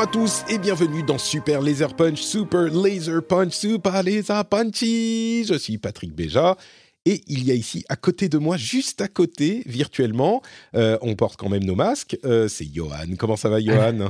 Bonjour 0.00 0.08
à 0.08 0.24
tous 0.24 0.44
et 0.48 0.56
bienvenue 0.56 1.02
dans 1.02 1.18
Super 1.18 1.60
Laser 1.60 1.94
Punch, 1.94 2.22
Super 2.22 2.72
Laser 2.72 3.22
Punch, 3.22 3.52
Super 3.52 4.02
Laser 4.02 4.46
Punchy. 4.46 5.44
Je 5.44 5.52
suis 5.52 5.76
Patrick 5.76 6.14
Béja 6.14 6.56
et 7.04 7.20
il 7.26 7.44
y 7.44 7.50
a 7.50 7.54
ici 7.54 7.84
à 7.90 7.96
côté 7.96 8.30
de 8.30 8.38
moi, 8.38 8.56
juste 8.56 9.02
à 9.02 9.08
côté, 9.08 9.62
virtuellement, 9.66 10.40
euh, 10.74 10.96
on 11.02 11.16
porte 11.16 11.36
quand 11.36 11.50
même 11.50 11.64
nos 11.64 11.74
masques, 11.74 12.16
euh, 12.24 12.48
c'est 12.48 12.66
Johan. 12.72 13.14
Comment 13.18 13.36
ça 13.36 13.50
va 13.50 13.60
Johan? 13.60 14.08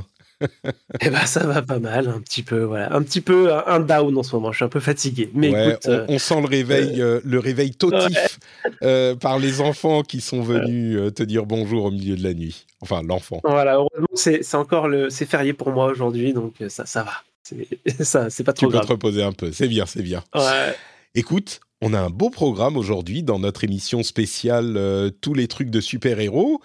Eh 1.01 1.09
ben 1.09 1.25
ça 1.25 1.45
va 1.45 1.61
pas 1.61 1.79
mal, 1.79 2.07
un 2.07 2.19
petit 2.21 2.43
peu, 2.43 2.63
voilà, 2.63 2.93
un 2.93 3.01
petit 3.03 3.21
peu 3.21 3.53
un 3.53 3.79
down 3.79 4.17
en 4.17 4.23
ce 4.23 4.35
moment. 4.35 4.51
Je 4.51 4.57
suis 4.57 4.65
un 4.65 4.69
peu 4.69 4.79
fatigué, 4.79 5.29
mais 5.33 5.51
Ouais, 5.51 5.69
écoute, 5.69 5.83
on, 5.87 5.91
euh, 5.91 6.05
on 6.09 6.19
sent 6.19 6.41
le 6.41 6.47
réveil, 6.47 7.01
euh, 7.01 7.19
le 7.23 7.39
réveil 7.39 7.71
totif 7.75 8.39
euh, 8.83 9.15
par 9.15 9.39
les 9.39 9.61
enfants 9.61 10.01
qui 10.03 10.21
sont 10.21 10.41
venus 10.41 10.97
euh, 10.97 11.11
te 11.11 11.23
dire 11.23 11.45
bonjour 11.45 11.85
au 11.85 11.91
milieu 11.91 12.15
de 12.15 12.23
la 12.23 12.33
nuit. 12.33 12.65
Enfin, 12.81 13.01
l'enfant. 13.03 13.41
voilà, 13.43 13.75
heureusement 13.75 14.07
c'est 14.15 14.43
c'est 14.43 14.57
encore 14.57 14.87
le, 14.87 15.09
c'est 15.09 15.25
férié 15.25 15.53
pour 15.53 15.71
moi 15.71 15.85
aujourd'hui, 15.91 16.33
donc 16.33 16.55
euh, 16.61 16.69
ça, 16.69 16.85
ça 16.85 17.03
va. 17.03 17.13
C'est 17.43 17.67
ça, 18.03 18.29
c'est 18.29 18.43
pas 18.43 18.53
Tu 18.53 18.65
trop 18.65 18.67
peux 18.67 18.73
te 18.73 18.77
grave. 18.77 18.89
reposer 18.91 19.23
un 19.23 19.33
peu. 19.33 19.51
C'est 19.51 19.67
bien, 19.67 19.85
c'est 19.85 20.03
bien. 20.03 20.23
Ouais. 20.35 20.75
Écoute, 21.15 21.59
on 21.81 21.93
a 21.93 21.99
un 21.99 22.09
beau 22.09 22.29
programme 22.29 22.77
aujourd'hui 22.77 23.23
dans 23.23 23.39
notre 23.39 23.63
émission 23.63 24.03
spéciale 24.03 24.75
euh, 24.77 25.09
Tous 25.21 25.33
les 25.33 25.47
trucs 25.47 25.69
de 25.69 25.81
super-héros, 25.81 26.61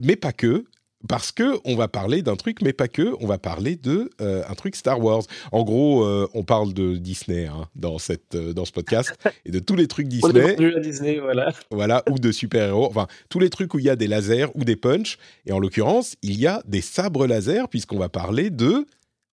mais 0.00 0.16
pas 0.16 0.32
que. 0.32 0.64
Parce 1.06 1.30
que 1.30 1.60
on 1.64 1.76
va 1.76 1.86
parler 1.86 2.22
d'un 2.22 2.34
truc, 2.34 2.60
mais 2.60 2.72
pas 2.72 2.88
que. 2.88 3.14
On 3.20 3.26
va 3.26 3.38
parler 3.38 3.76
de 3.76 4.10
euh, 4.20 4.42
un 4.48 4.54
truc 4.54 4.74
Star 4.74 5.00
Wars. 5.00 5.22
En 5.52 5.62
gros, 5.62 6.04
euh, 6.04 6.28
on 6.34 6.42
parle 6.42 6.74
de 6.74 6.96
Disney 6.96 7.46
hein, 7.46 7.68
dans 7.76 7.98
cette 7.98 8.34
euh, 8.34 8.52
dans 8.52 8.64
ce 8.64 8.72
podcast 8.72 9.14
et 9.44 9.52
de 9.52 9.60
tous 9.60 9.76
les 9.76 9.86
trucs 9.86 10.06
On 10.06 10.28
Disney, 10.28 10.74
à 10.74 10.80
Disney, 10.80 11.18
voilà. 11.20 11.52
voilà, 11.70 12.02
ou 12.10 12.18
de 12.18 12.32
super-héros. 12.32 12.86
Enfin, 12.86 13.06
tous 13.28 13.38
les 13.38 13.48
trucs 13.48 13.74
où 13.74 13.78
il 13.78 13.84
y 13.84 13.90
a 13.90 13.96
des 13.96 14.08
lasers 14.08 14.46
ou 14.56 14.64
des 14.64 14.74
punchs. 14.74 15.18
Et 15.46 15.52
en 15.52 15.60
l'occurrence, 15.60 16.16
il 16.22 16.38
y 16.38 16.48
a 16.48 16.62
des 16.66 16.80
sabres 16.80 17.26
laser 17.26 17.68
puisqu'on 17.68 17.98
va 17.98 18.08
parler 18.08 18.50
de 18.50 18.84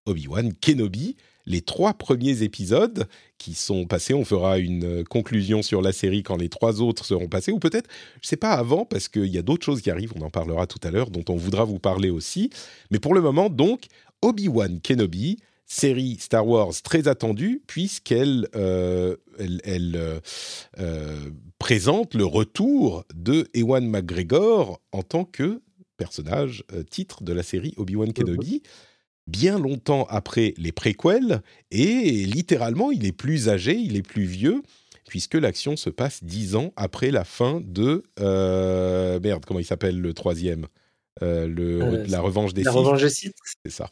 Obi-Wan 0.06 0.52
Kenobi. 0.54 1.16
Les 1.46 1.60
trois 1.60 1.94
premiers 1.94 2.42
épisodes 2.42 3.06
qui 3.38 3.54
sont 3.54 3.86
passés, 3.86 4.14
on 4.14 4.24
fera 4.24 4.58
une 4.58 4.84
euh, 4.84 5.04
conclusion 5.04 5.62
sur 5.62 5.80
la 5.80 5.92
série 5.92 6.22
quand 6.22 6.36
les 6.36 6.48
trois 6.48 6.80
autres 6.80 7.04
seront 7.04 7.28
passés, 7.28 7.52
ou 7.52 7.58
peut-être, 7.58 7.88
je 8.22 8.28
sais 8.28 8.36
pas 8.36 8.52
avant, 8.52 8.84
parce 8.84 9.08
qu'il 9.08 9.26
y 9.26 9.38
a 9.38 9.42
d'autres 9.42 9.64
choses 9.64 9.80
qui 9.80 9.90
arrivent, 9.90 10.12
on 10.16 10.22
en 10.22 10.30
parlera 10.30 10.66
tout 10.66 10.80
à 10.82 10.90
l'heure, 10.90 11.10
dont 11.10 11.24
on 11.28 11.36
voudra 11.36 11.64
vous 11.64 11.78
parler 11.78 12.10
aussi. 12.10 12.50
Mais 12.90 12.98
pour 12.98 13.14
le 13.14 13.20
moment, 13.20 13.48
donc, 13.48 13.86
Obi-Wan 14.22 14.80
Kenobi, 14.80 15.38
série 15.66 16.16
Star 16.20 16.46
Wars 16.46 16.72
très 16.82 17.08
attendue, 17.08 17.62
puisqu'elle 17.66 18.48
euh, 18.54 19.16
elle, 19.38 19.60
elle, 19.64 19.96
euh, 19.96 20.20
euh, 20.78 21.30
présente 21.58 22.14
le 22.14 22.24
retour 22.24 23.04
de 23.14 23.48
Ewan 23.54 23.86
McGregor 23.86 24.80
en 24.92 25.02
tant 25.02 25.24
que 25.24 25.60
personnage 25.96 26.64
euh, 26.72 26.82
titre 26.82 27.22
de 27.22 27.32
la 27.32 27.42
série 27.42 27.74
Obi-Wan 27.76 28.12
Kenobi. 28.12 28.62
Bien 29.26 29.58
longtemps 29.58 30.06
après 30.08 30.54
les 30.56 30.70
préquels, 30.72 31.42
et 31.72 32.24
littéralement, 32.26 32.92
il 32.92 33.04
est 33.06 33.12
plus 33.12 33.48
âgé, 33.48 33.74
il 33.74 33.96
est 33.96 34.06
plus 34.06 34.24
vieux, 34.24 34.62
puisque 35.08 35.34
l'action 35.34 35.76
se 35.76 35.90
passe 35.90 36.22
dix 36.22 36.54
ans 36.54 36.72
après 36.76 37.10
la 37.10 37.24
fin 37.24 37.60
de... 37.64 38.04
euh, 38.20 39.18
merde, 39.20 39.44
comment 39.44 39.58
il 39.60 39.64
s'appelle 39.64 40.00
le 40.00 40.14
troisième 40.14 40.66
Euh, 41.22 41.46
le, 41.48 41.82
Euh, 41.82 42.04
La 42.08 42.20
revanche 42.20 42.54
des 42.54 42.62
La 42.62 42.70
revanche 42.70 43.02
des 43.02 43.08
c'est 43.10 43.72
ça. 43.72 43.88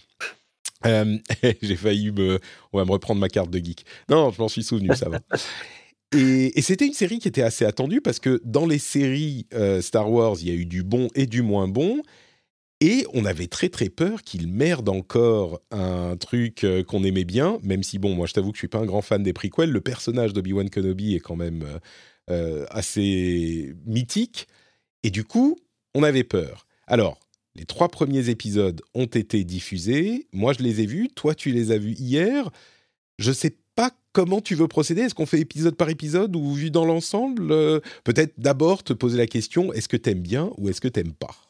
J'ai 1.63 1.77
failli 1.77 2.13
me... 2.13 2.39
On 2.73 2.79
va 2.79 2.85
me 2.85 2.91
reprendre 2.93 3.21
ma 3.21 3.29
carte 3.29 3.51
de 3.51 3.59
geek. 3.59 3.85
Non, 4.11 4.31
je 4.31 4.41
m'en 4.41 4.49
suis 4.49 4.63
souvenu, 4.63 4.95
ça 4.95 5.09
va. 5.09 5.19
Et, 6.17 6.57
et 6.57 6.63
c'était 6.63 6.87
une 6.87 6.93
série 6.93 7.19
qui 7.19 7.27
était 7.27 7.43
assez 7.43 7.65
attendue 7.65 8.01
parce 8.01 8.21
que 8.21 8.41
dans 8.45 8.67
les 8.67 8.79
séries 8.79 9.49
Star 9.81 10.09
Wars, 10.09 10.37
il 10.41 10.49
y 10.49 10.53
a 10.53 10.55
eu 10.55 10.65
du 10.65 10.85
bon 10.85 11.09
et 11.17 11.27
du 11.27 11.43
moins 11.43 11.67
bon. 11.67 12.03
Et 12.87 13.07
on 13.15 13.25
avait 13.25 13.47
très 13.47 13.71
très 13.71 13.89
peur 13.89 14.23
qu'il 14.23 14.47
merde 14.47 14.91
encore 14.91 15.63
un 15.71 16.19
truc 16.19 16.65
euh, 16.65 16.85
qu'on 16.85 17.03
aimait 17.03 17.25
bien, 17.25 17.59
même 17.63 17.83
si 17.83 17.99
bon, 17.99 18.15
moi 18.15 18.27
je 18.27 18.35
t'avoue 18.35 18.51
que 18.51 18.57
je 18.57 18.61
suis 18.61 18.69
pas 18.69 18.77
un 18.77 18.85
grand 18.85 19.01
fan 19.01 19.23
des 19.23 19.33
prequels. 19.33 19.71
Le 19.71 19.81
personnage 19.81 20.35
d'Obi-Wan 20.35 20.69
Kenobi 20.69 21.15
est 21.15 21.21
quand 21.21 21.35
même 21.35 21.63
euh, 21.63 21.79
euh, 22.29 22.67
assez 22.69 23.75
mythique. 23.87 24.49
Et 25.03 25.11
du 25.11 25.25
coup, 25.25 25.57
on 25.95 26.03
avait 26.03 26.25
peur. 26.25 26.67
Alors, 26.87 27.19
les 27.55 27.65
trois 27.65 27.89
premiers 27.89 28.29
épisodes 28.29 28.83
ont 28.93 29.07
été 29.07 29.45
diffusés. 29.45 30.27
Moi, 30.35 30.53
je 30.53 30.63
les 30.63 30.83
ai 30.83 30.87
vus. 30.87 31.09
Toi, 31.09 31.35
tu 31.35 31.53
les 31.53 31.73
as 31.73 31.79
vus 31.79 31.95
hier. 31.95 32.51
Je 33.19 33.33
sais 33.33 33.57
pas 33.77 33.93
comment 34.13 34.43
tu 34.43 34.57
veux 34.57 34.69
procéder. 34.69 35.01
Est-ce 35.01 35.15
qu'on 35.15 35.25
fait 35.25 35.41
épisode 35.41 35.77
par 35.77 35.89
épisode 35.89 36.37
ou 36.37 36.53
vu 36.53 36.71
dans 36.71 36.85
l'ensemble? 36.85 37.49
Peut-être 38.05 38.35
d'abord 38.37 38.83
te 38.83 38.93
poser 38.93 39.17
la 39.17 39.27
question 39.27 39.73
est-ce 39.73 39.89
que 39.89 39.97
t'aimes 39.97 40.21
bien 40.21 40.51
ou 40.59 40.69
est-ce 40.69 40.83
que 40.83 40.89
t'aimes 40.89 41.15
pas? 41.15 41.44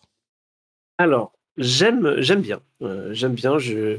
Alors, 0.98 1.32
j'aime, 1.56 2.14
j'aime 2.18 2.40
bien. 2.40 2.60
Euh, 2.82 3.12
j'aime 3.12 3.34
bien. 3.34 3.58
Je, 3.58 3.98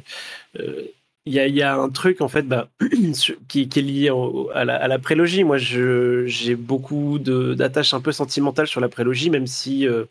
euh, 0.59 0.81
il 1.25 1.33
y, 1.33 1.39
a, 1.39 1.47
il 1.47 1.55
y 1.55 1.63
a 1.63 1.75
un 1.75 1.89
truc 1.89 2.21
en 2.21 2.27
fait 2.27 2.43
bah, 2.43 2.69
qui, 3.47 3.67
qui 3.67 3.79
est 3.79 3.81
lié 3.81 4.09
au- 4.11 4.49
à, 4.53 4.63
la, 4.65 4.75
à 4.75 4.87
la 4.87 4.99
prélogie. 4.99 5.43
Moi, 5.43 5.57
je, 5.57 6.25
j'ai 6.27 6.55
beaucoup 6.55 7.17
de, 7.19 7.53
d'attaches 7.55 7.93
un 7.93 8.01
peu 8.01 8.11
sentimentales 8.11 8.67
sur 8.67 8.79
la 8.79 8.89
prélogie, 8.89 9.29
même 9.29 9.47
si 9.47 9.87
euh, 9.87 10.05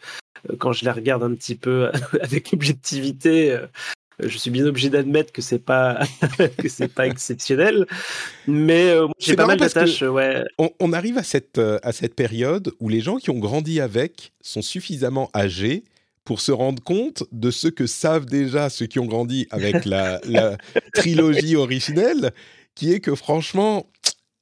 quand 0.59 0.73
je 0.73 0.85
la 0.85 0.93
regarde 0.93 1.23
un 1.23 1.35
petit 1.35 1.55
peu 1.55 1.91
avec 2.21 2.53
objectivité, 2.53 3.53
euh, 3.53 3.67
je 4.21 4.37
suis 4.39 4.51
bien 4.51 4.67
obligé 4.67 4.91
d'admettre 4.91 5.33
que 5.33 5.41
c'est 5.43 5.59
pas 5.65 6.01
que 6.59 6.69
c'est 6.69 6.93
pas 6.93 7.07
exceptionnel. 7.07 7.87
Mais 8.49 8.91
euh, 8.91 9.07
j'ai 9.19 9.37
pas 9.37 9.47
mal 9.47 9.59
d'attaches. 9.59 10.03
Ouais. 10.03 10.45
on, 10.59 10.71
on 10.81 10.93
arrive 10.93 11.17
à 11.19 11.23
cette, 11.23 11.59
à 11.59 11.93
cette 11.93 12.15
période 12.17 12.73
où 12.81 12.89
les 12.89 13.01
gens 13.01 13.17
qui 13.17 13.31
ont 13.31 13.39
grandi 13.39 13.81
avec 13.81 14.33
sont 14.41 14.63
suffisamment 14.63 15.31
âgés 15.35 15.85
pour 16.25 16.41
se 16.41 16.53
rendre 16.53 16.83
compte 16.83 17.25
de 17.33 17.51
ce 17.51 17.69
que 17.69 17.87
savent 17.87 18.27
déjà 18.27 18.71
ceux 18.71 18.87
qui 18.87 18.99
ont 18.99 19.07
grandi 19.07 19.47
avec 19.51 19.85
la, 19.85 20.21
la 20.25 20.57
trilogie 20.95 21.57
originelle, 21.57 22.33
qui 22.75 22.93
est 22.93 23.01
que 23.01 23.15
franchement, 23.15 23.87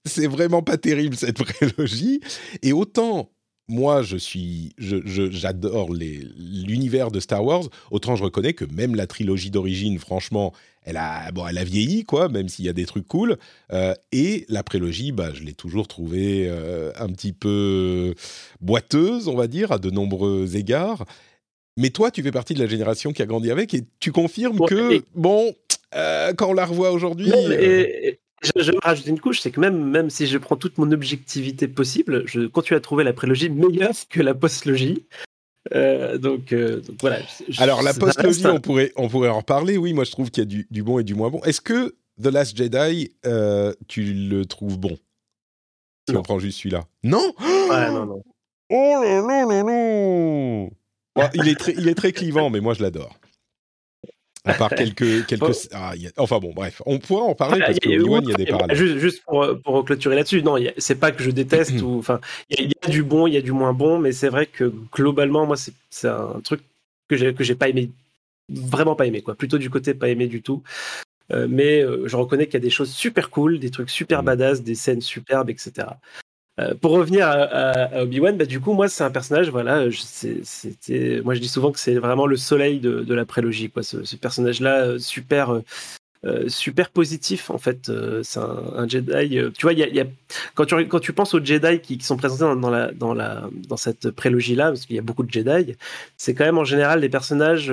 c'est 0.05 0.27
vraiment 0.27 0.63
pas 0.63 0.79
terrible 0.79 1.17
cette 1.17 1.43
prélogie. 1.43 2.21
Et 2.63 2.73
autant 2.73 3.31
moi, 3.69 4.03
je 4.03 4.17
suis, 4.17 4.75
je, 4.77 4.97
je- 5.07 5.31
j'adore 5.31 5.91
l'univers 5.93 7.11
de 7.11 7.21
Star 7.21 7.45
Wars. 7.45 7.65
Autant 7.91 8.17
je 8.17 8.25
reconnais 8.25 8.53
que 8.53 8.65
même 8.65 8.95
la 8.95 9.07
trilogie 9.07 9.51
d'origine, 9.51 9.99
franchement, 9.99 10.53
elle 10.83 10.97
a, 10.97 11.31
bon, 11.31 11.47
elle 11.47 11.57
a 11.59 11.65
vieilli, 11.65 12.05
quoi, 12.05 12.29
même 12.29 12.49
s'il 12.49 12.65
y 12.65 12.69
a 12.69 12.73
des 12.73 12.85
trucs 12.87 13.07
cool. 13.07 13.39
Euh, 13.73 13.95
et 14.11 14.45
la 14.49 14.63
prélogie, 14.65 15.13
bah, 15.13 15.31
je 15.33 15.45
l'ai 15.45 15.55
toujours 15.55 15.87
trouvée 15.89 16.47
euh, 16.49 16.91
un 16.97 17.09
petit 17.09 17.33
peu 17.33 18.15
boiteuse, 18.61 19.29
on 19.29 19.37
va 19.37 19.47
dire, 19.47 19.73
à 19.73 19.79
de 19.79 19.91
nombreux 19.91 20.57
égards. 20.57 21.05
Mais 21.77 21.91
toi, 21.91 22.11
tu 22.11 22.23
fais 22.23 22.33
partie 22.33 22.55
de 22.55 22.61
la 22.61 22.67
génération 22.67 23.13
qui 23.13 23.23
a 23.23 23.27
grandi 23.27 23.51
avec 23.51 23.75
et 23.75 23.85
tu 23.99 24.13
confirmes 24.13 24.61
Ouais, 24.61 24.69
que, 24.69 24.93
et- 24.93 25.03
bon, 25.15 25.55
euh, 25.95 26.33
quand 26.35 26.51
on 26.51 26.53
la 26.53 26.67
revoit 26.67 26.93
aujourd'hui. 26.93 27.33
Euh, 27.33 28.13
je, 28.43 28.71
vais 28.71 28.79
rajouter 28.83 29.11
une 29.11 29.21
couche, 29.21 29.41
c'est 29.41 29.51
que 29.51 29.61
même, 29.61 29.83
même 29.83 30.11
si 30.11 30.27
je 30.27 30.37
prends 30.37 30.57
toute 30.57 30.77
mon 30.79 30.91
objectivité 30.91 31.69
possible, 31.69 32.25
je 32.27 32.41
continue 32.47 32.77
à 32.77 32.81
trouver 32.81 33.05
la 33.05 33.13
prélogie 33.13 33.49
meilleure 33.49 33.95
que 34.11 34.21
la 34.21 34.35
postlogie. 34.35 35.07
donc, 35.73 36.55
voilà. 37.01 37.21
Alors 37.59 37.83
la 37.83 37.95
post-logie, 37.95 38.47
on 38.47 38.61
pourrait, 38.61 38.93
on 38.97 39.09
pourrait 39.09 39.29
en 39.29 39.39
reparler. 39.39 39.79
Oui, 39.79 39.93
moi 39.93 40.05
je 40.05 40.11
trouve 40.11 40.31
qu'il 40.31 40.43
y 40.43 40.47
a 40.47 40.49
du, 40.49 40.67
du, 40.71 40.83
bon 40.83 40.99
et 40.99 41.05
du 41.05 41.15
moins 41.15 41.31
bon. 41.31 41.41
Est-ce 41.45 41.61
que 41.61 41.95
The 42.21 42.27
Last 42.27 42.57
Jedi, 42.57 43.13
tu 43.89 44.13
le 44.13 44.45
trouves 44.45 44.79
bon? 44.79 44.99
Si 46.09 46.17
on 46.17 46.23
prend 46.23 46.39
juste 46.41 46.59
celui-là. 46.59 46.85
Non? 47.05 47.33
Ouais, 47.71 47.91
non, 47.93 48.07
non. 48.07 48.23
Oh 48.71 49.03
là 49.03 49.21
là 49.21 49.45
là 49.47 49.63
là 49.63 50.69
il, 51.35 51.49
est 51.49 51.59
très, 51.59 51.73
il 51.73 51.89
est 51.89 51.95
très 51.95 52.13
clivant, 52.13 52.51
mais 52.51 52.61
moi 52.61 52.75
je 52.75 52.83
l'adore. 52.83 53.19
À 54.45 54.55
part 54.55 54.71
quelques. 54.71 55.27
quelques... 55.27 55.69
Ah, 55.73 55.93
Enfin 56.17 56.39
bon, 56.39 56.53
bref, 56.53 56.83
on 56.87 56.99
pourra 56.99 57.23
en 57.23 57.35
parler 57.35 57.61
parce 57.61 57.79
que 57.79 57.89
Obi-Wan, 57.89 58.25
il 58.25 58.31
y 58.31 58.35
a 58.35 58.37
des 58.37 58.47
parallèles. 58.47 58.77
Juste, 58.77 58.99
juste 58.99 59.23
pour, 59.25 59.47
pour 59.63 59.85
clôturer 59.85 60.17
là-dessus, 60.17 60.43
non, 60.43 60.57
c'est 60.79 60.99
pas 60.99 61.13
que 61.13 61.23
je 61.23 61.31
déteste, 61.31 61.81
ou 61.83 61.99
enfin, 61.99 62.21
il 62.51 62.67
y, 62.67 62.73
a 62.83 62.89
du 62.89 63.03
bon, 63.03 63.27
il 63.27 63.35
y 63.35 63.37
a 63.37 63.43
du 63.43 63.53
moins 63.53 63.73
bon, 63.73 63.99
mais 63.99 64.13
c'est 64.13 64.29
vrai 64.29 64.47
que 64.47 64.73
globalement, 64.93 65.47
moi, 65.47 65.57
c'est 65.57 66.09
un 66.09 66.41
truc 66.43 66.63
que 67.09 67.17
j'ai 67.17 67.55
pas 67.55 67.69
aimé, 67.69 67.91
vraiment 68.49 68.97
pas 68.97 69.07
aimé, 69.07 69.23
quoi. 69.23 69.35
Plutôt 69.35 69.59
du 69.59 69.71
côté 69.71 69.95
pas 69.95 70.09
aimé 70.09 70.27
du 70.27 70.43
tout. 70.43 70.63
Euh, 71.33 71.47
mais 71.49 71.83
euh, 71.83 72.09
je 72.09 72.17
reconnais 72.17 72.47
qu'il 72.47 72.55
y 72.55 72.57
a 72.57 72.61
des 72.61 72.71
choses 72.71 72.91
super 72.91 73.31
cool, 73.31 73.59
des 73.59 73.71
trucs 73.71 73.91
super 73.91 74.23
mm. 74.23 74.27
badass, 74.27 74.63
des 74.63 74.75
scènes 74.75 75.01
superbes, 75.01 75.51
etc. 75.51 75.87
Euh, 76.61 76.75
pour 76.75 76.93
revenir 76.93 77.27
à, 77.29 78.03
Obi-Wan, 78.03 78.37
bah, 78.37 78.45
du 78.45 78.61
coup, 78.61 78.75
moi, 78.75 78.89
c'est 78.89 79.05
un 79.05 79.11
personnage, 79.11 79.49
voilà, 79.51 79.87
c'était, 79.91 81.23
moi, 81.25 81.35
je 81.35 81.41
dis 81.41 81.49
souvent 81.49 81.73
que 81.73 81.79
c'est 81.79 81.95
vraiment 81.95 82.27
le 82.27 82.37
soleil 82.37 82.79
de, 82.79 83.15
la 83.15 83.25
prélogie, 83.25 83.71
quoi. 83.71 83.83
Ce, 83.83 84.17
personnage-là, 84.17 84.85
euh, 84.85 84.99
super, 84.99 85.63
euh, 86.25 86.49
super 86.49 86.91
positif, 86.91 87.51
en 87.51 87.59
fait. 87.59 87.91
c'est 88.23 88.39
un, 88.39 88.87
Jedi. 88.87 89.39
tu 89.57 89.67
vois, 89.67 89.75
quand, 90.55 90.67
tu, 90.67 90.89
quand 90.89 91.01
tu 91.01 91.13
penses 91.15 91.33
aux 91.35 91.43
Jedi 91.43 91.81
qui, 91.81 91.99
sont 92.03 92.19
présentés 92.19 92.61
dans, 92.61 92.71
la, 92.71 92.93
dans, 92.93 93.15
la, 93.15 93.49
dans 93.69 93.79
cette 93.79 94.11
prélogie-là, 94.11 94.69
parce 94.69 94.85
qu'il 94.85 94.97
y 94.97 94.99
a 94.99 95.03
beaucoup 95.03 95.25
de 95.25 95.33
Jedi, 95.33 95.75
c'est 96.19 96.35
quand 96.35 96.45
même 96.45 96.59
en 96.59 96.65
général 96.65 97.01
des 97.01 97.09
personnages 97.09 97.73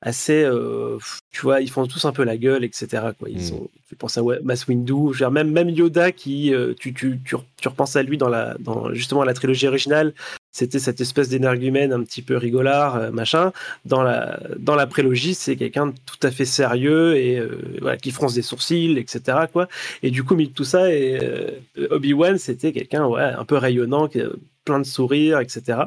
assez, 0.00 0.44
euh, 0.44 0.98
tu 1.32 1.42
vois, 1.42 1.60
ils 1.60 1.70
font 1.70 1.86
tous 1.86 2.04
un 2.04 2.12
peu 2.12 2.22
la 2.22 2.36
gueule, 2.36 2.64
etc. 2.64 3.08
Quoi. 3.18 3.28
Ils 3.28 3.52
mm. 3.52 3.66
tu 3.88 3.96
penses 3.96 4.16
à 4.16 4.22
Mass 4.42 4.68
Windu, 4.68 4.94
même, 5.30 5.50
même 5.50 5.68
Yoda 5.70 6.12
qui, 6.12 6.54
euh, 6.54 6.74
tu, 6.78 6.94
tu, 6.94 7.18
tu, 7.24 7.36
tu, 7.60 7.68
repenses 7.68 7.96
à 7.96 8.02
lui 8.02 8.16
dans 8.16 8.28
la, 8.28 8.56
dans 8.60 8.92
justement 8.94 9.24
la 9.24 9.34
trilogie 9.34 9.66
originale, 9.66 10.14
c'était 10.52 10.78
cette 10.78 11.00
espèce 11.00 11.28
d'énergumène 11.28 11.92
un 11.92 12.02
petit 12.04 12.22
peu 12.22 12.36
rigolard, 12.36 12.96
euh, 12.96 13.10
machin. 13.10 13.52
Dans 13.84 14.02
la, 14.02 14.38
dans 14.58 14.76
la 14.76 14.86
prélogie, 14.86 15.34
c'est 15.34 15.56
quelqu'un 15.56 15.88
de 15.88 15.94
tout 16.06 16.26
à 16.26 16.30
fait 16.30 16.44
sérieux 16.44 17.16
et 17.16 17.42
voilà, 17.80 17.96
qui 17.96 18.12
fronce 18.12 18.34
des 18.34 18.42
sourcils, 18.42 18.98
etc. 18.98 19.46
Quoi. 19.52 19.68
Et 20.02 20.10
du 20.10 20.22
coup, 20.22 20.36
mis 20.36 20.50
tout 20.50 20.64
ça, 20.64 20.92
et 20.92 21.18
Obi-Wan, 21.90 22.38
c'était 22.38 22.72
quelqu'un 22.72 23.06
ouais, 23.06 23.22
un 23.22 23.44
peu 23.44 23.56
rayonnant, 23.56 24.08
plein 24.64 24.78
de 24.78 24.84
sourires, 24.84 25.40
etc. 25.40 25.86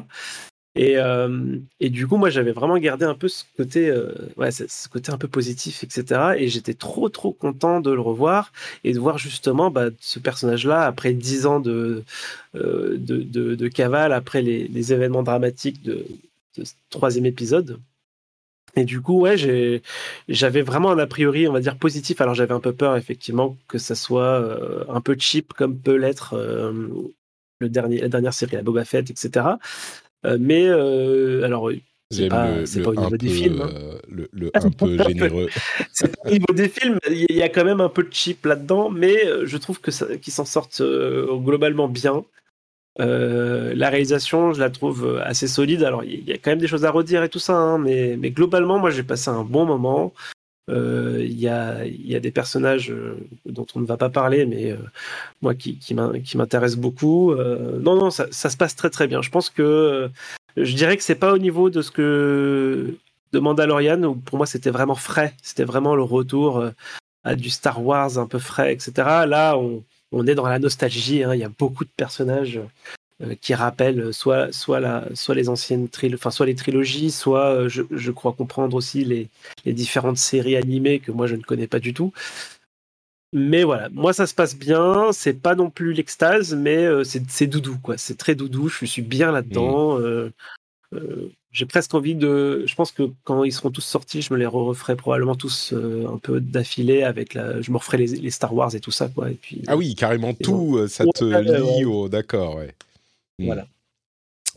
Et, 0.74 0.96
euh, 0.96 1.58
et, 1.80 1.90
du 1.90 2.06
coup, 2.06 2.16
moi, 2.16 2.30
j'avais 2.30 2.52
vraiment 2.52 2.78
gardé 2.78 3.04
un 3.04 3.14
peu 3.14 3.28
ce 3.28 3.44
côté, 3.56 3.90
euh, 3.90 4.14
ouais, 4.38 4.50
ce 4.50 4.88
côté 4.88 5.12
un 5.12 5.18
peu 5.18 5.28
positif, 5.28 5.84
etc. 5.84 6.34
Et 6.38 6.48
j'étais 6.48 6.72
trop, 6.74 7.10
trop 7.10 7.32
content 7.32 7.80
de 7.80 7.90
le 7.90 8.00
revoir 8.00 8.52
et 8.82 8.94
de 8.94 8.98
voir 8.98 9.18
justement 9.18 9.70
bah, 9.70 9.90
ce 10.00 10.18
personnage-là, 10.18 10.86
après 10.86 11.12
dix 11.12 11.44
ans 11.44 11.60
de, 11.60 12.04
euh, 12.54 12.96
de, 12.98 13.68
cavale, 13.68 14.12
après 14.14 14.40
les, 14.40 14.92
événements 14.92 15.22
dramatiques 15.22 15.82
de, 15.82 16.06
ce 16.56 16.72
troisième 16.90 17.26
épisode. 17.26 17.78
Et 18.74 18.84
du 18.86 19.02
coup, 19.02 19.20
ouais, 19.20 19.36
j'avais 20.28 20.62
vraiment 20.62 20.90
un 20.92 20.98
a 20.98 21.06
priori, 21.06 21.46
on 21.46 21.52
va 21.52 21.60
dire, 21.60 21.76
positif. 21.76 22.22
Alors, 22.22 22.34
j'avais 22.34 22.54
un 22.54 22.60
peu 22.60 22.72
peur, 22.72 22.96
effectivement, 22.96 23.58
que 23.68 23.76
ça 23.76 23.94
soit 23.94 24.58
un 24.88 25.00
peu 25.02 25.16
cheap, 25.18 25.52
comme 25.52 25.78
peut 25.78 25.96
l'être 25.96 26.36
le 26.38 27.68
la 27.68 28.08
dernière 28.08 28.34
série, 28.34 28.56
la 28.56 28.62
Boba 28.62 28.84
Fett, 28.84 29.10
etc. 29.10 29.44
Euh, 30.24 30.38
mais 30.40 30.66
euh, 30.66 31.42
alors 31.44 31.70
c'est 32.10 32.28
pas, 32.28 32.46
pas, 32.46 32.90
au 32.90 32.94
niveau 32.94 33.16
des 33.16 33.28
films. 33.28 33.62
Euh, 33.62 33.98
le, 34.08 34.50
un 34.54 34.70
peu 34.70 34.98
généreux. 35.02 35.48
c'est 35.92 36.12
au 36.24 36.30
niveau 36.30 36.52
des 36.52 36.68
films, 36.68 36.98
il 37.10 37.34
y 37.34 37.42
a 37.42 37.48
quand 37.48 37.64
même 37.64 37.80
un 37.80 37.88
peu 37.88 38.02
de 38.02 38.12
cheap 38.12 38.44
là-dedans, 38.44 38.90
mais 38.90 39.18
je 39.44 39.56
trouve 39.56 39.80
que 39.80 39.90
qu'ils 40.16 40.32
s'en 40.32 40.44
sortent 40.44 40.82
globalement 40.82 41.88
bien. 41.88 42.24
la 42.98 43.88
réalisation, 43.88 44.52
je 44.52 44.60
la 44.60 44.70
trouve 44.70 45.20
assez 45.24 45.48
solide. 45.48 45.82
Alors, 45.84 46.04
il 46.04 46.24
y 46.24 46.32
a 46.32 46.38
quand 46.38 46.50
même 46.50 46.58
des 46.58 46.68
choses 46.68 46.84
à 46.84 46.90
redire 46.90 47.22
et 47.22 47.30
tout 47.30 47.38
ça, 47.38 47.54
hein, 47.54 47.78
mais, 47.78 48.16
mais, 48.18 48.30
globalement, 48.30 48.78
moi, 48.78 48.90
j'ai 48.90 49.02
passé 49.02 49.30
un 49.30 49.44
bon 49.44 49.64
moment. 49.64 50.12
Il 50.68 51.38
y, 51.38 51.48
a, 51.48 52.20
des 52.20 52.30
personnages 52.30 52.92
dont 53.46 53.66
on 53.74 53.80
ne 53.80 53.86
va 53.86 53.96
pas 53.96 54.10
parler, 54.10 54.46
mais 54.46 54.76
moi 55.42 55.54
qui, 55.54 55.78
m'intéressent 55.94 56.80
beaucoup. 56.80 57.34
non, 57.34 57.96
non, 57.96 58.10
ça, 58.10 58.30
se 58.30 58.56
passe 58.56 58.76
très 58.76 58.90
très 58.90 59.06
bien. 59.06 59.22
Je 59.22 59.30
pense 59.30 59.50
que 59.50 60.10
je 60.56 60.74
dirais 60.74 60.96
que 60.96 61.02
c'est 61.02 61.14
pas 61.14 61.32
au 61.32 61.38
niveau 61.38 61.70
de 61.70 61.82
ce 61.82 61.90
que 61.90 62.96
de 63.32 63.38
Mandalorian 63.38 64.02
où 64.02 64.14
pour 64.14 64.36
moi 64.36 64.46
c'était 64.46 64.70
vraiment 64.70 64.94
frais, 64.94 65.34
c'était 65.42 65.64
vraiment 65.64 65.94
le 65.94 66.02
retour 66.02 66.58
euh, 66.58 66.70
à 67.24 67.34
du 67.34 67.50
Star 67.50 67.82
Wars 67.84 68.18
un 68.18 68.26
peu 68.26 68.38
frais, 68.38 68.72
etc. 68.72 68.92
Là, 69.26 69.56
on, 69.56 70.26
est 70.26 70.34
dans 70.34 70.46
la 70.46 70.58
nostalgie. 70.58 71.24
Hein. 71.24 71.34
Il 71.34 71.40
y 71.40 71.44
a 71.44 71.48
beaucoup 71.48 71.84
de 71.84 71.90
personnages 71.96 72.58
euh, 72.58 72.66
qui 73.40 73.54
rappellent 73.54 74.12
soit 74.12 74.52
soit 74.52 74.80
la 74.80 75.06
soit 75.14 75.34
les 75.34 75.48
anciennes 75.48 75.88
trilogies, 75.88 76.20
enfin 76.20 76.30
soit 76.30 76.46
les 76.46 76.54
trilogies, 76.54 77.10
soit 77.10 77.46
euh, 77.54 77.68
je, 77.68 77.82
je, 77.90 78.10
crois 78.10 78.32
comprendre 78.32 78.76
aussi 78.76 79.04
les, 79.04 79.28
les 79.64 79.72
différentes 79.72 80.18
séries 80.18 80.56
animées 80.56 80.98
que 80.98 81.12
moi 81.12 81.26
je 81.26 81.36
ne 81.36 81.42
connais 81.42 81.66
pas 81.66 81.78
du 81.78 81.94
tout. 81.94 82.12
Mais 83.34 83.64
voilà, 83.64 83.88
moi 83.90 84.12
ça 84.12 84.26
se 84.26 84.34
passe 84.34 84.54
bien, 84.54 85.10
c'est 85.12 85.40
pas 85.40 85.54
non 85.54 85.70
plus 85.70 85.94
l'extase, 85.94 86.54
mais 86.54 86.84
euh, 86.84 87.02
c'est 87.02 87.46
doudou, 87.46 87.78
quoi. 87.82 87.96
C'est 87.96 88.18
très 88.18 88.34
doudou, 88.34 88.68
je 88.68 88.84
suis 88.84 89.00
bien 89.00 89.32
là-dedans. 89.32 89.98
Mmh. 89.98 90.02
Euh, 90.02 90.30
euh, 90.92 91.32
j'ai 91.50 91.64
presque 91.64 91.94
envie 91.94 92.14
de. 92.14 92.64
Je 92.66 92.74
pense 92.74 92.92
que 92.92 93.10
quand 93.24 93.44
ils 93.44 93.52
seront 93.52 93.70
tous 93.70 93.80
sortis, 93.80 94.20
je 94.20 94.34
me 94.34 94.38
les 94.38 94.44
referai 94.44 94.96
probablement 94.96 95.34
tous 95.34 95.72
un 95.72 96.18
peu 96.18 96.40
d'affilée 96.40 97.04
avec 97.04 97.32
la. 97.32 97.62
Je 97.62 97.70
me 97.70 97.78
referai 97.78 97.98
les, 97.98 98.30
Star 98.30 98.52
Wars 98.52 98.74
et 98.74 98.80
tout 98.80 98.90
ça, 98.90 99.08
quoi. 99.08 99.30
Et 99.30 99.34
puis, 99.34 99.62
ah 99.66 99.78
oui, 99.78 99.94
carrément 99.94 100.34
tout, 100.34 100.86
ça 100.88 101.04
te 101.06 101.24
lie 101.24 101.86
au. 101.86 102.10
D'accord, 102.10 102.56
ouais. 102.56 102.74
Voilà. 103.38 103.66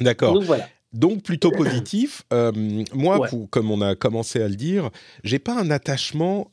D'accord. 0.01 0.33
Donc 0.33 0.43
voilà. 0.43 0.67
Donc 0.93 1.23
plutôt 1.23 1.51
positif. 1.51 2.23
moi, 2.93 3.29
comme 3.49 3.71
on 3.71 3.81
a 3.81 3.95
commencé 3.95 4.41
à 4.41 4.47
le 4.47 4.55
dire, 4.55 4.89
j'ai 5.23 5.39
pas 5.39 5.59
un 5.59 5.69
attachement 5.69 6.49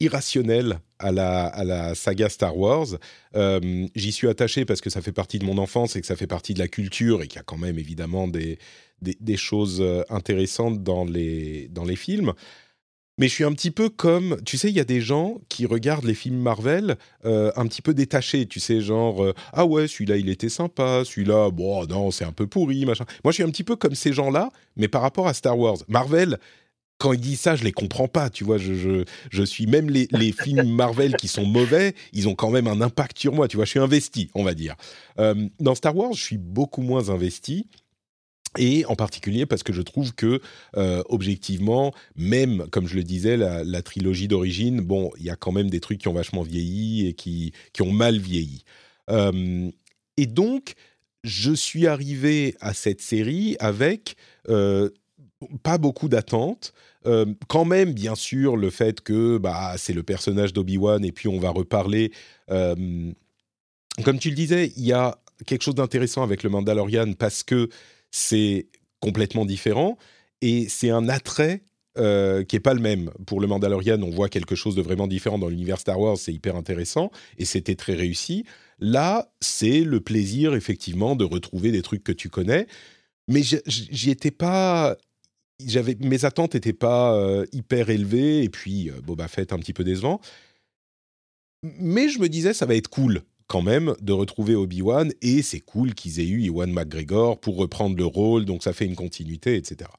irrationnel 0.00 0.78
à 1.02 1.64
la, 1.64 1.94
saga 1.94 2.28
Star 2.28 2.56
Wars. 2.56 2.86
Euh, 3.34 3.86
j'y 3.94 4.12
suis 4.12 4.28
attaché 4.28 4.64
parce 4.64 4.80
que 4.80 4.90
ça 4.90 5.02
fait 5.02 5.12
partie 5.12 5.38
de 5.38 5.44
mon 5.44 5.58
enfance 5.58 5.96
et 5.96 6.00
que 6.00 6.06
ça 6.06 6.16
fait 6.16 6.26
partie 6.26 6.54
de 6.54 6.58
la 6.58 6.68
culture 6.68 7.22
et 7.22 7.28
qu'il 7.28 7.36
y 7.36 7.40
a 7.40 7.44
quand 7.44 7.58
même 7.58 7.78
évidemment 7.78 8.28
des, 8.28 8.58
des, 9.00 9.36
choses 9.36 9.80
euh, 9.80 10.02
intéressantes 10.08 10.82
dans 10.82 11.04
les, 11.04 11.68
dans 11.68 11.84
les 11.84 11.96
films. 11.96 12.32
Mais 13.22 13.28
je 13.28 13.34
suis 13.34 13.44
un 13.44 13.52
petit 13.52 13.70
peu 13.70 13.88
comme, 13.88 14.36
tu 14.44 14.58
sais, 14.58 14.68
il 14.68 14.74
y 14.74 14.80
a 14.80 14.84
des 14.84 15.00
gens 15.00 15.40
qui 15.48 15.64
regardent 15.64 16.04
les 16.04 16.12
films 16.12 16.40
Marvel 16.40 16.96
euh, 17.24 17.52
un 17.54 17.68
petit 17.68 17.80
peu 17.80 17.94
détachés, 17.94 18.46
tu 18.46 18.58
sais, 18.58 18.80
genre 18.80 19.32
ah 19.52 19.64
ouais, 19.64 19.86
celui-là 19.86 20.16
il 20.16 20.28
était 20.28 20.48
sympa, 20.48 21.04
celui-là 21.04 21.52
bon 21.52 21.86
non 21.86 22.10
c'est 22.10 22.24
un 22.24 22.32
peu 22.32 22.48
pourri 22.48 22.84
machin. 22.84 23.04
Moi 23.22 23.30
je 23.30 23.34
suis 23.34 23.44
un 23.44 23.50
petit 23.50 23.62
peu 23.62 23.76
comme 23.76 23.94
ces 23.94 24.12
gens-là, 24.12 24.50
mais 24.74 24.88
par 24.88 25.02
rapport 25.02 25.28
à 25.28 25.34
Star 25.34 25.56
Wars, 25.56 25.76
Marvel, 25.86 26.36
quand 26.98 27.12
ils 27.12 27.20
disent 27.20 27.40
ça, 27.40 27.54
je 27.54 27.62
les 27.62 27.70
comprends 27.70 28.08
pas, 28.08 28.28
tu 28.28 28.42
vois. 28.42 28.58
Je, 28.58 28.74
je, 28.74 29.04
je 29.30 29.42
suis 29.44 29.66
même 29.66 29.88
les, 29.88 30.08
les, 30.10 30.32
films 30.44 30.68
Marvel 30.68 31.14
qui 31.14 31.28
sont 31.28 31.46
mauvais, 31.46 31.94
ils 32.12 32.28
ont 32.28 32.34
quand 32.34 32.50
même 32.50 32.66
un 32.66 32.80
impact 32.80 33.20
sur 33.20 33.32
moi, 33.32 33.46
tu 33.46 33.56
vois. 33.56 33.66
Je 33.66 33.70
suis 33.70 33.80
investi, 33.80 34.30
on 34.34 34.42
va 34.42 34.54
dire. 34.54 34.74
Euh, 35.20 35.48
dans 35.60 35.76
Star 35.76 35.96
Wars, 35.96 36.12
je 36.12 36.22
suis 36.22 36.38
beaucoup 36.38 36.82
moins 36.82 37.08
investi. 37.08 37.68
Et 38.58 38.84
en 38.86 38.96
particulier 38.96 39.46
parce 39.46 39.62
que 39.62 39.72
je 39.72 39.82
trouve 39.82 40.14
que, 40.14 40.40
euh, 40.76 41.02
objectivement, 41.08 41.94
même, 42.16 42.66
comme 42.70 42.86
je 42.86 42.96
le 42.96 43.02
disais, 43.02 43.36
la, 43.36 43.82
trilogie 43.82 44.28
d'origine, 44.28 44.80
bon, 44.80 45.10
il 45.18 45.24
y 45.24 45.30
a 45.30 45.36
quand 45.36 45.52
même 45.52 45.70
des 45.70 45.80
trucs 45.80 46.00
qui 46.00 46.08
ont 46.08 46.12
vachement 46.12 46.42
vieilli 46.42 47.06
et 47.08 47.14
qui, 47.14 47.52
qui 47.72 47.82
ont 47.82 47.92
mal 47.92 48.18
vieilli. 48.18 48.64
Euh, 49.10 49.70
et 50.16 50.26
donc, 50.26 50.74
je 51.24 51.52
suis 51.52 51.86
arrivé 51.86 52.56
à 52.60 52.74
cette 52.74 53.00
série 53.00 53.56
avec 53.58 54.16
pas 55.62 55.78
beaucoup 55.78 56.08
d'attentes. 56.08 56.72
Euh, 57.06 57.26
quand 57.48 57.64
même, 57.64 57.92
bien 57.92 58.14
sûr, 58.14 58.56
le 58.56 58.70
fait 58.70 59.00
que 59.00 59.38
bah, 59.38 59.74
c'est 59.76 59.92
le 59.92 60.02
personnage 60.02 60.52
d'Obi-Wan 60.52 61.04
et 61.04 61.12
puis 61.12 61.28
on 61.28 61.38
va 61.38 61.50
reparler. 61.50 62.12
Euh, 62.50 63.12
comme 64.04 64.18
tu 64.18 64.30
le 64.30 64.36
disais, 64.36 64.72
il 64.76 64.84
y 64.84 64.92
a 64.92 65.18
quelque 65.46 65.62
chose 65.62 65.74
d'intéressant 65.74 66.22
avec 66.22 66.42
le 66.42 66.50
Mandalorian 66.50 67.12
parce 67.14 67.42
que 67.42 67.68
c'est 68.12 68.68
complètement 69.00 69.44
différent 69.44 69.98
et 70.40 70.68
c'est 70.68 70.90
un 70.90 71.08
attrait 71.08 71.64
euh, 71.98 72.44
qui 72.44 72.56
est 72.56 72.60
pas 72.60 72.72
le 72.72 72.80
même. 72.80 73.10
Pour 73.26 73.40
le 73.40 73.46
Mandalorian, 73.46 74.00
on 74.00 74.10
voit 74.10 74.28
quelque 74.28 74.54
chose 74.54 74.74
de 74.74 74.82
vraiment 74.82 75.08
différent 75.08 75.38
dans 75.38 75.48
l'univers 75.48 75.78
Star 75.78 75.98
Wars, 76.00 76.16
c'est 76.16 76.32
hyper 76.32 76.56
intéressant 76.56 77.10
et 77.38 77.44
c'était 77.44 77.74
très 77.74 77.94
réussi. 77.94 78.44
Là, 78.78 79.30
c'est 79.40 79.80
le 79.80 80.00
plaisir 80.00 80.54
effectivement 80.54 81.16
de 81.16 81.24
retrouver 81.24 81.70
des 81.70 81.82
trucs 81.82 82.04
que 82.04 82.12
tu 82.12 82.28
connais, 82.28 82.66
mais 83.28 83.42
j'y 83.42 84.10
étais 84.10 84.30
pas 84.30 84.96
j'avais 85.64 85.96
mes 86.00 86.24
attentes 86.24 86.54
n'étaient 86.54 86.72
pas 86.72 87.14
euh, 87.14 87.46
hyper 87.52 87.90
élevées 87.90 88.42
et 88.42 88.48
puis 88.48 88.90
euh, 88.90 89.00
Boba 89.02 89.28
Fett 89.28 89.52
un 89.52 89.58
petit 89.58 89.72
peu 89.72 89.84
décevant. 89.84 90.20
Mais 91.62 92.08
je 92.08 92.18
me 92.18 92.28
disais 92.28 92.54
ça 92.54 92.66
va 92.66 92.74
être 92.74 92.88
cool. 92.88 93.22
Quand 93.46 93.62
même 93.62 93.94
de 94.00 94.12
retrouver 94.12 94.54
Obi-Wan 94.54 95.12
et 95.22 95.42
c'est 95.42 95.60
cool 95.60 95.94
qu'ils 95.94 96.20
aient 96.20 96.26
eu 96.26 96.44
Ewan 96.46 96.72
McGregor 96.72 97.40
pour 97.40 97.56
reprendre 97.56 97.96
le 97.96 98.06
rôle, 98.06 98.44
donc 98.44 98.62
ça 98.62 98.72
fait 98.72 98.86
une 98.86 98.96
continuité, 98.96 99.56
etc. 99.56 99.90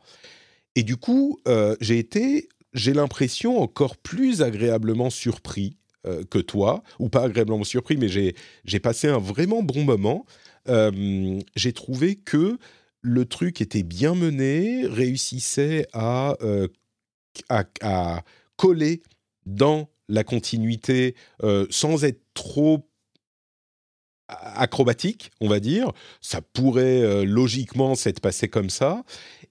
Et 0.76 0.84
du 0.84 0.98
coup, 0.98 1.40
euh, 1.48 1.76
j'ai 1.82 2.00
été, 2.00 2.50
j'ai 2.74 2.94
l'impression, 2.94 3.60
encore 3.62 3.98
plus 3.98 4.42
agréablement 4.42 5.10
surpris 5.10 5.78
euh, 6.06 6.24
que 6.24 6.40
toi, 6.40 6.84
ou 7.00 7.10
pas 7.10 7.24
agréablement 7.24 7.64
surpris, 7.64 7.98
mais 7.98 8.08
j'ai 8.10 8.80
passé 8.80 9.08
un 9.08 9.20
vraiment 9.20 9.62
bon 9.62 9.84
moment. 9.84 10.26
Euh, 10.70 11.40
j'ai 11.56 11.74
trouvé 11.74 12.16
que 12.16 12.58
le 13.02 13.26
truc 13.26 13.62
était 13.62 13.84
bien 13.84 14.16
mené, 14.16 14.88
réussissait 14.88 15.88
à, 15.94 16.38
à 17.50 18.24
coller 18.56 19.02
dans 19.46 19.90
la 20.08 20.24
continuité 20.24 21.16
sans 21.70 22.06
être 22.06 22.22
trop 22.34 22.88
acrobatique, 24.42 25.32
on 25.42 25.48
va 25.48 25.60
dire. 25.60 25.92
Ça 26.22 26.42
pourrait 26.42 27.02
euh, 27.02 27.26
logiquement 27.26 27.96
s'être 27.96 28.20
passé 28.20 28.48
comme 28.48 28.70
ça. 28.70 29.04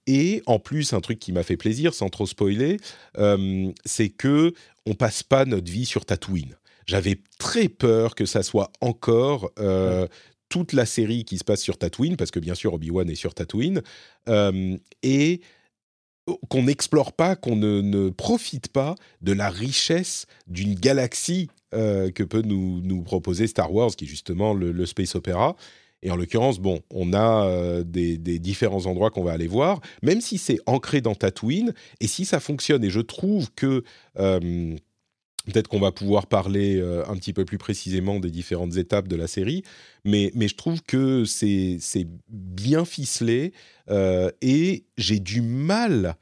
Et 0.07 0.43
en 0.47 0.59
plus, 0.59 0.93
un 0.93 1.01
truc 1.01 1.19
qui 1.19 1.33
m'a 1.33 1.43
fait 1.43 1.57
plaisir, 1.57 1.95
sans 1.95 2.09
trop 2.09 2.27
spoiler, 2.27 2.79
euh, 3.19 3.71
c'est 3.85 4.09
que 4.09 4.53
on 4.87 4.95
passe 4.95 5.23
pas 5.23 5.45
notre 5.45 5.71
vie 5.71 5.87
sur 5.87 6.05
Tatooine. 6.05 6.57
J'avais 6.87 7.21
très 7.39 7.69
peur 7.69 8.15
que 8.15 8.27
ça 8.27 8.43
soit 8.43 8.73
encore 8.81 9.53
euh, 9.61 10.09
toute 10.49 10.73
la 10.73 10.87
série 10.87 11.25
qui 11.25 11.39
se 11.39 11.45
passe 11.45 11.61
sur 11.61 11.79
Tatooine, 11.79 12.17
parce 12.17 12.33
que 12.33 12.41
bien 12.41 12.57
sûr 12.57 12.75
Obi-Wan 12.75 13.09
est 13.09 13.15
sur 13.15 13.35
Tatooine, 13.35 13.83
et 15.03 15.41
qu'on 16.49 16.65
n'explore 16.65 17.13
pas, 17.13 17.37
qu'on 17.37 17.57
ne, 17.57 18.11
profite 18.11 18.69
pas 18.69 18.95
de 19.21 19.33
la 19.33 19.51
richesse 19.51 20.27
d'une 20.47 20.75
galaxie 20.75 21.49
euh, 21.75 22.11
que 22.11 22.23
peut 22.23 22.43
nous, 22.43 23.03
proposer 23.03 23.47
Star 23.47 23.73
Wars, 23.73 23.91
qui 23.97 24.05
est 24.05 24.09
justement 24.09 24.53
le, 24.53 24.85
space 24.87 25.15
opéra. 25.15 25.57
Et 26.03 26.11
en 26.11 26.17
l'occurrence, 26.17 26.59
bon, 26.59 26.81
on 26.91 27.15
a 27.15 27.47
euh, 27.47 27.83
des, 27.83 28.19
différents 28.19 28.85
endroits 28.85 29.11
qu'on 29.11 29.23
va 29.23 29.33
aller 29.33 29.47
voir, 29.47 29.81
même 30.03 30.21
si 30.21 30.37
c'est 30.37 30.59
ancré 30.67 31.01
dans 31.01 31.15
Tatooine, 31.15 31.73
et 32.01 32.07
si 32.09 32.27
ça 32.27 32.41
fonctionne. 32.41 32.85
Et 32.85 32.91
je 32.91 33.01
trouve 33.01 33.51
que 33.55 33.85
euh, 34.19 34.77
peut-être 35.47 35.69
qu'on 35.69 35.81
va 35.81 35.93
pouvoir 35.93 36.27
parler 36.27 36.79
un 37.09 37.17
petit 37.17 37.33
peu 37.33 37.47
plus 37.47 37.59
précisément 37.59 38.21
des 38.21 38.31
différentes 38.31 38.77
étapes 38.77 39.09
de 39.09 39.17
la 39.17 39.27
série, 39.27 39.63
mais, 40.05 40.31
mais 40.35 40.49
je 40.49 40.57
trouve 40.57 40.83
que 40.83 41.25
c'est 41.25 41.79
bien 42.29 42.85
ficelé, 42.85 43.53
et 44.43 44.85
j'ai 44.99 45.21
du 45.21 45.41
mal 45.41 46.17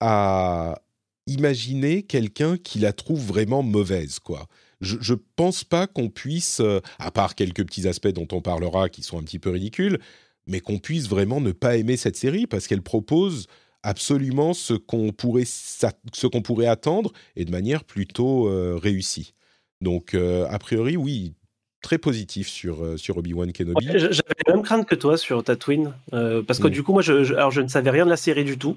à 0.00 0.80
imaginer 1.26 2.02
quelqu'un 2.02 2.56
qui 2.58 2.78
la 2.78 2.92
trouve 2.92 3.20
vraiment 3.20 3.62
mauvaise, 3.62 4.18
quoi 4.18 4.46
je 4.84 5.12
ne 5.12 5.18
pense 5.36 5.64
pas 5.64 5.86
qu'on 5.86 6.08
puisse, 6.08 6.60
euh, 6.60 6.80
à 6.98 7.10
part 7.10 7.34
quelques 7.34 7.64
petits 7.64 7.88
aspects 7.88 8.08
dont 8.08 8.28
on 8.32 8.40
parlera 8.40 8.88
qui 8.88 9.02
sont 9.02 9.18
un 9.18 9.22
petit 9.22 9.38
peu 9.38 9.50
ridicules, 9.50 9.98
mais 10.46 10.60
qu'on 10.60 10.78
puisse 10.78 11.08
vraiment 11.08 11.40
ne 11.40 11.52
pas 11.52 11.76
aimer 11.76 11.96
cette 11.96 12.16
série 12.16 12.46
parce 12.46 12.66
qu'elle 12.66 12.82
propose 12.82 13.46
absolument 13.82 14.54
ce 14.54 14.74
qu'on 14.74 15.12
pourrait, 15.12 15.44
ce 15.46 16.26
qu'on 16.26 16.42
pourrait 16.42 16.66
attendre 16.66 17.12
et 17.36 17.44
de 17.44 17.50
manière 17.50 17.84
plutôt 17.84 18.48
euh, 18.48 18.78
réussie. 18.80 19.34
Donc, 19.80 20.14
euh, 20.14 20.46
a 20.48 20.58
priori, 20.58 20.96
oui, 20.96 21.34
très 21.82 21.98
positif 21.98 22.48
sur, 22.48 22.98
sur 22.98 23.18
Obi-Wan 23.18 23.52
Kenobi. 23.52 23.86
J'avais 23.86 24.12
la 24.46 24.54
même 24.54 24.62
crainte 24.62 24.86
que 24.86 24.94
toi 24.94 25.18
sur 25.18 25.42
Tatooine, 25.44 25.92
parce 26.10 26.58
que 26.58 26.68
mm. 26.68 26.70
du 26.70 26.82
coup, 26.82 26.92
moi, 26.92 27.02
je, 27.02 27.34
alors, 27.34 27.50
je 27.50 27.60
ne 27.60 27.68
savais 27.68 27.90
rien 27.90 28.04
de 28.04 28.10
la 28.10 28.16
série 28.16 28.44
du 28.44 28.56
tout. 28.56 28.76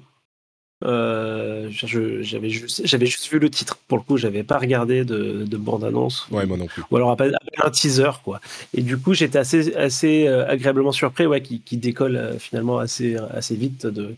Euh, 0.84 1.68
j'avais 1.70 2.50
juste, 2.50 3.28
vu 3.30 3.38
le 3.38 3.50
titre. 3.50 3.78
Pour 3.88 3.98
le 3.98 4.04
coup, 4.04 4.16
j'avais 4.16 4.44
pas 4.44 4.58
regardé 4.58 5.04
de, 5.04 5.44
de 5.44 5.56
bande-annonce. 5.56 6.28
Ouais, 6.30 6.46
moi 6.46 6.56
non 6.56 6.66
plus. 6.66 6.82
Ou 6.90 6.96
alors 6.96 7.16
un 7.20 7.70
teaser, 7.70 8.10
quoi. 8.22 8.40
Et 8.74 8.82
du 8.82 8.96
coup, 8.96 9.14
j'étais 9.14 9.38
assez, 9.38 9.74
assez 9.74 10.28
euh, 10.28 10.46
agréablement 10.48 10.92
surpris, 10.92 11.26
ouais, 11.26 11.42
qui, 11.42 11.60
qui 11.60 11.76
décolle 11.76 12.16
euh, 12.16 12.38
finalement 12.38 12.78
assez, 12.78 13.16
assez 13.32 13.56
vite 13.56 13.86
de, 13.86 14.14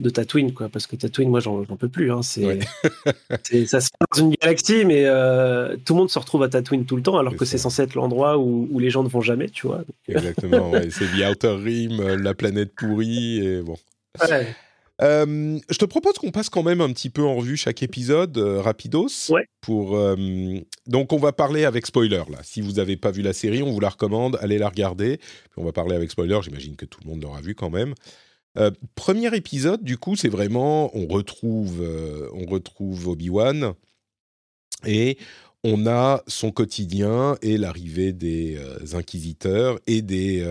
de 0.00 0.10
Tatooine, 0.10 0.52
quoi. 0.52 0.68
Parce 0.68 0.86
que 0.86 0.96
Tatooine, 0.96 1.30
moi, 1.30 1.40
j'en 1.40 1.64
peux 1.64 1.88
plus. 1.88 2.12
Hein. 2.12 2.20
C'est, 2.22 3.66
ça 3.66 3.80
se 3.80 3.88
passe 3.98 4.18
dans 4.18 4.28
une 4.28 4.34
galaxie, 4.34 4.84
mais 4.84 5.04
tout 5.84 5.94
le 5.94 5.98
monde 5.98 6.10
se 6.10 6.18
retrouve 6.18 6.42
à 6.42 6.50
Tatooine 6.50 6.84
tout 6.84 6.96
le 6.96 7.02
temps, 7.02 7.16
alors 7.16 7.36
que 7.36 7.46
c'est 7.46 7.58
censé 7.58 7.82
être 7.82 7.94
l'endroit 7.94 8.36
où, 8.36 8.68
où, 8.70 8.78
les 8.78 8.90
gens 8.90 9.02
ne 9.02 9.08
vont 9.08 9.22
jamais, 9.22 9.48
tu 9.48 9.66
vois. 9.66 9.82
Exactement. 10.08 10.70
ouais. 10.70 10.90
C'est 10.90 11.06
The 11.06 11.30
Outer 11.30 11.56
Rim, 11.56 12.16
la 12.16 12.34
planète 12.34 12.74
pourrie, 12.74 13.38
et 13.38 13.62
bon. 13.62 13.76
Ouais. 14.28 14.54
Euh, 15.02 15.58
je 15.68 15.78
te 15.78 15.84
propose 15.84 16.14
qu'on 16.14 16.30
passe 16.30 16.48
quand 16.48 16.62
même 16.62 16.80
un 16.80 16.92
petit 16.92 17.10
peu 17.10 17.22
en 17.22 17.36
revue 17.36 17.56
chaque 17.56 17.82
épisode, 17.82 18.38
euh, 18.38 18.60
rapidos. 18.60 19.08
Pour, 19.60 19.96
euh, 19.96 20.16
donc, 20.86 21.12
on 21.12 21.18
va 21.18 21.32
parler 21.32 21.64
avec 21.64 21.86
spoiler, 21.86 22.22
là. 22.30 22.38
Si 22.42 22.60
vous 22.60 22.72
n'avez 22.72 22.96
pas 22.96 23.10
vu 23.10 23.22
la 23.22 23.32
série, 23.32 23.62
on 23.62 23.72
vous 23.72 23.80
la 23.80 23.88
recommande, 23.88 24.38
allez 24.40 24.58
la 24.58 24.68
regarder. 24.68 25.16
Puis 25.16 25.56
on 25.56 25.64
va 25.64 25.72
parler 25.72 25.96
avec 25.96 26.10
spoiler, 26.10 26.38
j'imagine 26.42 26.76
que 26.76 26.86
tout 26.86 27.00
le 27.04 27.10
monde 27.10 27.22
l'aura 27.22 27.40
vu 27.40 27.54
quand 27.54 27.70
même. 27.70 27.94
premier 28.94 29.34
épisode, 29.34 29.82
du 29.82 29.98
coup, 29.98 30.14
c'est 30.14 30.28
vraiment, 30.28 30.96
on 30.96 31.06
retrouve, 31.06 31.82
on 32.34 32.46
retrouve 32.46 33.08
Obi-Wan 33.08 33.72
et 34.86 35.16
on 35.64 35.86
a 35.86 36.22
son 36.26 36.50
quotidien 36.50 37.36
et 37.40 37.56
l'arrivée 37.56 38.12
des 38.12 38.58
inquisiteurs 38.92 39.78
et 39.86 40.02
des 40.02 40.46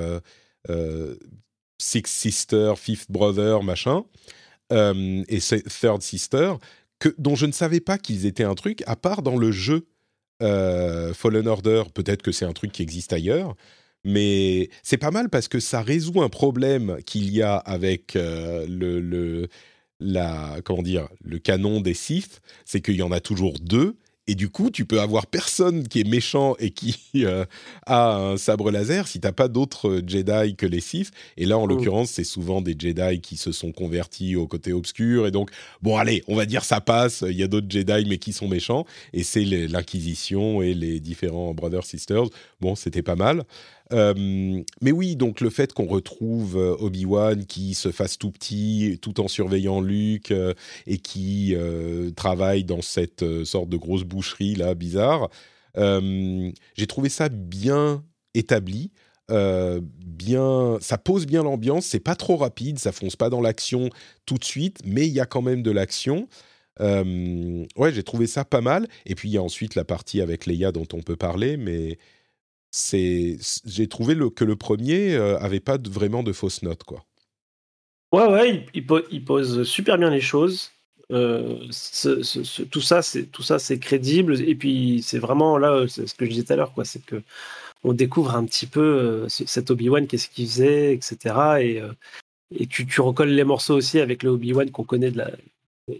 Six 1.77 2.03
Sisters, 2.08 2.77
Fifth 2.79 3.12
Brother, 3.12 3.63
machin, 3.63 4.03
euh, 4.72 5.24
et 5.28 5.40
Third 5.40 6.01
Sister, 6.01 6.54
que, 7.00 7.10
dont 7.18 7.36
je 7.36 7.46
ne 7.46 7.51
savais 7.51 7.80
pas 7.80 7.98
qu'ils 7.98 8.25
étaient 8.25 8.44
un 8.44 8.56
truc, 8.56 8.84
à 8.88 8.96
part 8.96 9.22
dans 9.22 9.38
le 9.38 9.51
jeu 9.51 9.88
euh, 10.42 11.13
Fallen 11.13 11.48
Order. 11.48 11.84
Peut-être 11.94 12.22
que 12.22 12.32
c'est 12.32 12.46
un 12.46 12.54
truc 12.54 12.72
qui 12.72 12.82
existe 12.82 13.13
ailleurs, 13.13 13.56
mais 14.04 14.70
c'est 14.84 14.98
pas 14.98 15.12
mal 15.12 15.30
parce 15.30 15.48
que 15.48 15.60
ça 15.60 15.82
résout 15.82 16.22
un 16.22 16.30
problème 16.30 16.98
qu'il 17.06 17.32
y 17.32 17.42
a 17.42 17.58
avec 17.58 18.16
euh, 18.16 18.66
le, 18.68 19.48
la, 20.00 20.58
comment 20.63 20.82
dire, 20.82 21.08
le 21.24 21.38
canon 21.38 21.82
des 21.82 21.94
Sith, 21.94 22.42
c'est 22.66 22.82
qu'il 22.82 22.96
y 22.96 23.04
en 23.04 23.12
a 23.12 23.20
toujours 23.20 23.60
deux 23.60 23.98
et 24.31 24.35
du 24.35 24.47
coup, 24.47 24.69
tu 24.71 24.85
peux 24.85 25.01
avoir 25.01 25.27
personne 25.27 25.85
qui 25.89 26.00
est 26.00 26.07
méchant 26.07 26.55
et 26.57 26.69
qui 26.69 26.95
euh, 27.17 27.43
a 27.85 28.15
un 28.15 28.38
sabre 28.38 28.71
laser 28.71 29.05
si 29.09 29.19
t'as 29.19 29.33
pas 29.33 29.50
d'autres 29.50 29.89
euh, 29.89 30.01
Jedi 30.07 30.55
que 30.55 30.65
les 30.65 30.79
Sith. 30.79 31.11
Et 31.35 31.45
là, 31.45 31.57
en 31.57 31.63
oh. 31.63 31.67
l'occurrence, 31.67 32.11
c'est 32.11 32.23
souvent 32.23 32.61
des 32.61 32.73
Jedi 32.79 33.19
qui 33.19 33.35
se 33.35 33.51
sont 33.51 33.73
convertis 33.73 34.38
au 34.38 34.47
côté 34.47 34.71
obscur. 34.71 35.27
Et 35.27 35.31
donc, 35.31 35.51
bon, 35.81 35.97
allez, 35.97 36.23
on 36.29 36.38
va 36.38 36.45
dire 36.45 36.63
ça 36.63 36.79
passe. 36.79 37.25
Il 37.27 37.35
y 37.35 37.43
a 37.43 37.50
d'autres 37.50 37.67
Jedi, 37.69 38.05
mais 38.07 38.19
qui 38.19 38.31
sont 38.31 38.47
méchants. 38.47 38.85
Et 39.11 39.23
c'est 39.23 39.43
l'Inquisition 39.43 40.61
et 40.61 40.73
les 40.73 41.01
différents 41.01 41.53
Brothers 41.53 41.83
Sisters. 41.83 42.27
Bon, 42.61 42.75
c'était 42.75 43.03
pas 43.03 43.17
mal. 43.17 43.43
Euh, 43.91 44.63
mais 44.81 44.91
oui, 44.91 45.15
donc 45.15 45.41
le 45.41 45.50
fait 45.50 45.74
qu'on 45.74 45.86
retrouve 45.86 46.57
euh, 46.57 46.75
Obi-Wan 46.79 47.45
qui 47.45 47.74
se 47.74 47.91
fasse 47.91 48.17
tout 48.17 48.31
petit 48.31 48.98
tout 49.01 49.19
en 49.19 49.27
surveillant 49.27 49.81
Luke 49.81 50.31
euh, 50.31 50.53
et 50.88 50.98
qui 50.98 51.55
travaille 52.15 52.63
dans 52.63 52.81
cette 52.81 53.43
sorte 53.43 53.69
de 53.69 53.77
grosse 53.77 54.03
boucherie 54.03 54.55
là 54.55 54.75
bizarre, 54.75 55.29
j'ai 55.75 56.88
trouvé 56.88 57.10
ça 57.10 57.29
bien 57.29 58.03
établi. 58.33 58.91
bien, 59.29 60.77
ça 60.81 60.98
pose 60.98 61.25
bien 61.25 61.43
l'ambiance. 61.43 61.86
C'est 61.86 62.00
pas 62.00 62.15
trop 62.15 62.38
rapide, 62.38 62.79
ça 62.79 62.91
fonce 62.91 63.15
pas 63.15 63.29
dans 63.29 63.41
l'action 63.41 63.89
tout 64.25 64.36
de 64.36 64.43
suite, 64.43 64.79
mais 64.86 65.07
il 65.07 65.13
y 65.13 65.19
a 65.19 65.25
quand 65.25 65.41
même 65.41 65.63
de 65.63 65.71
l'action. 65.71 66.27
ouais, 66.79 67.93
j'ai 67.93 68.03
trouvé 68.03 68.27
ça 68.27 68.45
pas 68.45 68.62
mal. 68.62 68.88
Et 69.05 69.15
puis 69.15 69.29
il 69.29 69.33
y 69.33 69.38
a 69.38 69.43
ensuite 69.43 69.75
la 69.75 69.83
partie 69.83 70.21
avec 70.21 70.45
Leia 70.45 70.71
dont 70.71 70.88
on 70.93 71.01
peut 71.01 71.17
parler, 71.17 71.57
mais 71.57 71.98
c'est 72.72 73.38
j'ai 73.66 73.88
trouvé 73.88 74.16
le, 74.16 74.30
que 74.30 74.46
le 74.46 74.56
premier 74.56 75.13
euh, 75.13 75.38
avait 75.40 75.60
pas 75.60 75.78
vraiment 75.78 76.24
de 76.24 76.32
fausses 76.32 76.63
notes 76.63 76.84
quoi. 76.84 77.06
Ouais 78.13 78.25
ouais, 78.28 78.66
il, 78.74 79.24
pose 79.24 79.63
super 79.63 79.98
bien 79.98 80.10
les 80.10 80.22
choses. 80.22 80.72
Euh, 81.12 81.68
tout 82.72 82.82
ça 82.82 83.01
c'est 83.01 83.25
tout 83.25 83.44
ça 83.44 83.60
c'est 83.60 83.80
crédible 83.80 84.42
et 84.42 84.56
puis 84.56 85.01
c'est 85.04 85.20
vraiment 85.20 85.58
là 85.58 85.86
ce 85.88 86.13
que 86.13 86.25
je 86.25 86.32
disais 86.32 86.44
tout 86.44 86.54
à 86.54 86.56
l'heure 86.56 86.74
quoi, 86.74 86.86
c'est 86.86 87.06
que 87.06 87.22
on 87.84 87.92
découvre 87.92 88.36
un 88.36 88.46
petit 88.46 88.66
peu 88.66 88.80
euh, 88.80 89.28
cet 89.28 89.72
Obi 89.72 89.90
Wan 89.90 90.08
qu'est-ce 90.08 90.30
qu'il 90.30 90.48
faisait 90.48 90.94
etc 90.94 91.82
et 92.54 92.68
tu, 92.68 93.01
recolles 93.01 93.32
les 93.32 93.44
morceaux 93.44 93.75
aussi 93.75 94.00
avec 94.00 94.24
le 94.24 94.30
Obi 94.30 94.54
Wan 94.54 94.72
qu'on 94.72 94.86
connaît 94.86 95.12
de 95.12 95.18
la 95.18 95.32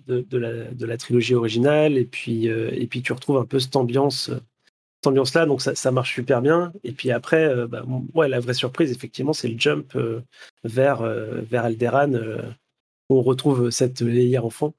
de, 0.08 0.38
la, 0.38 0.72
de 0.72 0.86
la 0.86 0.98
trilogie 0.98 1.36
originale 1.36 1.98
et 1.98 2.06
puis 2.06 2.46
et 2.46 2.88
puis 2.88 3.02
tu 3.02 3.12
retrouves 3.12 3.38
un 3.38 3.46
peu 3.46 3.60
cette 3.60 3.76
ambiance 3.76 4.32
ambiance-là, 5.08 5.46
donc 5.46 5.62
ça, 5.62 5.92
marche 5.92 6.14
super 6.14 6.42
bien. 6.42 6.72
Et 6.84 6.92
puis 6.92 7.12
après, 7.12 7.46
euh, 7.46 7.68
bah, 7.68 7.84
ouais, 8.14 8.30
la 8.30 8.40
vraie 8.40 8.54
surprise, 8.54 8.92
effectivement, 8.92 9.34
c'est 9.34 9.48
le 9.48 9.60
jump 9.60 9.96
euh, 9.96 10.22
vers, 10.64 11.02
euh, 11.02 11.42
vers 11.42 11.66
Alderan, 11.66 12.14
où 13.10 13.18
on 13.18 13.22
retrouve 13.22 13.70
cette 13.72 14.02
Leia 14.02 14.44
enfant, 14.44 14.74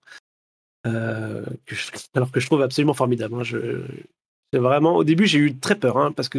alors 0.84 2.30
que 2.32 2.40
je 2.40 2.46
trouve 2.46 2.62
absolument 2.62 2.94
formidable. 2.94 3.34
Hein. 3.34 3.42
Je, 3.42 3.82
vraiment, 4.52 4.96
au 4.96 5.04
début, 5.04 5.26
j'ai 5.26 5.38
eu 5.38 5.58
très 5.58 5.76
peur, 5.76 5.96
hein, 5.98 6.12
parce 6.12 6.28
que 6.28 6.38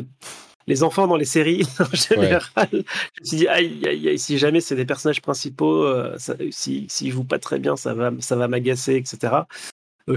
les 0.66 0.84
enfants 0.84 1.08
dans 1.08 1.18
les 1.18 1.26
séries, 1.26 1.66
en 1.80 1.96
général, 1.96 2.42
je 2.72 2.78
me 2.78 3.26
suis 3.26 3.38
dit, 3.38 3.48
aïe, 3.48 3.82
aïe, 3.86 4.10
aïe, 4.10 4.20
si 4.20 4.38
jamais 4.38 4.62
c'est 4.62 4.76
des 4.76 4.86
personnages 4.86 5.22
principaux, 5.22 5.86
s'ils 6.18 6.54
si, 6.54 6.86
si 6.90 7.12
jouent 7.12 7.26
pas 7.26 7.40
très 7.40 7.60
bien, 7.60 7.76
ça 7.76 7.94
va, 7.94 8.12
ça 8.20 8.36
va 8.36 8.48
m'agacer, 8.48 8.96
etc. 8.96 9.44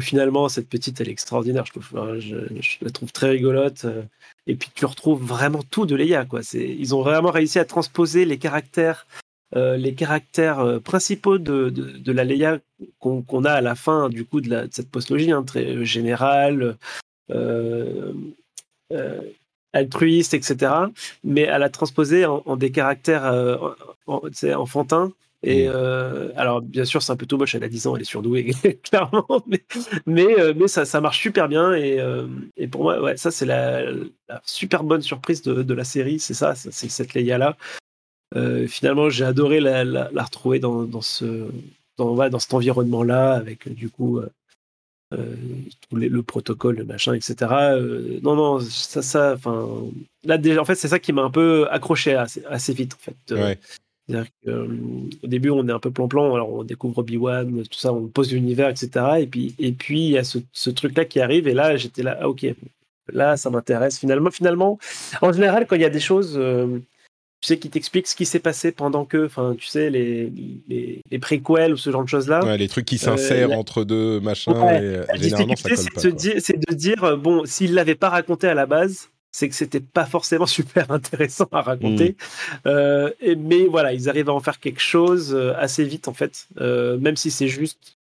finalement, 0.01 0.49
cette 0.49 0.69
petite, 0.69 1.01
elle 1.01 1.09
est 1.09 1.13
extraordinaire. 1.13 1.65
Je, 1.67 2.85
la 2.85 2.91
trouve 2.91 3.13
très 3.13 3.31
rigolote. 3.31 3.87
et 4.47 4.55
puis, 4.55 4.71
tu 4.75 4.85
retrouves 4.85 5.23
vraiment 5.23 5.63
tout 5.71 5.87
de 5.87 5.95
Leia. 5.95 6.25
Quoi. 6.25 6.41
Ils 6.55 6.95
ont 6.95 7.03
vraiment 7.03 7.31
réussi 7.31 7.59
à 7.59 7.65
transposer 7.65 8.25
les 8.25 8.39
caractères, 8.39 9.07
les 9.55 9.95
caractères 9.95 10.81
principaux 10.83 11.39
de, 11.39 12.13
la 12.13 12.25
Leia 12.25 12.59
qu'on 12.99 13.45
a 13.45 13.53
à 13.53 13.61
la 13.61 13.75
fin 13.75 14.09
du 14.09 14.25
coup 14.25 14.41
de, 14.41 14.69
cette 14.71 14.91
postlogie, 14.91 15.31
hein, 15.31 15.45
très 15.45 15.85
générale, 15.85 16.77
altruiste, 19.73 20.35
etc. 20.35 20.73
Mais 21.23 21.47
à 21.47 21.59
la 21.59 21.69
transposer 21.69 22.27
en, 22.27 22.57
des 22.57 22.73
caractères 22.73 23.33
enfantins 24.07 25.13
et 25.47 25.69
mm. 25.69 25.73
euh, 25.73 26.33
alors, 26.37 26.61
bien 26.61 26.85
sûr, 26.85 27.01
c'est 27.03 27.13
un 27.13 27.17
peu 27.17 27.25
too 27.25 27.39
much. 27.39 27.55
Elle 27.55 27.63
a 27.63 27.69
10 27.69 27.87
ans, 27.87 27.95
elle 27.95 28.03
est 28.03 28.05
surdouée, 28.05 28.53
clairement. 28.83 29.27
Mais, 29.47 29.65
mais, 30.05 30.41
euh, 30.41 30.53
mais, 30.57 30.67
ça, 30.67 30.85
ça 30.85 31.01
marche 31.01 31.21
super 31.21 31.49
bien. 31.49 31.73
Et, 31.73 32.01
euh, 32.01 32.27
et 32.57 32.67
pour 32.67 32.83
moi, 32.83 33.01
ouais, 33.01 33.17
ça, 33.17 33.31
c'est 33.31 33.47
la, 33.47 33.85
super 34.45 34.83
bonne 34.83 35.03
surprise 35.03 35.43
de, 35.43 35.63
de 35.63 35.75
la 35.75 35.85
série. 35.85 36.19
C'est 36.19 36.35
ça, 36.35 36.57
c'est 36.57 36.73
cette 36.73 37.15
Leia-là. 37.15 37.57
finalement, 38.67 39.09
j'ai 39.09 39.25
adoré 39.25 39.61
la, 39.61 39.85
la, 39.85 40.23
retrouver 40.23 40.59
dans, 40.59 40.83
dans, 40.83 41.01
ce, 41.01 41.49
dans, 41.97 42.15
ouais, 42.17 42.29
dans 42.29 42.41
cet 42.41 42.53
environnement-là, 42.53 43.35
avec 43.35 43.73
du 43.73 43.89
coup. 43.89 44.21
le 45.13 46.23
protocole, 46.23 46.79
le 46.79 46.85
machin, 46.85 47.15
etc. 47.15 47.37
non, 48.21 48.35
non, 48.35 48.59
ça, 48.59 49.01
ça, 49.01 49.35
enfin, 49.35 49.69
là 50.25 50.39
déjà, 50.39 50.61
en 50.61 50.65
fait, 50.65 50.75
c'est 50.75 50.89
ça 50.89 50.99
qui 50.99 51.13
m'a 51.13 51.23
un 51.23 51.31
peu 51.31 51.69
accroché 51.71 52.15
assez, 52.17 52.45
assez 52.47 52.75
vite, 52.75 52.95
en 52.95 52.99
fait. 52.99 53.35
Ouais. 53.35 53.61
C'est-à-dire 54.09 54.31
qu'au 54.45 54.51
euh, 54.51 54.69
début, 55.25 55.51
on 55.51 55.67
est 55.69 55.73
un 55.73 55.81
peu 55.81 55.91
plan-plan, 55.91 56.35
alors 56.35 56.53
on 56.53 56.63
découvre 56.63 56.99
Obi-Wan, 56.99 57.63
tout 57.69 57.79
ça, 57.79 57.93
on 57.93 58.07
pose 58.07 58.33
l'univers, 58.33 58.69
etc. 58.69 58.91
Et 59.21 59.27
puis, 59.27 59.55
et 59.59 59.73
puis 59.73 60.01
il 60.01 60.11
y 60.11 60.19
a 60.19 60.25
ce, 60.25 60.39
ce 60.53 60.71
truc-là 60.71 61.05
qui 61.05 61.21
arrive, 61.21 61.49
et 61.49 61.55
là, 61.55 61.77
j'étais 61.77 62.03
là, 62.03 62.17
ah, 62.21 62.29
ok, 62.29 62.47
là, 63.13 63.37
ça 63.37 63.51
m'intéresse. 63.51 63.99
Finalement, 63.99 64.31
finalement, 64.31 64.79
en 65.23 65.33
général, 65.33 65.67
quand 65.67 65.75
il 65.75 65.83
y 65.83 65.87
a 65.87 65.91
des 65.91 66.01
choses, 66.01 66.35
euh, 66.37 66.79
tu 67.41 67.49
sais, 67.49 67.59
qui 67.59 67.69
t'expliquent 67.69 68.07
ce 68.07 68.15
qui 68.15 68.27
s'est 68.27 68.39
passé 68.39 68.71
pendant 68.71 69.05
que, 69.05 69.27
enfin, 69.27 69.57
tu 69.59 69.67
sais, 69.67 69.91
les, 69.91 70.33
les, 70.69 71.01
les, 71.11 71.19
préquels 71.19 71.73
ou 71.73 71.77
ce 71.77 71.91
genre 71.91 72.05
de 72.05 72.09
choses-là. 72.09 72.45
Ouais, 72.45 72.59
les 72.59 72.69
trucs 72.69 72.87
qui 72.87 72.99
s'insèrent 72.99 73.51
euh, 73.51 73.55
entre 73.55 73.83
deux 73.83 74.21
machins, 74.21 74.53
et, 74.53 75.19
généralement, 75.19 75.57
ça 75.57 75.69
colle 75.69 75.85
pas. 75.95 76.01
C'est 76.39 76.69
de 76.69 76.75
dire, 76.75 77.19
bon, 77.19 77.45
s'il 77.45 77.75
l'avait 77.75 77.97
pas 77.97 78.11
raconté 78.11 78.47
à 78.47 78.55
la 78.55 78.67
base, 78.67 79.09
c'est 79.37 79.51
que 79.51 79.55
c'était 79.55 79.81
pas 79.81 80.07
forcément 80.07 80.47
super 80.59 80.91
intéressant 80.91 81.49
à 81.53 81.61
raconter. 81.61 82.13
Mm. 82.65 82.69
Euh, 82.69 83.11
mais 83.37 83.67
voilà, 83.67 83.93
ils 83.93 84.09
arrivent 84.09 84.31
à 84.31 84.33
en 84.33 84.41
faire 84.41 84.59
quelque 84.59 84.81
chose 84.81 85.35
euh, 85.35 85.53
assez 85.59 85.85
vite 85.85 86.09
en 86.09 86.15
fait, 86.15 86.49
euh, 86.59 86.97
même 86.97 87.17
si 87.17 87.31
c'est 87.31 87.49
juste, 87.49 87.99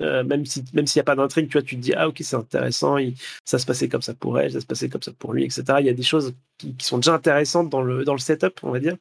même 0.00 0.46
si 0.46 0.64
même 0.72 0.86
s'il 0.86 1.00
n'y 1.00 1.02
a 1.02 1.04
pas 1.04 1.14
d'intrigue, 1.14 1.48
tu 1.48 1.58
vois, 1.58 1.62
tu 1.62 1.76
te 1.76 1.80
dis 1.80 1.92
ah 1.94 2.08
ok 2.08 2.18
c'est 2.22 2.36
intéressant, 2.36 2.96
ça 3.44 3.58
se 3.58 3.66
passait 3.66 3.88
comme 3.88 4.00
ça 4.00 4.14
pour 4.14 4.38
elle, 4.38 4.52
ça 4.52 4.60
se 4.60 4.66
passait 4.66 4.88
comme 4.88 5.02
ça 5.02 5.12
pour 5.12 5.34
lui, 5.34 5.44
etc. 5.44 5.62
Il 5.80 5.86
y 5.86 5.90
a 5.90 5.94
des 5.94 6.02
choses 6.02 6.34
qui, 6.56 6.74
qui, 6.74 6.86
sont 6.86 6.98
déjà 6.98 7.14
intéressantes 7.14 7.68
dans 7.68 7.82
le 7.82 8.04
dans 8.04 8.14
le 8.14 8.18
setup, 8.18 8.60
on 8.62 8.70
va 8.70 8.80
dire. 8.80 8.96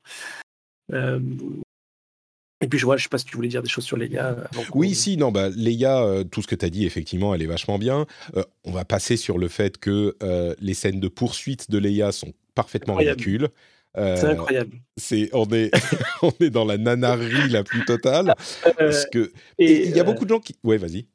Et 2.62 2.68
puis 2.68 2.80
je 2.80 2.86
vois, 2.86 2.98
je 2.98 3.04
sais 3.04 3.10
pas 3.10 3.18
si 3.20 3.26
tu 3.26 3.36
voulais 3.36 3.50
dire 3.50 3.62
des 3.62 3.70
choses 3.70 3.84
sur 3.84 3.98
Leia. 3.98 4.36
Oui, 4.74 4.96
si, 4.96 5.16
non, 5.18 5.32
bah 5.32 5.50
Leia, 5.50 6.02
euh, 6.02 6.24
tout 6.24 6.42
ce 6.42 6.48
que 6.48 6.56
tu 6.56 6.66
as 6.66 6.70
dit, 6.70 6.86
effectivement, 6.86 7.36
elle 7.36 7.42
est 7.44 7.48
vachement 7.48 7.78
bien. 7.78 8.08
Euh, 8.36 8.44
on 8.64 8.72
va 8.72 8.84
passer 8.84 9.16
sur 9.16 9.38
le 9.38 9.48
fait 9.48 9.78
que 9.78 10.16
euh, 10.24 10.56
les 10.60 10.74
scènes 10.74 11.00
de 11.00 11.08
poursuite 11.08 11.70
de 11.70 11.78
Leia 11.78 12.12
sont 12.12 12.34
parfaitement 12.56 12.96
ridicules. 12.96 13.50
c'est 13.96 14.24
incroyable. 14.24 14.78
C'est, 14.98 15.30
on, 15.34 15.46
est, 15.52 15.72
on 16.24 16.32
est 16.40 16.50
dans 16.50 16.66
la 16.66 16.78
nanarie 16.78 17.50
la 17.50 17.64
plus 17.64 17.86
totale. 17.86 18.34
parce 18.78 19.06
que, 19.06 19.32
il 19.60 19.96
y 19.96 20.00
a 20.00 20.04
beaucoup 20.04 20.26
de 20.26 20.30
gens 20.30 20.40
qui. 20.40 20.56
Ouais, 20.64 20.78
vas-y. 20.78 21.06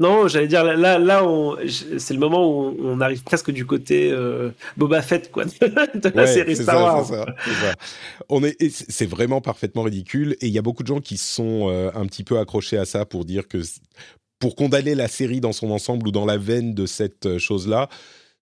Non, 0.00 0.28
j'allais 0.28 0.46
dire 0.46 0.62
là, 0.62 0.98
là, 0.98 1.26
c'est 1.98 2.14
le 2.14 2.20
moment 2.20 2.48
où 2.48 2.76
on 2.80 3.00
arrive 3.00 3.24
presque 3.24 3.50
du 3.50 3.66
côté 3.66 4.12
euh, 4.12 4.50
Boba 4.76 5.02
Fett, 5.02 5.32
quoi, 5.32 5.44
de 5.64 6.12
la 6.14 6.26
série 6.28 6.54
Star 6.54 6.80
Wars. 6.80 7.06
Ça, 7.06 7.26
On 8.28 8.44
est, 8.44 8.56
c'est 8.70 9.06
vraiment 9.06 9.40
parfaitement 9.40 9.82
ridicule, 9.82 10.36
et 10.40 10.46
il 10.46 10.52
y 10.52 10.58
a 10.58 10.62
beaucoup 10.62 10.84
de 10.84 10.88
gens 10.88 11.00
qui 11.00 11.16
sont 11.16 11.68
euh, 11.68 11.90
un 11.96 12.06
petit 12.06 12.22
peu 12.22 12.38
accrochés 12.38 12.78
à 12.78 12.84
ça 12.84 13.06
pour 13.06 13.24
dire 13.24 13.48
que, 13.48 13.58
pour 14.38 14.54
condamner 14.54 14.94
la 14.94 15.08
série 15.08 15.40
dans 15.40 15.52
son 15.52 15.72
ensemble 15.72 16.06
ou 16.06 16.12
dans 16.12 16.26
la 16.26 16.36
veine 16.36 16.74
de 16.74 16.86
cette 16.86 17.26
euh, 17.26 17.38
chose-là, 17.40 17.88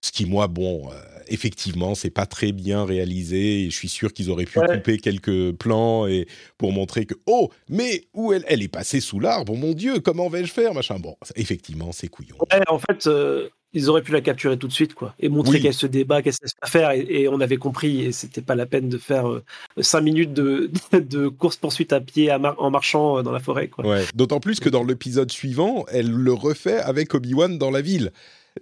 ce 0.02 0.12
qui 0.12 0.26
moi, 0.26 0.48
bon 0.48 0.90
effectivement, 1.28 1.94
c'est 1.94 2.10
pas 2.10 2.26
très 2.26 2.52
bien 2.52 2.84
réalisé. 2.84 3.64
Et 3.64 3.70
je 3.70 3.76
suis 3.76 3.88
sûr 3.88 4.12
qu'ils 4.12 4.30
auraient 4.30 4.44
pu 4.44 4.60
couper 4.60 4.98
quelques 4.98 5.52
plans 5.52 6.06
et 6.06 6.26
pour 6.58 6.72
montrer 6.72 7.06
que 7.06 7.14
oh, 7.26 7.50
mais 7.68 8.04
où 8.14 8.32
elle, 8.32 8.44
elle 8.48 8.62
est 8.62 8.68
passée 8.68 9.00
sous 9.00 9.20
l'arbre. 9.20 9.56
Mon 9.56 9.72
Dieu, 9.72 10.00
comment 10.00 10.28
vais-je 10.28 10.52
faire, 10.52 10.74
machin. 10.74 10.98
Bon, 10.98 11.16
effectivement, 11.36 11.92
c'est 11.92 12.08
couillon. 12.08 12.36
en 12.68 12.78
fait. 12.78 13.06
Euh, 13.06 13.48
ils 13.72 13.90
auraient 13.90 14.02
pu 14.02 14.12
la 14.12 14.22
capturer 14.22 14.56
tout 14.56 14.68
de 14.68 14.72
suite, 14.72 14.94
quoi, 14.94 15.14
et 15.18 15.28
montrer 15.28 15.60
qu'elle 15.60 15.74
se 15.74 15.86
débat, 15.86 16.22
qu'elle 16.22 16.32
sait 16.32 16.46
pas 16.60 16.66
faire, 16.66 16.92
et, 16.92 17.28
on 17.28 17.40
avait 17.40 17.58
compris, 17.58 18.04
et 18.04 18.12
c'était 18.12 18.40
pas 18.40 18.54
la 18.54 18.64
peine 18.64 18.88
de 18.88 18.96
faire 18.96 19.28
euh, 19.28 19.44
cinq 19.80 20.00
minutes 20.00 20.32
de, 20.32 20.70
de 20.98 21.28
course 21.28 21.56
poursuite 21.56 21.92
à 21.92 22.00
pied 22.00 22.32
en 22.32 22.70
marchant 22.70 23.18
euh, 23.18 23.22
dans 23.22 23.32
la 23.32 23.40
forêt, 23.40 23.68
quoi. 23.68 23.86
Ouais. 23.86 24.04
D'autant 24.14 24.40
plus 24.40 24.60
que 24.60 24.70
dans 24.70 24.82
l'épisode 24.82 25.30
suivant, 25.30 25.84
elle 25.88 26.10
le 26.10 26.32
refait 26.32 26.78
avec 26.78 27.14
Obi 27.14 27.34
Wan 27.34 27.58
dans 27.58 27.70
la 27.70 27.82
ville. 27.82 28.12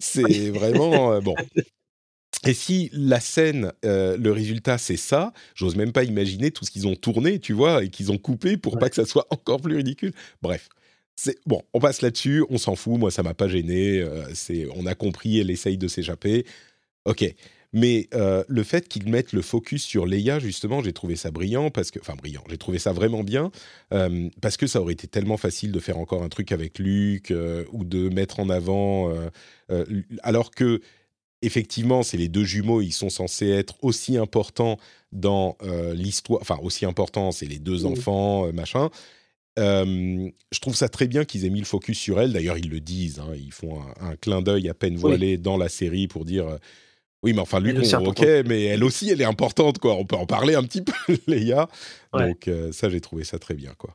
C'est 0.01 0.51
vraiment 0.51 1.21
bon. 1.21 1.37
Et 2.47 2.55
si 2.55 2.91
la 2.93 3.21
scène, 3.21 3.73
euh, 3.85 4.17
le 4.17 4.33
résultat, 4.33 4.79
c'est 4.79 4.97
ça, 4.97 5.33
j'ose 5.55 5.77
même 5.77 5.93
pas 5.93 6.05
imaginer 6.05 6.51
tout 6.51 6.65
ce 6.65 6.71
qu'ils 6.71 6.87
ont 6.87 6.97
tourné, 6.97 7.39
tu 7.39 7.53
vois, 7.53 7.85
et 7.85 7.89
qu'ils 7.89 8.13
ont 8.13 8.19
coupé 8.19 8.57
pour 8.57 8.79
pas 8.79 8.89
que 8.89 8.97
ça 8.97 9.07
soit 9.07 9.27
encore 9.31 9.61
plus 9.61 9.77
ridicule. 9.77 10.13
Bref. 10.43 10.69
C'est 11.17 11.39
bon, 11.47 11.63
on 11.73 11.79
passe 11.79 12.03
là-dessus, 12.03 12.45
on 12.51 12.59
s'en 12.59 12.75
fout, 12.75 12.99
moi 12.99 13.13
ça 13.13 13.23
m'a 13.23 13.35
pas 13.35 13.47
gêné, 13.47 14.01
euh, 14.01 14.25
c'est 14.35 14.67
on 14.75 14.85
a 14.85 14.97
compris, 14.97 15.39
elle 15.39 15.49
essaye 15.49 15.79
de 15.79 15.87
s'échapper. 15.87 16.45
OK. 17.05 17.25
Mais 17.73 18.09
euh, 18.15 18.43
le 18.49 18.63
fait 18.65 18.89
qu'ils 18.89 19.09
mettent 19.09 19.33
le 19.33 19.41
focus 19.41 19.85
sur 19.85 20.07
Leia, 20.07 20.41
justement, 20.41 20.83
j'ai 20.83 20.93
trouvé 20.93 21.15
ça 21.15 21.31
brillant, 21.31 21.71
parce 21.71 21.93
que, 21.93 22.01
enfin 22.01 22.15
brillant, 22.15 22.43
j'ai 22.51 22.59
trouvé 22.59 22.81
ça 22.81 22.93
vraiment 22.93 23.23
bien, 23.23 23.53
parce 24.41 24.57
que 24.57 24.67
ça 24.67 24.81
aurait 24.81 24.93
été 24.93 25.07
tellement 25.07 25.37
facile 25.37 25.71
de 25.71 25.81
faire 25.81 25.99
encore 25.99 26.23
un 26.25 26.29
truc 26.29 26.51
avec 26.51 26.81
Luke, 26.81 27.33
ou 27.73 27.85
de 27.85 28.09
mettre 28.09 28.39
en 28.39 28.49
avant, 28.49 29.13
alors 30.23 30.53
que 30.53 30.81
effectivement, 31.45 32.03
c'est 32.03 32.17
les 32.17 32.29
deux 32.29 32.45
jumeaux, 32.45 32.81
ils 32.81 32.93
sont 32.93 33.11
censés 33.11 33.49
être 33.49 33.77
aussi 33.83 34.17
importants 34.17 34.79
dans 35.13 35.57
euh, 35.63 35.95
l'histoire, 35.95 36.41
enfin 36.41 36.59
aussi 36.63 36.85
importants, 36.85 37.31
c'est 37.31 37.47
les 37.47 37.59
deux 37.59 37.87
enfants, 37.87 38.47
euh, 38.47 38.53
machin. 38.53 38.91
Euh, 39.59 40.29
je 40.51 40.59
trouve 40.59 40.75
ça 40.75 40.89
très 40.89 41.07
bien 41.07 41.25
qu'ils 41.25 41.45
aient 41.45 41.51
mis 41.51 41.61
le 41.61 41.67
focus 41.67 41.99
sur 41.99 42.21
elle. 42.21 42.33
D'ailleurs, 42.33 42.59
ils 42.59 42.69
le 42.69 42.81
disent, 42.81 43.21
hein, 43.21 43.33
ils 43.37 43.53
font 43.53 43.81
un, 44.01 44.17
clin 44.17 44.43
d'œil 44.43 44.69
à 44.69 44.75
peine 44.75 44.97
voilé 44.97 45.39
dans 45.39 45.57
la 45.57 45.69
série 45.69 46.09
pour 46.09 46.25
dire 46.25 46.59
oui, 47.23 47.33
mais 47.33 47.41
enfin, 47.41 47.61
lui, 47.61 47.73
ok, 47.95 48.27
mais 48.45 48.65
elle 48.65 48.85
aussi, 48.85 49.09
elle 49.09 49.21
est 49.21 49.25
importante, 49.27 49.79
quoi. 49.79 49.95
On 49.95 50.05
peut 50.05 50.17
en 50.17 50.27
parler 50.27 50.57
un 50.57 50.63
petit 50.63 50.83
peu, 50.83 50.93
Léa. 51.27 51.69
Donc, 52.13 52.51
ça, 52.73 52.91
j'ai 52.91 53.01
trouvé 53.01 53.25
ça 53.25 53.39
très 53.39 53.55
bien, 53.55 53.73
quoi. 53.79 53.95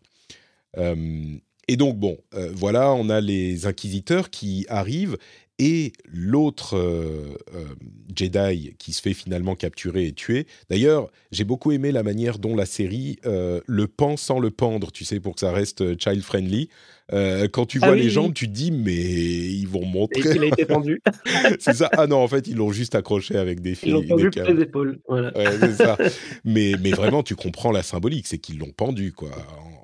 et 0.78 1.76
donc, 1.76 1.98
bon, 1.98 2.18
voilà, 2.54 2.94
on 2.94 3.10
a 3.10 3.20
les 3.20 3.68
inquisiteurs 3.68 4.30
qui 4.30 4.66
arrivent 4.70 5.18
et 5.60 5.92
l'autre 6.12 6.78
euh, 6.78 7.38
euh, 7.54 7.66
Jedi 8.16 8.74
qui 8.80 8.94
se 8.94 9.02
fait 9.02 9.14
finalement 9.14 9.56
capturer 9.56 10.08
et 10.08 10.14
tuer. 10.14 10.48
D'ailleurs, 10.70 11.12
j'ai 11.32 11.44
beaucoup 11.44 11.74
aimé 11.74 11.92
la 11.92 12.02
manière 12.02 12.40
dont 12.40 12.56
la 12.56 12.66
série 12.66 13.20
euh, 13.26 13.60
le 13.68 13.88
pend 13.88 14.16
sans 14.16 14.40
le 14.40 14.52
pendre, 14.52 14.92
tu 14.92 15.04
sais, 15.04 15.20
pour 15.20 15.36
que 15.36 15.42
ça 15.42 15.52
reste 15.52 16.02
child 16.02 16.24
friendly. 16.24 16.70
quand 17.52 17.66
tu 17.66 17.80
ah 17.82 17.88
vois 17.88 17.96
les 17.96 18.10
jambes, 18.10 18.34
tu 18.34 18.48
te 18.48 18.54
dis 18.54 18.72
mais 18.72 18.96
ils 18.96 19.68
vont 19.68 19.86
montrer. 19.86 20.22
Et 20.22 20.36
il 20.36 20.44
a 20.44 20.48
été 20.48 20.66
pendu. 20.66 21.02
c'est 21.60 21.74
ça. 21.74 21.90
Ah 21.92 22.08
non, 22.08 22.18
en 22.18 22.28
fait, 22.28 22.48
ils 22.48 22.56
l'ont 22.56 22.72
juste 22.72 22.96
accroché 22.96 23.36
avec 23.36 23.60
des 23.60 23.76
fils. 23.76 23.90
Ils 23.90 23.94
l'ont 23.94 24.08
pendu 24.08 24.30
pour 24.30 24.44
les 24.44 24.64
épaules. 24.64 25.00
Voilà. 25.10 25.34
c'est 25.60 25.76
ça. 25.76 25.98
Mais, 26.46 26.74
mais 26.82 26.92
vraiment, 26.92 27.22
tu 27.22 27.36
comprends 27.36 27.72
la 27.72 27.84
symbolique, 27.84 28.28
c'est 28.28 28.38
qu'ils 28.38 28.60
l'ont 28.60 28.72
pendu 28.72 29.12
quoi. 29.12 29.30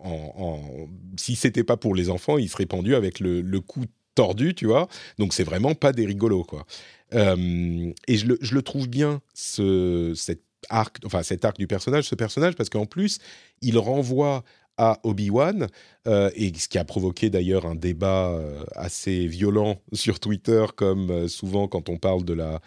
En, 0.03 0.33
en, 0.37 0.87
Si 1.17 1.35
c'était 1.35 1.63
pas 1.63 1.77
pour 1.77 1.95
les 1.95 2.09
enfants, 2.09 2.37
il 2.37 2.49
serait 2.49 2.65
pendu 2.65 2.95
avec 2.95 3.19
le, 3.19 3.41
le 3.41 3.59
cou 3.59 3.85
tordu, 4.15 4.55
tu 4.55 4.65
vois. 4.65 4.87
Donc 5.19 5.33
c'est 5.33 5.43
vraiment 5.43 5.75
pas 5.75 5.91
des 5.93 6.05
rigolos, 6.05 6.43
quoi. 6.43 6.65
Euh, 7.13 7.91
et 8.07 8.17
je 8.17 8.25
le, 8.25 8.37
je 8.41 8.55
le, 8.55 8.61
trouve 8.61 8.87
bien, 8.87 9.21
ce, 9.33 10.13
cet 10.15 10.41
arc, 10.69 10.97
enfin 11.05 11.23
cet 11.23 11.45
arc 11.45 11.57
du 11.57 11.67
personnage, 11.67 12.05
ce 12.05 12.15
personnage, 12.15 12.55
parce 12.55 12.69
qu'en 12.69 12.85
plus, 12.85 13.19
il 13.61 13.77
renvoie 13.77 14.43
à 14.77 14.99
Obi-Wan, 15.03 15.67
euh, 16.07 16.29
et 16.35 16.51
ce 16.53 16.67
qui 16.67 16.77
a 16.77 16.83
provoqué 16.83 17.29
d'ailleurs 17.29 17.65
un 17.65 17.75
débat 17.75 18.29
euh, 18.29 18.63
assez 18.73 19.27
violent 19.27 19.79
sur 19.93 20.19
Twitter, 20.19 20.65
comme 20.75 21.29
souvent 21.29 21.67
quand 21.67 21.89
on 21.89 21.97
parle 21.97 22.25
de 22.25 22.33
la, 22.33 22.59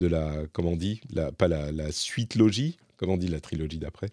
de 0.00 0.08
la 0.08 0.42
comment 0.52 0.72
on 0.72 0.76
dit, 0.76 1.00
pas 1.38 1.48
la, 1.48 1.72
la 1.72 1.92
suite 1.92 2.34
logie, 2.34 2.76
comment 2.96 3.14
on 3.14 3.18
dit 3.18 3.28
la 3.28 3.40
trilogie 3.40 3.78
d'après? 3.78 4.08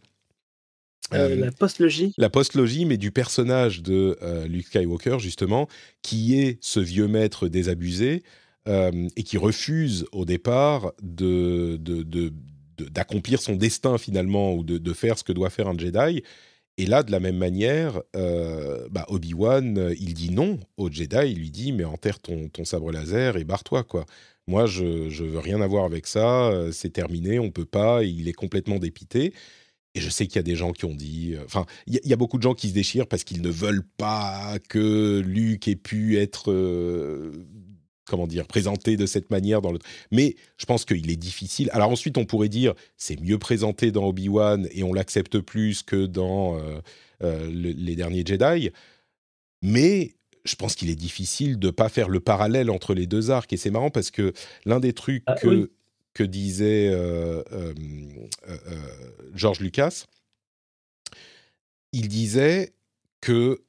Euh, 1.13 1.35
la 1.35 1.51
post-logie 1.51 2.13
La 2.17 2.29
post-logie, 2.29 2.85
mais 2.85 2.97
du 2.97 3.11
personnage 3.11 3.81
de 3.81 4.17
euh, 4.21 4.47
Luke 4.47 4.67
Skywalker, 4.67 5.19
justement, 5.19 5.67
qui 6.01 6.39
est 6.39 6.57
ce 6.61 6.79
vieux 6.79 7.07
maître 7.07 7.47
désabusé 7.47 8.23
euh, 8.67 9.07
et 9.15 9.23
qui 9.23 9.37
refuse 9.37 10.05
au 10.11 10.25
départ 10.25 10.93
de, 11.01 11.79
d'accomplir 12.77 13.41
son 13.41 13.55
destin 13.55 13.97
finalement 13.97 14.53
ou 14.53 14.63
de, 14.63 14.93
faire 14.93 15.17
ce 15.17 15.23
que 15.23 15.33
doit 15.33 15.49
faire 15.49 15.67
un 15.67 15.77
Jedi. 15.77 16.23
Et 16.77 16.85
là, 16.85 17.03
de 17.03 17.11
la 17.11 17.19
même 17.19 17.37
manière, 17.37 18.01
bah, 18.13 19.05
Obi-Wan, 19.09 19.93
il 19.99 20.13
dit 20.13 20.31
non 20.31 20.59
au 20.77 20.89
Jedi. 20.89 21.31
Il 21.31 21.39
lui 21.39 21.51
dit, 21.51 21.73
mais 21.73 21.83
enterre 21.83 22.19
ton, 22.19 22.47
ton 22.47 22.63
sabre 22.63 22.91
laser 22.91 23.37
et 23.37 23.43
barre-toi, 23.43 23.83
quoi. 23.83 24.05
Moi, 24.47 24.65
je, 24.65 24.83
ne 24.83 25.27
veux 25.27 25.39
rien 25.39 25.61
avoir 25.61 25.85
avec 25.85 26.07
ça. 26.07 26.51
C'est 26.71 26.91
terminé, 26.91 27.39
on 27.39 27.51
peut 27.51 27.65
pas. 27.65 28.03
Il 28.03 28.27
est 28.27 28.33
complètement 28.33 28.79
dépité. 28.79 29.33
Et 29.93 29.99
je 29.99 30.09
sais 30.09 30.25
qu'il 30.25 30.37
y 30.37 30.39
a 30.39 30.43
des 30.43 30.55
gens 30.55 30.71
qui 30.71 30.85
ont 30.85 30.95
dit, 30.95 31.33
euh, 31.35 31.43
enfin, 31.45 31.65
il 31.85 31.99
y, 32.03 32.13
a 32.13 32.15
beaucoup 32.15 32.37
de 32.37 32.43
gens 32.43 32.53
qui 32.53 32.69
se 32.69 32.73
déchirent 32.73 33.07
parce 33.07 33.23
qu'ils 33.25 33.41
ne 33.41 33.49
veulent 33.49 33.85
pas 33.97 34.57
que 34.69 35.19
Luke 35.19 35.67
ait 35.67 35.75
pu 35.75 36.17
être, 36.17 36.51
euh, 36.51 37.45
comment 38.05 38.25
dire, 38.25 38.47
présenté 38.47 38.95
de 38.95 39.05
cette 39.05 39.29
manière 39.31 39.61
dans 39.61 39.73
le. 39.73 39.79
Mais 40.09 40.35
je 40.57 40.65
pense 40.65 40.85
qu'il 40.85 41.11
est 41.11 41.17
difficile. 41.17 41.69
Alors 41.73 41.89
ensuite, 41.89 42.17
on 42.17 42.25
pourrait 42.25 42.47
dire, 42.47 42.73
c'est 42.95 43.19
mieux 43.19 43.37
présenté 43.37 43.91
dans 43.91 44.05
Obi 44.05 44.29
Wan 44.29 44.65
et 44.71 44.83
on 44.83 44.93
l'accepte 44.93 45.39
plus 45.39 45.83
que 45.83 46.05
dans 46.05 46.57
euh, 47.21 47.51
les 47.51 47.95
derniers 47.97 48.23
Jedi. 48.25 48.69
Mais 49.61 50.15
je 50.45 50.55
pense 50.55 50.75
qu'il 50.75 50.89
est 50.89 50.95
difficile 50.95 51.59
de 51.59 51.69
pas 51.69 51.89
faire 51.89 52.09
le 52.09 52.19
parallèle 52.19 52.69
entre 52.69 52.93
les 52.93 53.07
deux 53.07 53.29
arcs. 53.29 53.51
Et 53.53 53.57
c'est 53.57 53.69
marrant 53.69 53.89
parce 53.89 54.11
que 54.11 54.33
l'un 54.65 54.79
des 54.79 54.93
trucs 54.93 55.23
ah 55.27 55.35
que 55.35 55.71
que 56.13 56.23
disait 56.23 56.89
euh, 56.89 57.41
euh, 57.51 57.73
euh, 58.47 58.57
George 59.33 59.59
Lucas. 59.59 60.05
Il 61.93 62.07
disait 62.07 62.73
que 63.19 63.61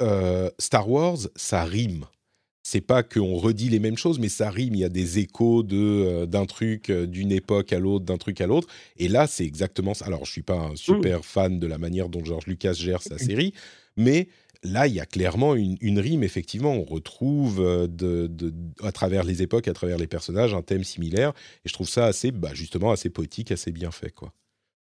Star 0.58 0.88
Wars, 0.88 1.18
ça 1.36 1.64
rime. 1.64 2.06
C'est 2.64 2.80
pas 2.80 3.02
qu'on 3.02 3.34
redit 3.34 3.68
les 3.68 3.80
mêmes 3.80 3.98
choses, 3.98 4.20
mais 4.20 4.28
ça 4.28 4.48
rime. 4.48 4.74
Il 4.74 4.80
y 4.80 4.84
a 4.84 4.88
des 4.88 5.18
échos 5.18 5.64
de 5.64 6.24
d'un 6.26 6.46
truc 6.46 6.90
d'une 6.92 7.32
époque 7.32 7.72
à 7.72 7.80
l'autre, 7.80 8.04
d'un 8.04 8.18
truc 8.18 8.40
à 8.40 8.46
l'autre. 8.46 8.68
Et 8.96 9.08
là, 9.08 9.26
c'est 9.26 9.44
exactement 9.44 9.94
ça. 9.94 10.06
Alors, 10.06 10.24
je 10.24 10.30
suis 10.30 10.42
pas 10.42 10.54
un 10.54 10.76
super 10.76 11.18
mmh. 11.18 11.22
fan 11.24 11.58
de 11.58 11.66
la 11.66 11.78
manière 11.78 12.08
dont 12.08 12.24
George 12.24 12.46
Lucas 12.46 12.74
gère 12.74 13.02
sa 13.02 13.18
série, 13.18 13.52
mais 13.96 14.28
là, 14.62 14.86
il 14.86 14.94
y 14.94 15.00
a 15.00 15.06
clairement 15.06 15.54
une, 15.54 15.98
rime, 15.98 16.22
effectivement. 16.22 16.72
On 16.72 16.84
retrouve 16.84 17.60
euh, 17.60 17.86
de, 17.86 18.30
à 18.82 18.92
travers 18.92 19.24
les 19.24 19.42
époques, 19.42 19.68
à 19.68 19.72
travers 19.72 19.98
les 19.98 20.06
personnages, 20.06 20.54
un 20.54 20.62
thème 20.62 20.84
similaire. 20.84 21.32
Et 21.64 21.68
je 21.68 21.72
trouve 21.72 21.88
ça 21.88 22.06
assez, 22.06 22.30
bah, 22.30 22.54
justement, 22.54 22.92
assez 22.92 23.10
poétique, 23.10 23.52
assez 23.52 23.72
bien 23.72 23.90
fait. 23.90 24.10
Quoi. 24.10 24.32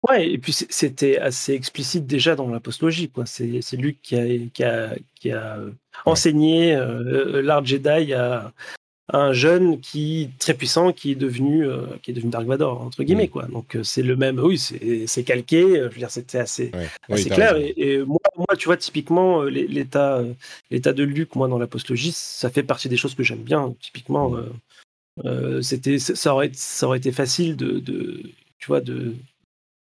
Ouais, 0.07 0.29
et 0.29 0.37
puis 0.37 0.53
c'était 0.53 1.17
assez 1.17 1.53
explicite 1.53 2.07
déjà 2.07 2.35
dans 2.35 2.47
la 2.47 2.59
postlogie. 2.59 3.11
C'est 3.25 3.77
Luc 3.77 4.01
qui 4.01 4.15
a, 4.15 4.95
qui 5.15 5.31
a, 5.31 5.59
enseigné 6.05 6.73
euh, 6.73 7.41
l'art 7.41 7.65
Jedi 7.65 8.13
à, 8.13 8.53
un 9.11 9.33
jeune 9.33 9.79
qui 9.79 10.29
très 10.39 10.53
puissant 10.53 10.91
qui 10.91 11.11
est 11.11 11.15
devenu 11.15 11.65
euh, 11.65 11.85
qui 12.01 12.11
est 12.11 12.13
devenu 12.13 12.31
Dark 12.31 12.45
Vador 12.45 12.81
entre 12.81 13.03
guillemets 13.03 13.25
mm. 13.25 13.29
quoi 13.29 13.45
donc 13.45 13.75
euh, 13.75 13.83
c'est 13.83 14.03
le 14.03 14.15
même 14.15 14.39
oui 14.39 14.57
c'est 14.57 15.23
calqué 15.23 15.63
euh, 15.63 15.89
je 15.89 15.95
veux 15.95 15.99
dire 15.99 16.11
c'était 16.11 16.39
assez 16.39 16.71
assez 17.09 17.29
clair 17.29 17.55
et, 17.57 17.99
moi, 17.99 18.19
moi 18.37 18.55
tu 18.57 18.65
vois 18.65 18.77
typiquement 18.77 19.43
l'état 19.43 20.21
l'état 20.69 20.93
de 20.93 21.03
Luke 21.03 21.35
moi 21.35 21.47
dans 21.47 21.57
la 21.57 21.67
postlogie 21.67 22.11
ça 22.11 22.49
fait 22.49 22.63
partie 22.63 22.89
des 22.89 22.97
choses 22.97 23.15
que 23.15 23.23
j'aime 23.23 23.43
bien 23.43 23.73
typiquement 23.81 24.35
mm. 25.23 25.61
c'était 25.61 25.97
ça 25.99 26.33
aurait 26.33 26.51
ça 26.53 26.87
aurait 26.87 26.99
été 26.99 27.11
facile 27.11 27.55
de, 27.55 27.79
de 27.79 28.21
tu 28.59 28.67
vois 28.67 28.81
de 28.81 29.15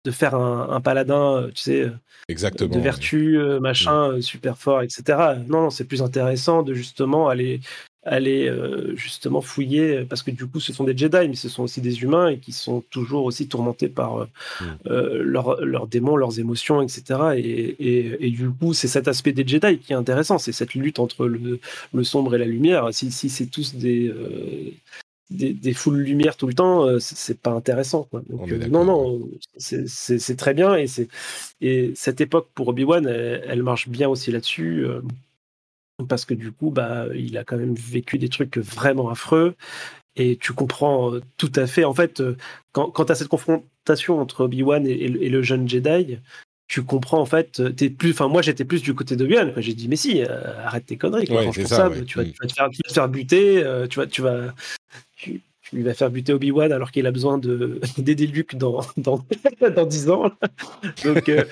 de 0.05 0.13
faire 0.13 0.37
un, 0.37 0.71
un, 0.71 0.81
paladin, 0.81 1.51
tu 1.53 1.61
sais, 1.61 1.93
Exactement, 2.29 2.73
de 2.73 2.81
vertu, 2.81 3.37
machin, 3.61 4.13
mm. 4.13 4.23
super 4.23 4.57
fort, 4.57 4.81
etc. 4.81 5.03
Non, 5.49 5.63
non 5.63 5.71
c'est 5.71 5.85
plus 5.85 6.03
intéressant 6.03 6.63
de 6.63 6.73
justement 6.73 7.29
aller 7.29 7.61
aller 8.09 8.49
euh, 8.49 8.97
justement 8.97 9.41
fouiller, 9.41 10.05
parce 10.05 10.23
que 10.23 10.31
du 10.31 10.47
coup, 10.47 10.61
ce 10.61 10.73
sont 10.73 10.85
des 10.85 10.97
Jedi, 10.97 11.29
mais 11.29 11.35
ce 11.35 11.49
sont 11.49 11.63
aussi 11.63 11.81
des 11.81 12.03
humains 12.03 12.29
et 12.29 12.39
qui 12.39 12.53
sont 12.53 12.83
toujours 12.91 13.25
aussi 13.25 13.49
tourmentés 13.49 13.89
par 13.89 14.23
euh, 14.23 14.27
mm. 14.61 14.65
euh, 14.87 15.23
leurs 15.23 15.87
démons, 15.87 16.17
leurs 16.17 16.41
émotions, 16.41 16.83
etc. 16.83 17.21
Et, 17.37 18.31
du 18.31 18.51
coup, 18.51 18.73
c'est 18.75 18.89
cet 18.89 19.09
aspect 19.09 19.33
des 19.33 19.47
Jedi 19.47 19.79
qui 19.79 19.93
est 19.93 19.97
intéressant, 19.97 20.39
c'est 20.39 20.53
cette 20.53 20.75
lutte 20.75 20.99
entre 20.99 21.27
le, 21.27 22.05
sombre 22.05 22.35
et 22.35 22.39
la 22.39 22.47
lumière. 22.47 22.89
Si, 22.93 23.11
si 23.11 23.29
c'est 23.29 23.47
tous 23.47 23.75
des, 23.75 24.13
des, 25.31 25.53
des, 25.53 25.73
foules 25.75 25.99
lumière 25.99 26.37
tout 26.37 26.47
le 26.47 26.55
temps, 26.55 26.87
c'est 27.01 27.39
pas 27.39 27.51
intéressant. 27.51 28.09
non, 28.71 28.85
non, 28.85 29.29
c'est 29.57 30.37
très 30.37 30.55
bien 30.55 30.77
et, 30.77 30.87
et 31.61 31.93
cette 31.95 32.21
époque 32.21 32.49
pour 32.55 32.69
Obi-Wan, 32.69 33.07
elle, 33.07 33.63
marche 33.63 33.89
bien 33.89 34.09
aussi 34.09 34.31
là-dessus 34.31 34.87
parce 36.09 36.25
que 36.25 36.35
du 36.35 36.53
coup, 36.53 36.71
bah, 36.71 37.07
il 37.15 37.37
a 37.39 37.45
quand 37.45 37.57
même 37.57 37.75
vécu 37.75 38.19
des 38.19 38.29
trucs 38.29 38.59
vraiment 38.59 39.09
affreux. 39.11 39.55
Et 40.17 40.37
tu 40.37 40.53
comprends 40.53 41.15
euh, 41.15 41.23
tout 41.37 41.53
à 41.55 41.67
fait. 41.67 41.85
En 41.85 41.95
fait, 41.95 42.21
euh, 42.21 42.37
quand, 42.73 42.91
quand 42.91 43.05
tu 43.07 43.13
as 43.13 43.15
cette 43.15 43.29
confrontation 43.29 44.21
entre 44.21 44.45
Obi-Wan 44.45 44.87
et, 44.87 45.09
le 45.09 45.43
jeune 45.43 45.69
Jedi, 45.69 46.19
tu 46.67 46.83
comprends 46.83 47.21
en 47.21 47.27
fait. 47.27 47.61
Euh, 47.61 47.73
es 47.81 47.91
plus, 47.91 48.11
enfin, 48.11 48.29
moi, 48.29 48.43
j'étais 48.43 48.65
plus 48.65 48.83
du 48.83 48.95
côté 48.95 49.17
d'Obi-Wan. 49.17 49.53
J'ai 49.59 49.75
dit, 49.75 49.89
mais 49.89 49.97
si, 49.97 50.23
arrête 50.23 50.87
tes 50.87 50.97
conneries. 50.97 51.27
tu, 51.27 51.33
vas, 51.35 51.45
te 51.51 51.69
faire, 51.69 53.09
buter. 53.09 53.63
tu 53.89 54.01
vas, 54.01 54.07
tu 54.07 54.23
vas, 54.23 54.55
tu, 55.17 55.41
lui 55.73 55.83
vas 55.83 55.95
faire 55.95 56.11
buter 56.11 56.33
Obi-Wan 56.33 56.73
alors 56.73 56.91
qu'il 56.91 57.07
a 57.07 57.11
besoin 57.11 57.39
d'aider 57.99 58.27
Luke 58.27 58.57
dans, 58.57 58.81
dans, 58.97 59.25
dans 59.77 59.87
10 59.87 60.11
ans. 60.11 60.33
Donc, 61.05 61.29
euh, 61.29 61.45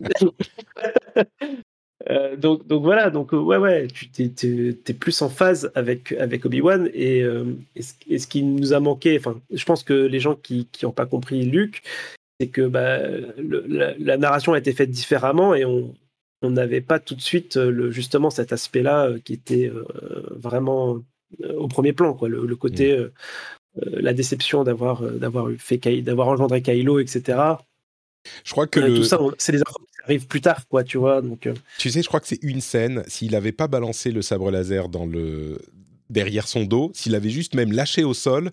donc, 2.36 2.66
donc 2.66 2.82
voilà, 2.82 3.10
donc 3.10 3.32
euh, 3.32 3.38
ouais, 3.38 3.58
ouais, 3.58 3.86
tu 3.88 4.24
es, 4.24 4.92
plus 4.94 5.22
en 5.22 5.28
phase 5.28 5.70
avec, 5.74 6.12
avec 6.12 6.44
Obi-Wan 6.44 6.90
et, 6.94 7.22
euh, 7.22 7.44
et, 7.76 8.18
ce, 8.18 8.26
qui 8.26 8.42
nous 8.42 8.72
a 8.72 8.80
manqué, 8.80 9.18
enfin, 9.18 9.40
je 9.52 9.64
pense 9.64 9.84
que 9.84 9.92
les 9.92 10.20
gens 10.20 10.34
qui 10.34 10.66
n'ont 10.82 10.92
pas 10.92 11.06
compris 11.06 11.44
Luke, 11.44 11.82
c'est 12.40 12.48
que 12.48 12.62
bah, 12.62 12.98
la, 13.38 14.16
narration 14.16 14.54
a 14.54 14.58
été 14.58 14.72
faite 14.72 14.90
différemment 14.90 15.54
et 15.54 15.64
on 15.64 15.94
n'avait 16.42 16.80
pas 16.80 16.98
tout 16.98 17.14
de 17.14 17.20
suite 17.20 17.56
le, 17.56 17.90
justement 17.92 18.30
cet 18.30 18.52
aspect-là 18.52 19.12
qui 19.24 19.34
était 19.34 19.70
vraiment 20.30 20.98
au 21.56 21.68
premier 21.68 21.92
plan, 21.92 22.14
quoi, 22.14 22.28
le, 22.28 22.56
côté, 22.56 22.96
mm. 22.96 23.10
la 24.00 24.12
déception 24.12 24.64
d'avoir 24.64 25.02
d'avoir 25.02 25.48
fait 25.58 25.78
d'avoir 26.02 26.28
engendré 26.28 26.62
Kylo, 26.62 26.98
etc. 26.98 27.38
Je 28.44 28.50
crois 28.52 28.66
que 28.66 28.80
tout 28.80 29.04
ça, 29.04 29.20
c'est 29.38 29.52
des 29.52 29.60
infos 29.60 29.86
qui 30.02 30.10
arrivent 30.10 30.26
plus 30.26 30.40
tard, 30.40 30.66
quoi, 30.68 30.84
tu 30.84 30.98
vois. 30.98 31.22
Donc, 31.22 31.46
euh. 31.46 31.54
tu 31.78 31.90
sais, 31.90 32.02
je 32.02 32.08
crois 32.08 32.20
que 32.20 32.28
c'est 32.28 32.42
une 32.42 32.60
scène. 32.60 33.02
S'il 33.06 33.32
n'avait 33.32 33.52
pas 33.52 33.68
balancé 33.68 34.10
le 34.10 34.22
sabre 34.22 34.50
laser 34.50 34.88
dans 34.88 35.06
le 35.06 35.60
derrière 36.10 36.48
son 36.48 36.64
dos, 36.64 36.90
s'il 36.94 37.14
avait 37.14 37.30
juste 37.30 37.54
même 37.54 37.72
lâché 37.72 38.04
au 38.04 38.14
sol, 38.14 38.50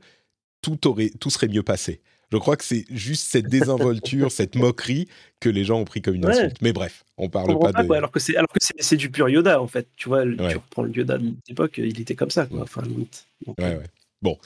tout 0.61 0.87
aurait, 0.87 1.11
tout 1.19 1.29
serait 1.29 1.47
mieux 1.47 1.63
passé. 1.63 2.01
Je 2.31 2.37
crois 2.37 2.55
que 2.55 2.63
c'est 2.63 2.85
juste 2.89 3.27
cette 3.27 3.47
désinvolture, 3.49 4.31
cette 4.31 4.55
moquerie 4.55 5.07
que 5.39 5.49
les 5.49 5.63
gens 5.63 5.79
ont 5.79 5.85
pris 5.85 6.01
comme 6.01 6.15
une 6.15 6.25
insulte. 6.25 6.57
Mais 6.61 6.73
bref, 6.73 7.03
on 7.17 7.27
parle 7.29 7.57
pas, 7.59 7.71
de. 7.71 7.91
alors 7.93 8.11
que 8.11 8.19
c'est 8.19 8.35
alors 8.35 8.49
que 8.49 8.59
c'est 8.61 8.97
du 8.97 9.09
pur 9.09 9.29
Yoda 9.29 9.61
en 9.61 9.67
fait. 9.67 9.87
Tu 9.95 10.09
vois, 10.09 10.23
tu 10.23 10.55
reprends 10.55 10.83
le 10.83 10.91
Yoda 10.91 11.17
de 11.17 11.33
l'époque, 11.47 11.79
il 11.79 11.99
était 11.99 12.15
comme 12.15 12.29
ça, 12.29 12.45
quoi. 12.45 12.61
Enfin, 12.61 12.83
limite. 12.83 13.25
ouais, 13.47 13.53
euh. 13.59 13.77
ouais. 13.79 13.85
Bon, 14.21 14.37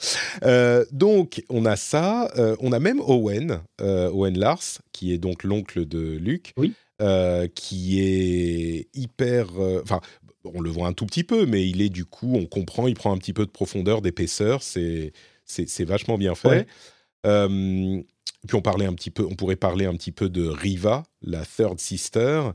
euh, 0.44 0.84
donc 0.92 1.42
on 1.48 1.64
a 1.66 1.74
ça, 1.74 2.30
euh, 2.38 2.54
on 2.60 2.70
a 2.70 2.78
même 2.78 3.00
Owen, 3.00 3.60
euh, 3.80 4.08
Owen 4.10 4.38
Lars, 4.38 4.80
qui 4.92 5.12
est 5.12 5.18
donc 5.18 5.42
l'oncle 5.42 5.84
de 5.84 6.16
Luke, 6.16 6.54
qui 6.98 8.00
est 8.00 8.88
hyper, 8.94 9.48
enfin, 9.82 10.00
on 10.44 10.60
le 10.60 10.70
voit 10.70 10.86
un 10.86 10.92
tout 10.92 11.06
petit 11.06 11.24
peu, 11.24 11.46
mais 11.46 11.68
il 11.68 11.82
est 11.82 11.88
du 11.88 12.04
coup, 12.04 12.34
on 12.34 12.46
comprend, 12.46 12.86
il 12.86 12.94
prend 12.94 13.12
un 13.12 13.18
petit 13.18 13.32
peu 13.32 13.46
de 13.46 13.50
profondeur, 13.50 14.02
d'épaisseur, 14.02 14.62
c'est 14.62 15.12
c'est 15.44 15.84
vachement 15.84 16.16
bien 16.16 16.34
fait. 16.34 16.66
puis 17.22 18.56
on 18.56 18.62
parlait 18.62 18.86
un 18.86 18.94
petit 18.94 19.10
peu, 19.10 19.24
on 19.24 19.34
pourrait 19.34 19.56
parler 19.56 19.86
un 19.86 19.94
petit 19.94 20.12
peu 20.12 20.28
de 20.28 20.46
Riva, 20.46 21.04
la 21.22 21.44
third 21.44 21.80
sister, 21.80 22.50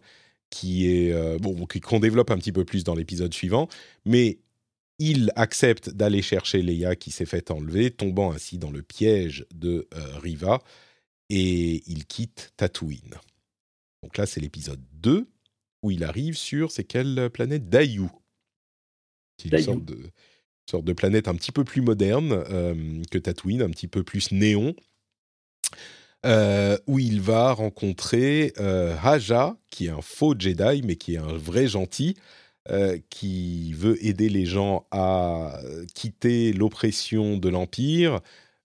qui 0.50 0.88
est 0.88 1.40
bon, 1.40 1.68
qu'on 1.84 2.00
développe 2.00 2.32
un 2.32 2.38
petit 2.38 2.52
peu 2.52 2.66
plus 2.66 2.84
dans 2.84 2.96
l'épisode 2.96 3.34
suivant, 3.34 3.68
mais 4.06 4.40
il 5.00 5.32
accepte 5.36 5.90
d'aller 5.90 6.22
chercher 6.22 6.62
Leia 6.62 6.96
qui 6.96 7.12
s'est 7.12 7.26
fait 7.26 7.52
enlever, 7.52 7.90
tombant 7.90 8.32
ainsi 8.32 8.58
dans 8.58 8.70
le 8.70 8.84
piège 8.84 9.46
de 9.54 9.88
euh, 9.96 10.20
Riva, 10.20 10.60
et 11.30 11.84
il 11.88 12.06
quitte 12.06 12.52
Tatooine. 12.58 13.16
Donc 14.04 14.18
là, 14.18 14.26
c'est 14.26 14.40
l'épisode 14.40 14.82
2, 14.94 15.28
où 15.84 15.92
il 15.92 16.04
arrive 16.04 16.38
sur, 16.38 16.72
c'est 16.72 16.84
quelle 16.84 17.30
planète? 17.32 17.70
Dayu. 17.70 18.08
C'est 19.38 19.50
une 19.50 19.62
sorte 19.62 19.86
de, 19.86 19.98
sorte 20.70 20.86
de, 20.86 20.94
planète 20.94 21.28
un 21.28 21.36
petit 21.36 21.52
peu 21.52 21.64
plus 21.64 21.82
moderne 21.82 22.32
euh, 22.50 23.02
que 23.10 23.18
Tatooine, 23.18 23.62
un 23.62 23.70
petit 23.70 23.88
peu 23.88 24.04
plus 24.04 24.32
néon. 24.32 24.76
Euh, 26.26 26.78
où 26.86 27.00
il 27.00 27.22
va 27.22 27.54
rencontrer 27.54 28.52
Haja, 28.58 29.56
qui 29.70 29.86
est 29.86 29.90
un 29.90 30.02
faux 30.02 30.36
Jedi, 30.38 30.82
mais 30.84 30.98
qui 30.98 31.14
est 31.14 31.20
un 31.20 31.38
vrai 31.38 31.68
gentil, 31.68 32.18
euh, 32.72 33.00
qui 33.10 33.74
veut 33.74 34.06
aider 34.06 34.30
les 34.30 34.46
gens 34.46 34.86
à 34.92 35.60
quitter 35.96 36.54
l'oppression 36.54 37.38
de 37.38 37.50
l'Empire 37.50 38.20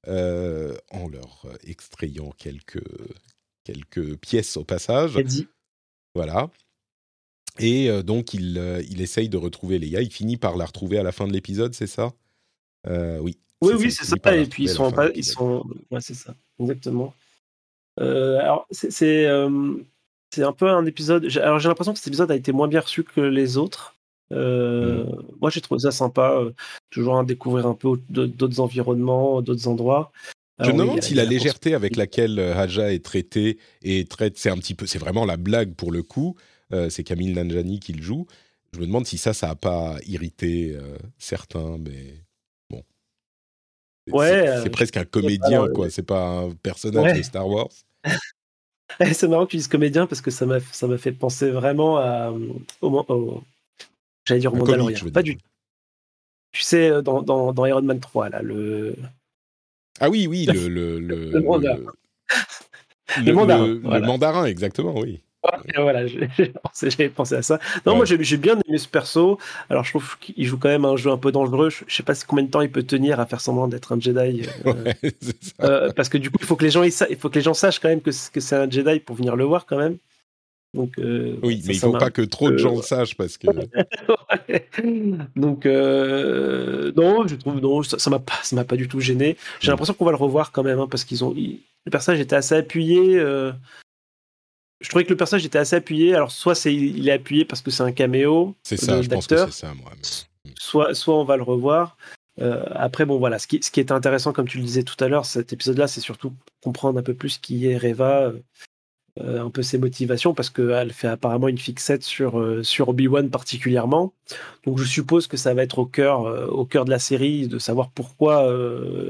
euh, 0.09 0.77
en 0.90 1.09
leur 1.09 1.47
extrayant 1.66 2.31
quelques, 2.37 2.85
quelques 3.64 4.16
pièces 4.16 4.57
au 4.57 4.64
passage. 4.64 5.18
Voilà. 6.14 6.50
Et 7.59 7.90
euh, 7.90 8.03
donc, 8.03 8.35
il, 8.35 8.57
il 8.88 9.00
essaye 9.00 9.29
de 9.29 9.37
retrouver 9.37 9.79
Leia. 9.79 10.03
Il 10.03 10.12
finit 10.12 10.37
par 10.37 10.57
la 10.57 10.66
retrouver 10.66 10.98
à 10.98 11.03
la 11.03 11.12
fin 11.12 11.27
de 11.27 11.33
l'épisode, 11.33 11.74
c'est 11.74 11.87
ça? 11.87 12.12
Oui. 12.87 13.38
Oui, 13.61 13.74
oui, 13.79 13.90
c'est 13.90 14.05
ça. 14.05 14.16
Et 14.37 14.46
puis, 14.46 14.64
ils 14.64 14.68
sont, 14.68 14.92
ils 15.14 15.24
sont... 15.24 15.64
Ouais, 15.90 16.00
c'est 16.00 16.14
ça. 16.14 16.35
Exactement. 16.59 17.14
alors, 17.98 18.66
c'est 18.70 19.27
c'est 20.35 20.42
un 20.42 20.53
peu 20.53 20.68
un 20.68 20.85
épisode. 20.85 21.29
Alors 21.37 21.61
j'ai 21.61 21.68
l'impression 21.68 21.92
que 21.92 21.98
cet 21.98 22.09
épisode 22.09 22.31
a 22.31 22.37
été 22.37 22.50
moins 22.50 22.66
bien 22.66 22.81
reçu 22.81 23.05
que 23.05 23.20
les 23.20 23.57
autres. 23.57 23.94
Euh, 24.33 25.05
mm. 25.05 25.22
Moi 25.40 25.50
j'ai 25.50 25.61
trouvé 25.61 25.79
ça 25.81 25.92
sympa, 25.92 26.40
toujours 26.90 27.18
à 27.18 27.24
découvrir 27.24 27.66
un 27.66 27.74
peu 27.74 28.00
d'autres 28.09 28.61
environnements, 28.61 29.42
d'autres 29.42 29.68
endroits. 29.68 30.11
Je 30.61 30.71
me 30.71 30.79
demande 30.79 31.03
si 31.03 31.14
la 31.14 31.25
légèreté 31.25 31.75
avec 31.75 31.97
laquelle 31.97 32.38
Haja 32.38 32.93
est 32.93 33.05
traité 33.05 33.59
et 33.83 34.05
traite, 34.05 34.38
c'est 34.38 34.51
un 34.51 34.57
petit 34.57 34.75
peu, 34.75 34.87
c'est 34.87 35.01
vraiment 35.01 35.25
la 35.25 35.37
blague 35.37 35.75
pour 35.75 35.90
le 35.90 36.03
coup. 36.03 36.37
c'est 36.90 37.03
Camille 37.03 37.33
Nanjani 37.33 37.81
qui 37.81 37.93
le 37.93 38.03
joue. 38.03 38.27
Je 38.73 38.79
me 38.79 38.87
demande 38.87 39.07
si 39.07 39.19
ça, 39.19 39.35
ça 39.35 39.51
a 39.51 39.57
pas 39.57 39.97
irrité 40.07 40.79
certains, 41.19 41.79
mais 41.79 42.25
Ouais, 44.11 44.29
c'est 44.29 44.69
euh, 44.69 44.71
presque 44.71 44.97
un 44.97 45.05
comédien, 45.05 45.67
quoi. 45.69 45.88
C'est 45.88 46.03
pas 46.03 46.40
un 46.40 46.51
personnage 46.51 47.17
de 47.17 47.23
Star 47.23 47.49
Wars. 47.49 47.71
c'est 49.12 49.29
marrant 49.29 49.47
que 49.47 49.53
tu 49.53 49.57
dises 49.57 49.69
comédien 49.69 50.07
parce 50.07 50.21
que 50.21 50.31
ça 50.31 50.45
m'a 50.45 50.61
ça 50.61 50.87
m'a 50.87 50.99
fait 50.99 51.12
penser 51.12 51.51
vraiment 51.51 51.97
à 51.97 52.33
au, 52.83 53.43
j'allais 54.27 54.40
dire 54.40 54.53
au 54.53 54.57
Mandalorian. 54.57 55.11
Pas 55.11 55.23
du 55.23 55.38
Tu 56.53 56.62
sais 56.62 56.90
euh, 56.90 57.03
dans, 57.03 57.23
dans, 57.23 57.55
dans, 57.55 57.64
Iron 57.64 57.83
Man 57.83 57.99
3 57.99 58.29
là 58.29 58.43
le 58.43 58.95
Ah 60.00 60.11
oui 60.11 60.26
oui 60.26 60.46
le 60.46 60.68
le 60.68 60.98
le, 60.98 60.98
le, 60.98 61.30
le, 61.30 61.40
mandarin, 61.40 61.78
le 63.66 64.00
mandarin 64.00 64.44
exactement 64.46 64.98
oui 64.98 65.20
voilà, 65.76 66.07
j'avais 66.83 67.09
pensé 67.09 67.35
à 67.35 67.42
ça. 67.42 67.59
Non, 67.87 67.96
moi 67.96 68.04
j'ai 68.04 68.37
bien 68.37 68.59
aimé 68.66 68.78
ce 68.78 68.88
perso. 68.88 69.38
Alors 69.68 69.85
je 69.85 69.90
trouve 69.90 70.18
qu'il 70.18 70.46
joue 70.46 70.59
quand 70.59 70.68
même 70.68 70.85
un 70.85 70.96
jeu 70.96 71.11
un 71.11 71.18
peu 71.18 71.33
dangereux. 71.33 71.70
Je, 71.70 71.94
sais 71.94 72.02
pas 72.02 72.14
combien 72.26 72.44
de 72.44 72.50
temps 72.50 72.61
il 72.61 72.70
peut 72.70 72.83
tenir 72.83 73.20
à 73.20 73.26
faire 73.26 73.40
semblant 73.40 73.68
d'être 73.68 73.92
un 73.92 74.00
Jedi. 74.00 74.48
Euh, 74.66 74.92
euh, 75.62 75.92
parce 75.94 76.09
que 76.09 76.18
du 76.18 76.30
coup, 76.30 76.38
il 76.40 76.46
faut 76.46 76.57
que 76.57 76.64
les 76.64 76.70
gens, 76.70 76.83
il 76.83 76.92
faut 76.92 77.28
que 77.28 77.35
les 77.35 77.44
gens 77.44 77.54
sachent 77.54 77.78
quand 77.78 77.88
même 77.88 78.00
que, 78.00 78.11
que 78.11 78.40
c'est 78.40 78.57
un 78.57 78.70
Jedi 78.70 79.00
pour 79.00 79.16
venir 79.16 79.37
le 79.37 79.44
voir 79.44 79.66
quand 79.66 79.78
même. 79.78 79.98
Donc, 80.75 80.99
euh, 80.99 81.37
oui, 81.43 81.63
mais 81.67 81.75
il 81.75 81.79
faut 81.79 81.93
pas 81.93 82.11
que 82.11 82.23
trop 82.23 82.51
de 82.51 82.59
gens 82.59 82.77
le 82.77 82.83
sachent 82.83 83.17
parce 83.17 83.39
que. 83.39 83.47
Donc 85.37 85.65
non, 85.67 87.27
je 87.27 87.37
trouve 87.37 87.61
non, 87.61 87.83
ça 87.83 88.11
m'a 88.11 88.19
pas, 88.19 88.35
ça 88.43 88.57
m'a 88.57 88.65
pas 88.65 88.77
du 88.77 88.89
tout 88.89 89.01
gêné. 89.01 89.37
J'ai 89.61 89.69
mm. 89.69 89.71
l'impression 89.71 89.95
qu'on 89.95 90.05
va 90.05 90.11
le 90.11 90.17
revoir 90.17 90.53
quand 90.53 90.63
même 90.63 90.81
hein, 90.81 90.89
parce 90.91 91.05
qu'ils 91.05 91.25
ont, 91.25 91.33
le 91.33 91.91
personnage 91.91 92.21
était 92.21 92.37
assez 92.37 92.55
appuyé 92.55 93.21
je 94.85 94.91
trouvais 94.91 95.05
que 95.05 95.11
le 95.11 95.17
personnage 95.17 95.47
était 95.47 95.59
assez 95.59 95.77
appuyé. 95.77 96.15
Alors, 96.15 96.31
soit 96.31 96.55
c'est 96.55 96.75
il 96.75 97.09
est 97.09 97.13
appuyé 97.13 97.45
parce 97.45 97.63
que 97.63 97.71
c'est 97.71 97.83
un 97.83 97.93
caméo. 97.93 98.55
C'est 98.63 98.77
ça, 98.77 99.01
je 99.01 99.09
pense 99.09 99.27
que 99.27 99.37
c'est 99.47 99.53
ça, 99.53 99.75
moi. 99.75 99.93
Soit, 100.59 100.95
soit 100.95 101.19
on 101.19 101.25
va 101.25 101.37
le 101.37 101.43
revoir. 101.43 101.97
Euh, 102.41 102.65
après, 102.71 103.07
bon, 103.07 103.19
voilà, 103.19 103.39
ce 103.39 103.47
qui, 103.47 103.63
ce 103.63 103.71
qui 103.71 103.81
est 103.81 103.93
intéressant, 103.93 104.33
comme 104.33 104.47
tu 104.47 104.59
le 104.59 104.65
disais 104.65 104.83
tout 104.83 105.03
à 105.03 105.09
l'heure, 105.09 105.25
cet 105.25 105.53
épisode-là, 105.53 105.87
c'est 105.87 106.01
surtout 106.01 106.35
comprendre 106.63 106.99
un 106.99 107.03
peu 107.03 107.15
plus 107.15 107.39
qui 107.39 107.67
est 107.67 107.79
Reva, 107.79 108.25
euh, 108.25 108.41
un 109.20 109.50
peu 109.50 109.62
ses 109.62 109.79
motivations, 109.79 110.35
parce 110.35 110.50
qu'elle 110.50 110.92
fait 110.92 111.09
apparemment 111.09 111.48
une 111.48 111.59
fixette 111.59 112.03
sur, 112.03 112.40
euh, 112.40 112.62
sur 112.62 112.88
Obi-Wan 112.88 113.31
particulièrement. 113.31 114.12
Donc, 114.66 114.79
je 114.79 114.85
suppose 114.85 115.27
que 115.27 115.37
ça 115.37 115.55
va 115.55 115.62
être 115.62 115.79
au 115.79 115.87
cœur, 115.87 116.50
au 116.53 116.64
cœur 116.64 116.85
de 116.85 116.90
la 116.90 116.98
série, 116.98 117.46
de 117.46 117.59
savoir 117.59 117.90
pourquoi 117.90 118.50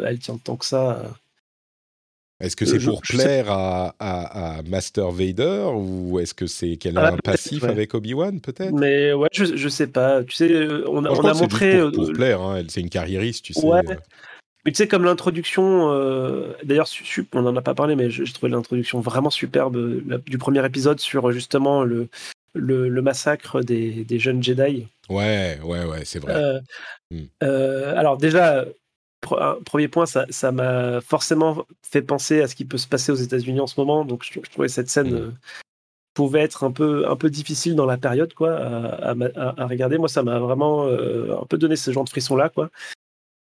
elle 0.05 0.19
tient 0.19 0.37
tant 0.37 0.57
que 0.57 0.67
ça 0.67 1.03
est-ce 2.41 2.57
que 2.57 2.67
c'est 2.67 2.79
pour 2.79 3.01
plaire 3.01 3.47
à, 3.49 4.61
Master 4.69 5.11
Vader 5.11 5.71
ou 5.75 6.19
est-ce 6.19 6.35
que 6.35 6.47
c'est 6.47 6.77
qu'elle 6.77 6.99
a 6.99 7.07
ah, 7.07 7.13
un 7.13 7.17
passif 7.17 7.65
avec 7.65 7.95
Obi-Wan 7.95 8.41
peut-être? 8.41 8.73
Mais 8.73 9.13
ouais, 9.13 9.29
je, 9.33 9.57
je 9.57 9.69
sais 9.69 9.87
pas. 9.87 10.25
Tu 10.25 10.35
sais, 10.35 10.53
euh, 10.53 10.85
on, 10.89 11.05
a 11.05 11.35
montré 11.35 11.81
pour, 11.81 11.93
pour, 11.93 12.09
euh, 12.09 12.13
plaire. 12.13 12.43
Hein. 12.43 12.63
C'est 12.69 12.81
une 12.81 12.91
carriériste, 12.91 13.45
tu 13.45 13.55
sais. 13.55 13.67
Mais 14.65 14.73
tu 14.73 14.79
sais, 14.79 14.89
comme 14.89 15.05
l'introduction, 15.05 15.91
euh, 15.93 16.53
d'ailleurs, 16.63 16.89
on 17.35 17.43
n'en 17.43 17.57
a 17.57 17.63
pas 17.63 17.75
parlé, 17.75 17.97
mais 17.97 18.11
j'ai 18.11 18.25
trouvé 18.33 18.51
l'introduction 18.51 19.01
vraiment 19.01 19.31
superbe 19.31 19.77
du 20.27 20.39
premier 20.39 20.65
épisode 20.65 21.01
sur 21.01 21.33
justement 21.33 21.85
le, 21.85 22.09
le, 22.55 23.03
massacre 23.03 23.61
des, 23.61 24.05
des, 24.05 24.19
jeunes 24.19 24.43
Jedi. 24.43 24.87
Ouais, 25.11 25.59
ouais, 25.63 25.85
ouais, 25.85 26.05
c'est 26.05 26.19
vrai. 26.19 26.61
Hmm. 27.11 27.27
alors 27.43 28.17
déjà, 28.17 28.65
premier 29.25 29.89
point, 29.89 30.07
ça 30.07 30.53
m'a 30.53 31.01
forcément 31.01 31.67
fait 31.83 32.03
penser 32.03 32.43
à 32.43 32.49
ce 32.49 32.55
qui 32.55 32.65
peut 32.65 32.79
se 32.79 32.89
passer 32.89 33.13
aux 33.13 33.17
États-Unis 33.17 33.61
en 33.61 33.67
ce 33.67 33.81
moment. 33.81 34.05
Donc, 34.05 34.25
je, 34.25 34.41
trouvais 34.51 34.69
cette 34.69 34.89
scène 34.89 35.11
mm. 35.11 35.17
euh, 35.17 35.31
pouvait 36.15 36.43
être 36.43 36.65
un 36.65 36.73
peu, 36.73 37.09
un 37.09 37.17
peu 37.17 37.31
difficile 37.31 37.75
dans 37.75 37.87
la 37.87 37.99
période, 37.99 38.35
quoi, 38.35 38.57
à, 38.57 39.67
regarder. 39.67 39.99
Moi, 39.99 40.09
ça 40.09 40.23
m'a 40.23 40.39
vraiment 40.39 40.87
euh, 40.87 41.37
un 41.41 41.47
peu 41.47 41.59
donné 41.59 41.77
ce 41.77 41.91
genre 41.91 42.05
de 42.05 42.11
frisson-là, 42.11 42.49
quoi. 42.49 42.71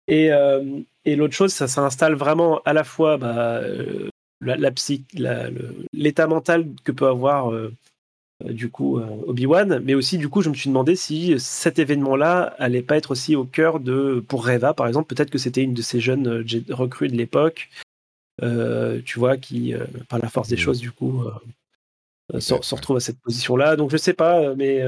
Et, 0.07 0.31
euh, 0.31 0.81
et 1.05 1.15
l'autre 1.15 1.33
chose, 1.33 1.53
ça 1.53 1.67
s'installe 1.67 2.15
vraiment 2.15 2.61
à 2.65 2.73
la 2.73 2.83
fois 2.83 3.17
bah, 3.17 3.61
la, 4.41 4.57
la 4.57 5.49
l'état 5.93 6.27
mental 6.27 6.67
que 6.83 6.91
peut 6.91 7.07
avoir 7.07 7.53
euh, 8.45 8.51
du 8.51 8.69
coup 8.69 8.97
euh, 8.97 9.05
Obi-Wan, 9.27 9.79
mais 9.83 9.93
aussi 9.93 10.17
du 10.17 10.29
coup 10.29 10.41
je 10.41 10.49
me 10.49 10.55
suis 10.55 10.69
demandé 10.69 10.95
si 10.95 11.39
cet 11.39 11.79
événement-là 11.79 12.55
allait 12.57 12.81
pas 12.81 12.97
être 12.97 13.11
aussi 13.11 13.35
au 13.35 13.45
cœur 13.45 13.79
de 13.79 14.23
pour 14.27 14.45
Reva 14.45 14.73
par 14.73 14.87
exemple, 14.87 15.13
peut-être 15.13 15.29
que 15.29 15.37
c'était 15.37 15.63
une 15.63 15.73
de 15.73 15.81
ces 15.81 15.99
jeunes 15.99 16.27
euh, 16.27 16.63
recrues 16.69 17.09
de 17.09 17.15
l'époque, 17.15 17.69
tu 19.05 19.19
vois, 19.19 19.37
qui 19.37 19.73
par 20.09 20.19
la 20.19 20.27
force 20.27 20.49
des 20.49 20.55
mm. 20.55 20.59
choses 20.59 20.79
du 20.79 20.91
coup 20.91 21.23
se, 22.39 22.75
retrouve 22.75 22.97
à 22.97 22.99
cette 22.99 23.19
position-là. 23.19 23.75
Donc 23.75 23.91
je 23.91 23.97
sais 23.97 24.13
pas, 24.13 24.55
mais 24.55 24.81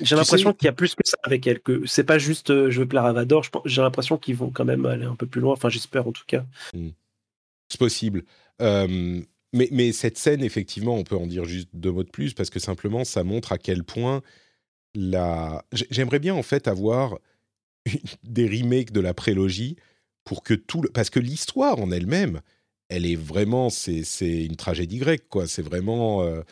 j'ai 0.00 0.16
l'impression 0.16 0.52
qu'il 0.52 0.66
y 0.66 0.68
a 0.68 0.72
plus 0.72 0.94
que 0.94 1.02
ça 1.04 1.16
avec 1.22 1.46
elle, 1.46 1.60
que 1.60 1.86
c'est 1.86 2.04
pas 2.04 2.18
juste 2.18 2.48
je 2.48 2.80
veux 2.80 2.86
plaire 2.86 3.04
à 3.04 3.12
Vador. 3.12 3.44
J'ai 3.64 3.82
l'impression 3.82 4.18
qu'ils 4.18 4.36
vont 4.36 4.50
quand 4.50 4.64
même 4.64 4.86
aller 4.86 5.06
un 5.06 5.16
peu 5.16 5.26
plus 5.26 5.40
loin. 5.40 5.52
Enfin 5.52 5.68
j'espère 5.68 6.06
en 6.06 6.12
tout 6.12 6.24
cas. 6.26 6.44
Mm. 6.74 6.88
C'est 7.68 7.78
possible. 7.78 8.24
Mais, 9.54 9.92
cette 9.92 10.16
scène, 10.16 10.42
effectivement, 10.42 10.96
on 10.96 11.04
peut 11.04 11.16
en 11.16 11.26
dire 11.26 11.44
juste 11.44 11.68
deux 11.74 11.92
mots 11.92 12.04
de 12.04 12.10
plus 12.10 12.32
parce 12.32 12.48
que 12.48 12.58
simplement, 12.58 13.04
ça 13.04 13.22
montre 13.22 13.52
à 13.52 13.58
quel 13.58 13.84
point 13.84 14.22
la. 14.94 15.64
J'aimerais 15.90 16.18
bien 16.18 16.34
en 16.34 16.42
fait 16.42 16.68
avoir 16.68 17.18
des 18.24 18.46
remakes 18.48 18.92
de 18.92 19.00
la 19.00 19.12
prélogie 19.12 19.76
pour 20.24 20.42
que 20.42 20.54
tout 20.54 20.82
le... 20.82 20.88
parce 20.88 21.10
que 21.10 21.20
l'histoire 21.20 21.78
en 21.78 21.90
elle-même, 21.90 22.40
elle 22.88 23.04
est 23.04 23.16
vraiment 23.16 23.68
c'est 23.68 24.04
une 24.22 24.56
tragédie 24.56 24.98
grecque 24.98 25.28
quoi. 25.28 25.46
C'est 25.46 25.62
vraiment 25.62 26.22
euh, 26.22 26.42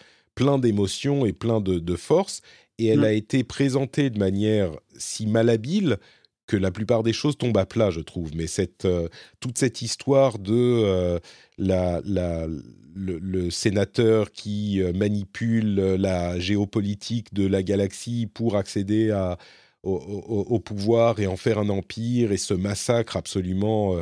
plein 0.41 0.59
d'émotions 0.59 1.27
et 1.27 1.35
plein 1.35 1.61
de, 1.61 1.79
de 1.79 1.97
force 1.97 2.41
et 2.79 2.87
elle 2.87 3.01
mmh. 3.01 3.05
a 3.05 3.13
été 3.13 3.45
présentée 3.45 4.09
de 4.09 4.19
manière 4.19 4.71
si 4.97 5.27
malhabile 5.27 5.99
que 6.47 6.57
la 6.57 6.71
plupart 6.71 7.03
des 7.03 7.13
choses 7.13 7.37
tombent 7.37 7.59
à 7.59 7.67
plat, 7.67 7.91
je 7.91 8.01
trouve. 8.01 8.35
Mais 8.35 8.47
cette, 8.47 8.87
euh, 8.87 9.09
toute 9.39 9.59
cette 9.59 9.83
histoire 9.83 10.39
de 10.39 10.55
euh, 10.55 11.19
la, 11.59 12.01
la, 12.07 12.47
le, 12.95 13.51
sénateur 13.51 14.33
qui 14.33 14.81
euh, 14.81 14.95
manipule 14.95 15.75
la 15.75 16.41
géopolitique 16.41 17.35
de 17.35 17.47
la 17.47 17.63
galaxie 17.63 18.27
pour 18.27 18.57
accéder 18.57 19.11
à, 19.11 19.37
au, 19.83 20.59
pouvoir 20.59 21.21
et 21.21 21.27
en 21.27 21.37
faire 21.37 21.59
un 21.59 21.69
empire, 21.69 22.33
et 22.33 22.39
ce 22.39 22.55
massacre 22.55 23.19
absolument 23.19 23.95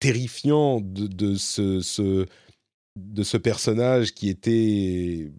terrifiant 0.00 0.80
de, 0.82 1.06
de 1.06 1.34
ce, 1.34 1.80
ce, 1.80 2.26
de 2.96 3.22
ce 3.22 3.38
personnage 3.38 4.12
qui 4.12 4.28
était 4.28 5.32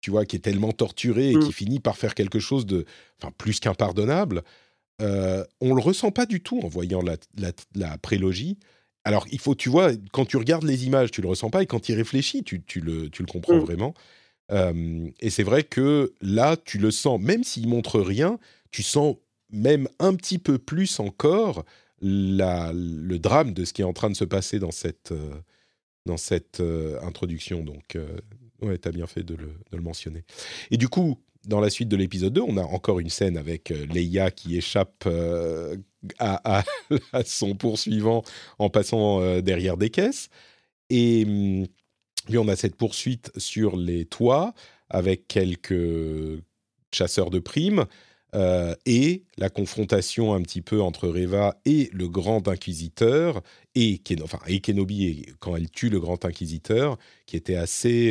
tu 0.00 0.10
vois, 0.10 0.24
qui 0.24 0.36
est 0.36 0.40
tellement 0.40 0.72
torturé 0.72 1.30
et 1.30 1.38
qui 1.38 1.48
mmh. 1.48 1.52
finit 1.52 1.80
par 1.80 1.96
faire 1.96 2.14
quelque 2.14 2.38
chose 2.38 2.66
de, 2.66 2.84
enfin, 3.20 3.32
plus 3.36 3.60
qu'impardonnable. 3.60 4.42
Euh, 5.00 5.44
on 5.60 5.74
le 5.74 5.80
ressent 5.80 6.10
pas 6.10 6.26
du 6.26 6.40
tout 6.40 6.60
en 6.60 6.68
voyant 6.68 7.02
la, 7.02 7.98
prélogie. 7.98 8.58
Alors, 9.04 9.26
il 9.32 9.38
faut, 9.38 9.54
tu 9.54 9.68
vois, 9.68 9.92
quand 10.12 10.26
tu 10.26 10.36
regardes 10.36 10.64
les 10.64 10.86
images, 10.86 11.10
tu 11.10 11.22
le 11.22 11.28
ressens 11.28 11.50
pas, 11.50 11.62
et 11.62 11.66
quand 11.66 11.80
tu 11.80 11.92
y 11.92 11.94
réfléchis, 11.94 12.44
tu, 12.44 12.62
le, 12.80 13.08
tu 13.08 13.22
le, 13.22 13.26
comprends 13.26 13.56
mm. 13.56 13.60
vraiment. 13.60 13.94
Euh, 14.52 15.08
et 15.20 15.30
c'est 15.30 15.42
vrai 15.42 15.62
que 15.62 16.12
là, 16.20 16.56
tu 16.56 16.78
le 16.78 16.90
sens, 16.90 17.20
même 17.20 17.44
s'il 17.44 17.68
montre 17.68 18.00
rien, 18.00 18.38
tu 18.70 18.82
sens 18.82 19.16
même 19.50 19.88
un 19.98 20.14
petit 20.14 20.38
peu 20.38 20.58
plus 20.58 21.00
encore 21.00 21.64
le 22.02 23.16
drame 23.18 23.52
de 23.52 23.64
ce 23.64 23.72
qui 23.72 23.82
est 23.82 23.84
en 23.84 23.92
train 23.92 24.10
de 24.10 24.16
se 24.16 24.24
passer 24.24 24.58
dans 24.58 24.70
cette, 24.70 25.12
euh, 25.12 25.34
dans 26.06 26.16
cette 26.16 26.60
euh, 26.60 26.98
introduction. 27.02 27.62
Donc, 27.62 27.98
ouais, 28.62 28.78
tu 28.78 28.88
as 28.88 28.92
bien 28.92 29.06
fait 29.06 29.22
de 29.22 29.36
le, 29.36 29.80
mentionner. 29.80 30.24
Et 30.70 30.76
du 30.76 30.88
coup, 30.88 31.18
dans 31.46 31.60
la 31.60 31.70
suite 31.70 31.88
de 31.88 31.96
l'épisode 31.96 32.32
2, 32.32 32.40
on 32.42 32.56
a 32.56 32.62
encore 32.62 33.00
une 33.00 33.08
scène 33.08 33.36
avec 33.36 33.70
euh, 33.70 33.86
Leia 33.86 34.30
qui 34.30 34.56
échappe 34.56 35.04
euh, 35.06 35.76
à, 36.18 36.62
son 37.24 37.54
poursuivant 37.54 38.22
en 38.58 38.68
passant 38.68 39.20
euh, 39.20 39.40
derrière 39.40 39.76
des 39.76 39.90
caisses. 39.90 40.28
Et 40.90 41.24
hum, 41.26 41.66
puis 42.26 42.38
on 42.38 42.48
a 42.48 42.56
cette 42.56 42.76
poursuite 42.76 43.30
sur 43.36 43.76
les 43.76 44.04
toits 44.04 44.54
avec 44.88 45.28
quelques 45.28 46.42
chasseurs 46.92 47.30
de 47.30 47.38
primes 47.38 47.86
et 48.86 49.24
la 49.38 49.48
confrontation 49.48 50.34
un 50.34 50.42
petit 50.42 50.62
peu 50.62 50.80
entre 50.80 51.08
Reva 51.08 51.56
et 51.64 51.90
le 51.92 52.08
grand 52.08 52.46
inquisiteur 52.46 53.42
et, 53.74 54.00
enfin, 54.22 54.40
et 54.46 54.60
Kenobi 54.60 55.26
quand 55.38 55.56
elle 55.56 55.70
tue 55.70 55.90
le 55.90 56.00
grand 56.00 56.24
inquisiteur 56.24 56.98
qui 57.26 57.36
était 57.36 57.56
assez... 57.56 58.10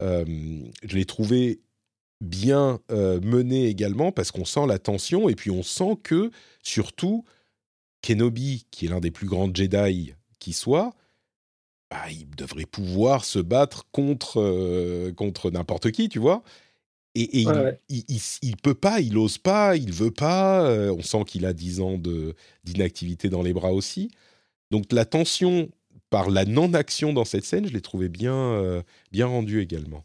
je 0.00 0.36
l'ai 0.96 1.04
trouvé 1.04 1.60
bien 2.22 2.80
euh, 2.90 3.20
mené 3.20 3.66
également 3.66 4.12
parce 4.12 4.30
qu'on 4.30 4.44
sent 4.44 4.66
la 4.66 4.78
tension 4.78 5.28
et 5.28 5.34
puis 5.34 5.50
on 5.50 5.62
sent 5.62 5.98
que 6.02 6.30
surtout 6.62 7.24
Kenobi, 8.00 8.66
qui 8.70 8.86
est 8.86 8.88
l'un 8.88 9.00
des 9.00 9.10
plus 9.10 9.26
grands 9.26 9.52
Jedi 9.52 10.14
qui 10.38 10.52
soit, 10.52 10.94
bah, 11.90 12.10
il 12.10 12.30
devrait 12.30 12.66
pouvoir 12.66 13.24
se 13.24 13.38
battre 13.38 13.86
contre, 13.92 15.10
contre 15.12 15.50
n'importe 15.50 15.90
qui, 15.90 16.08
tu 16.08 16.18
vois. 16.18 16.42
Et, 17.14 17.42
il, 17.42 18.02
il, 18.40 18.56
peut 18.56 18.74
pas, 18.74 19.00
il 19.00 19.18
ose 19.18 19.36
pas, 19.36 19.76
il 19.76 19.92
veut 19.92 20.10
pas. 20.10 20.64
on 20.90 21.02
sent 21.02 21.24
qu'il 21.26 21.44
a 21.44 21.52
10 21.52 21.80
ans 21.80 22.00
d'inactivité 22.64 23.28
dans 23.28 23.42
les 23.42 23.52
bras 23.52 23.72
aussi. 23.72 24.10
Donc 24.72 24.90
la 24.90 25.04
tension 25.04 25.68
par 26.10 26.28
la 26.28 26.44
non-action 26.44 27.12
dans 27.12 27.24
cette 27.24 27.44
scène, 27.44 27.68
je 27.68 27.72
l'ai 27.72 27.80
trouvé 27.80 28.08
bien, 28.08 28.82
bien 29.12 29.26
rendue 29.26 29.62
également. 29.62 30.04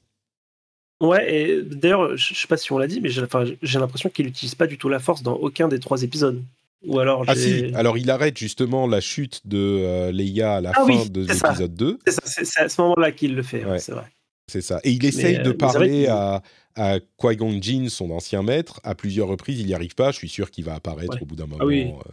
Ouais, 1.02 1.34
et 1.34 1.62
d'ailleurs, 1.64 2.16
je 2.16 2.34
sais 2.34 2.48
pas 2.48 2.58
si 2.58 2.72
on 2.72 2.78
l'a 2.78 2.88
dit, 2.88 3.02
mais 3.02 3.10
j'ai 3.10 3.80
l'impression 3.80 4.10
qu'il 4.10 4.26
n'utilise 4.26 4.56
pas 4.56 4.68
du 4.68 4.78
tout 4.78 4.90
la 4.90 5.00
force 5.00 5.24
dans 5.24 5.36
aucun 5.36 5.68
des 5.68 5.80
trois 5.80 6.04
épisodes. 6.04 6.44
Ou 6.86 7.00
alors 7.00 7.24
ah 7.28 7.36
si, 7.36 7.72
alors 7.74 7.98
il 7.98 8.10
arrête 8.12 8.38
justement 8.38 8.88
la 8.88 9.02
chute 9.02 9.42
de 9.46 9.58
euh, 9.58 10.12
Leia 10.12 10.58
à 10.58 10.62
la 10.62 10.72
ah 10.76 10.86
fin 10.86 11.06
de 11.06 11.22
l'épisode 11.22 11.74
2. 11.74 12.00
C'est 12.24 12.60
à 12.60 12.70
ce 12.70 12.82
moment-là 12.82 13.12
qu'il 13.12 13.36
le 13.36 13.42
fait, 13.42 13.64
c'est 13.80 13.94
vrai. 13.94 14.06
C'est 14.50 14.62
ça. 14.62 14.80
Et 14.84 14.92
il 14.92 15.04
essaye 15.04 15.40
de 15.40 15.50
euh, 15.50 15.58
parler 15.58 16.08
à, 16.08 16.42
à 16.76 17.00
Qui-Gon 17.18 17.62
Jinn, 17.62 17.90
son 17.90 18.12
ancien 18.12 18.44
maître, 18.44 18.80
à 18.84 18.96
plusieurs 18.96 19.28
reprises. 19.28 19.60
Il 19.60 19.66
n'y 19.66 19.74
arrive 19.74 19.94
pas. 19.94 20.12
Je 20.12 20.18
suis 20.18 20.30
sûr 20.30 20.52
qu'il 20.52 20.64
va 20.64 20.76
apparaître 20.76 21.22
au 21.22 21.26
bout 21.26 21.36
d'un 21.36 21.48
ah 21.60 21.66
moment 21.66 22.00
euh, 22.00 22.12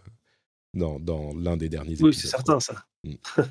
dans, 0.75 0.99
dans 1.01 1.35
l'un 1.35 1.57
des 1.57 1.69
derniers 1.69 1.93
épisodes. 1.93 2.09
Oui, 2.09 2.15
c'est 2.15 2.29
certain, 2.29 2.61
ça. 2.61 2.85
Mm. 3.05 3.15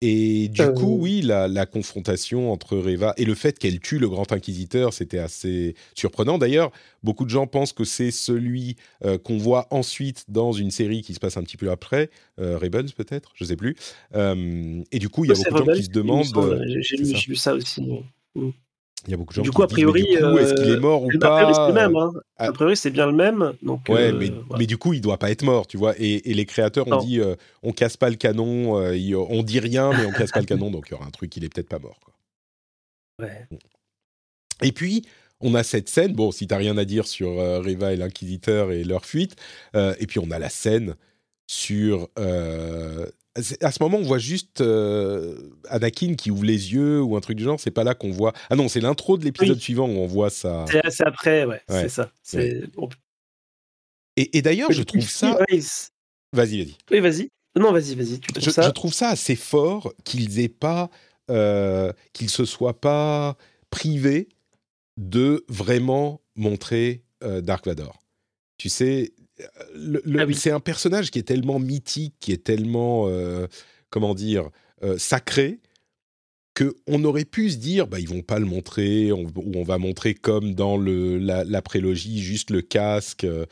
Et 0.00 0.48
du 0.48 0.62
coup, 0.74 0.94
euh. 0.94 1.00
oui, 1.00 1.22
la, 1.22 1.66
confrontation 1.66 2.52
entre 2.52 2.76
Reva 2.76 3.14
et 3.16 3.24
le 3.24 3.34
fait 3.34 3.58
qu'elle 3.58 3.80
tue 3.80 3.98
le 3.98 4.08
Grand 4.08 4.30
Inquisiteur, 4.30 4.92
c'était 4.92 5.18
assez 5.18 5.74
surprenant. 5.94 6.38
D'ailleurs, 6.38 6.70
beaucoup 7.02 7.24
de 7.24 7.30
gens 7.30 7.48
pensent 7.48 7.72
que 7.72 7.82
c'est 7.82 8.12
celui 8.12 8.76
euh, 9.04 9.18
qu'on 9.18 9.38
voit 9.38 9.66
ensuite 9.70 10.24
dans 10.28 10.52
une 10.52 10.70
série 10.70 11.02
qui 11.02 11.14
se 11.14 11.20
passe 11.20 11.36
un 11.36 11.42
petit 11.42 11.56
peu 11.56 11.70
après, 11.72 12.10
euh, 12.38 12.58
Rebels 12.58 12.92
peut-être, 12.96 13.32
je 13.34 13.44
sais 13.44 13.56
plus. 13.56 13.74
et 14.14 14.98
du 15.00 15.08
coup, 15.08 15.24
il 15.24 15.30
y 15.30 15.32
a 15.32 15.34
beaucoup 15.34 15.64
de 15.64 15.72
gens 15.72 15.76
qui 15.76 15.84
se 15.84 15.90
demandent. 15.90 16.62
J'ai 16.80 16.96
lu, 16.96 17.34
ça 17.34 17.54
aussi. 17.54 17.82
Mm. 18.36 18.50
Il 19.06 19.12
y 19.12 19.14
a 19.14 19.16
beaucoup 19.16 19.32
de 19.32 19.36
gens 19.36 19.42
du 19.42 19.50
qui 19.50 19.54
coup, 19.54 19.62
a 19.62 19.68
priori, 19.68 20.02
est-ce 20.02 20.54
qu'il 20.54 20.70
est 20.70 20.76
euh, 20.76 20.80
mort 20.80 21.04
ou 21.04 21.08
pas 21.18 21.52
c'est 21.54 21.68
le 21.68 21.72
même. 21.72 21.96
Hein. 21.96 22.12
A 22.36 22.52
priori, 22.52 22.76
c'est 22.76 22.90
bien 22.90 23.06
le 23.06 23.12
même. 23.12 23.54
Donc, 23.62 23.88
ouais, 23.88 24.12
euh, 24.12 24.30
mais, 24.58 24.66
du 24.66 24.76
coup, 24.76 24.92
il 24.92 25.00
doit 25.00 25.18
pas 25.18 25.30
être 25.30 25.42
mort, 25.42 25.66
tu 25.66 25.76
vois. 25.76 25.94
Et, 25.98 26.20
les 26.34 26.46
créateurs 26.46 26.88
ont 26.88 26.98
dit, 26.98 27.20
euh, 27.20 27.36
on 27.62 27.72
casse 27.72 27.96
pas 27.96 28.10
le 28.10 28.16
canon, 28.16 28.74
on 28.74 29.42
dit 29.42 29.60
rien, 29.60 29.92
mais 29.92 30.04
on 30.04 30.12
casse 30.12 30.32
pas 30.32 30.40
le 30.40 30.46
canon, 30.46 30.70
donc 30.70 30.86
il 30.88 30.92
y 30.92 30.94
aura 30.94 31.06
un 31.06 31.10
truc, 31.10 31.36
il 31.36 31.44
est 31.44 31.52
peut-être 31.52 31.68
pas 31.68 31.78
mort. 31.78 31.98
Ouais. 33.20 33.46
Et 34.62 34.72
puis, 34.72 35.04
on 35.40 35.54
a 35.54 35.62
cette 35.62 35.88
scène. 35.88 36.12
Bon, 36.14 36.32
si 36.32 36.48
t'as 36.48 36.56
rien 36.56 36.76
à 36.76 36.84
dire 36.84 37.06
sur 37.06 37.36
Reva 37.36 37.92
et 37.92 37.96
l'inquisiteur 37.96 38.72
et 38.72 38.82
leur 38.82 39.04
fuite, 39.04 39.36
et 39.74 40.06
puis 40.06 40.18
on 40.18 40.30
a 40.30 40.38
la 40.38 40.48
scène 40.48 40.96
sur 41.46 42.08
à 43.60 43.72
ce 43.72 43.82
moment, 43.82 43.98
on 43.98 44.02
voit 44.02 44.18
juste 44.18 44.60
euh, 44.60 45.36
Anakin 45.68 46.14
qui 46.14 46.30
ouvre 46.30 46.44
les 46.44 46.72
yeux 46.72 47.02
ou 47.02 47.16
un 47.16 47.20
truc 47.20 47.36
du 47.36 47.44
genre. 47.44 47.58
C'est 47.60 47.70
pas 47.70 47.84
là 47.84 47.94
qu'on 47.94 48.10
voit. 48.10 48.32
Ah 48.50 48.56
non, 48.56 48.68
c'est 48.68 48.80
l'intro 48.80 49.18
de 49.18 49.24
l'épisode 49.24 49.58
suivant 49.58 49.88
où 49.88 49.98
on 49.98 50.06
voit 50.06 50.30
ça. 50.30 50.64
C'est 50.90 51.06
après, 51.06 51.44
ouais, 51.44 51.60
c'est 51.68 51.88
ça. 51.88 52.10
Et, 54.16 54.42
d'ailleurs, 54.42 54.72
je 54.72 54.82
trouve 54.82 55.08
ça. 55.08 55.38
Vas-y, 56.32 56.62
vas-y. 56.62 56.76
Oui, 56.90 57.00
vas-y. 57.00 57.28
Non, 57.56 57.72
vas-y, 57.72 57.94
vas-y. 57.94 58.20
Je, 58.38 58.50
je, 58.50 58.70
trouve 58.70 58.92
ça 58.92 59.08
assez 59.08 59.34
fort 59.34 59.92
qu'ils 60.04 60.38
aient 60.38 60.48
pas, 60.48 60.90
euh, 61.30 61.92
qu'ils 62.12 62.30
se 62.30 62.44
soient 62.44 62.80
pas 62.80 63.36
privés 63.70 64.28
de 64.96 65.44
vraiment 65.48 66.20
montrer 66.36 67.02
euh, 67.24 67.40
Dark 67.40 67.66
Vador. 67.66 67.98
Tu 68.58 68.68
sais, 68.68 69.12
ah 69.40 70.32
c'est 70.34 70.50
un 70.50 70.60
personnage 70.60 71.10
qui 71.10 71.18
est 71.18 71.24
tellement 71.24 71.58
mythique, 71.58 72.14
qui 72.20 72.32
est 72.32 72.44
tellement, 72.44 73.06
euh, 73.08 73.46
comment 73.90 74.14
dire, 74.14 74.50
euh, 74.82 74.98
sacré, 74.98 75.60
qu'on 76.56 77.04
aurait 77.04 77.24
pu 77.24 77.50
se 77.50 77.56
dire, 77.56 77.86
bah, 77.86 78.00
ils 78.00 78.08
vont 78.08 78.22
pas 78.22 78.38
le 78.38 78.46
montrer, 78.46 79.12
ou 79.12 79.30
on 79.54 79.62
va 79.62 79.78
montrer 79.78 80.14
comme 80.14 80.54
dans 80.54 80.76
le, 80.76 81.18
la, 81.18 81.62
prélogie, 81.62 82.20
juste 82.20 82.50
le 82.50 82.62
casque. 82.62 83.24
Euh, 83.24 83.46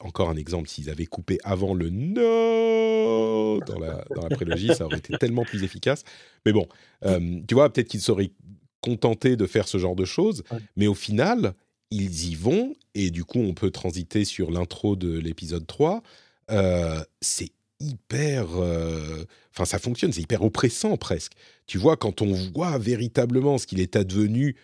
encore 0.00 0.30
un 0.30 0.36
exemple, 0.36 0.68
s'ils 0.68 0.90
avaient 0.90 1.06
coupé 1.06 1.38
avant 1.44 1.74
le 1.74 1.90
no 1.90 3.60
dans 3.60 3.78
la, 3.78 4.04
dans 4.14 4.22
la 4.22 4.30
prélogie, 4.30 4.74
ça 4.74 4.86
aurait 4.86 4.98
été 4.98 5.16
tellement 5.20 5.44
plus 5.44 5.62
efficace. 5.62 6.02
Mais 6.44 6.52
bon, 6.52 6.66
tu 7.02 7.54
vois, 7.54 7.72
peut-être 7.72 7.88
qu'ils 7.88 8.00
seraient 8.00 8.32
contentés 8.80 9.36
de 9.36 9.46
faire 9.46 9.68
ce 9.68 9.78
genre 9.78 9.96
de 9.96 10.04
choses, 10.04 10.42
mais 10.76 10.86
au 10.86 10.94
final, 10.94 11.54
ils 11.90 12.30
y 12.30 12.34
vont, 12.34 12.74
et 12.94 13.10
du 13.10 13.24
coup, 13.24 13.38
on 13.38 13.54
peut 13.54 13.70
transiter 13.70 14.24
sur 14.24 14.50
l'intro 14.50 14.96
de 14.96 15.18
l'épisode 15.18 15.66
3. 15.66 16.02
Euh, 16.50 17.02
c'est 17.20 17.50
hyper. 17.80 18.46
Euh, 18.56 19.24
enfin, 19.52 19.64
ça 19.64 19.78
fonctionne, 19.78 20.12
c'est 20.12 20.22
hyper 20.22 20.42
oppressant 20.42 20.96
presque. 20.96 21.32
Tu 21.66 21.78
vois, 21.78 21.96
quand 21.96 22.22
on 22.22 22.32
voit 22.52 22.78
véritablement 22.78 23.58
ce 23.58 23.66
qu'il 23.66 23.80
est 23.80 23.96
advenu 23.96 24.56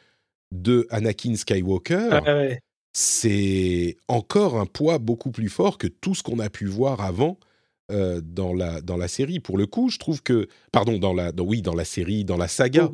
de 0.53 0.87
Anakin 0.91 1.37
Skywalker, 1.37 2.09
ah 2.13 2.49
c'est 2.93 3.97
encore 4.09 4.59
un 4.59 4.67
poids 4.67 4.99
beaucoup 4.99 5.31
plus 5.31 5.49
fort 5.49 5.79
que 5.79 5.87
tout 5.87 6.17
ce 6.17 6.25
qu'on 6.25 6.41
a 6.41 6.51
pu 6.51 6.67
voir 6.67 7.01
avant. 7.01 7.39
Euh, 7.93 8.21
dans, 8.23 8.55
la, 8.55 8.81
dans 8.81 8.97
la 8.97 9.09
série. 9.09 9.41
Pour 9.41 9.59
le 9.59 9.67
coup, 9.67 9.91
je 9.91 9.99
trouve 9.99 10.23
que... 10.23 10.47
Pardon, 10.71 10.99
dans 10.99 11.13
la, 11.13 11.33
oui, 11.41 11.61
dans 11.61 11.75
la 11.75 11.85
série, 11.85 12.25
dans 12.25 12.37
la 12.37 12.47
saga. 12.47 12.89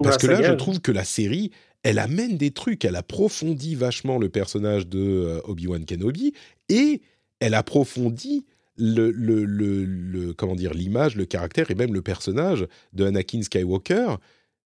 Parce 0.00 0.18
que 0.18 0.28
là, 0.28 0.40
je 0.40 0.52
trouve 0.52 0.80
que 0.80 0.92
la 0.92 1.02
série, 1.02 1.50
elle 1.82 1.98
amène 1.98 2.36
des 2.36 2.50
trucs, 2.50 2.84
elle 2.84 2.96
approfondit 2.96 3.74
vachement 3.74 4.18
le 4.18 4.28
personnage 4.28 4.86
de 4.86 4.98
euh, 4.98 5.40
Obi-Wan 5.44 5.84
Kenobi 5.84 6.34
et 6.68 7.00
elle 7.40 7.54
approfondit 7.54 8.44
le, 8.76 9.10
le, 9.10 10.32
comment 10.32 10.54
dire 10.54 10.72
l'image, 10.72 11.16
le 11.16 11.26
caractère 11.26 11.70
et 11.70 11.74
même 11.74 11.92
le 11.92 12.02
personnage 12.02 12.66
de 12.92 13.04
Anakin 13.04 13.42
Skywalker, 13.42 14.16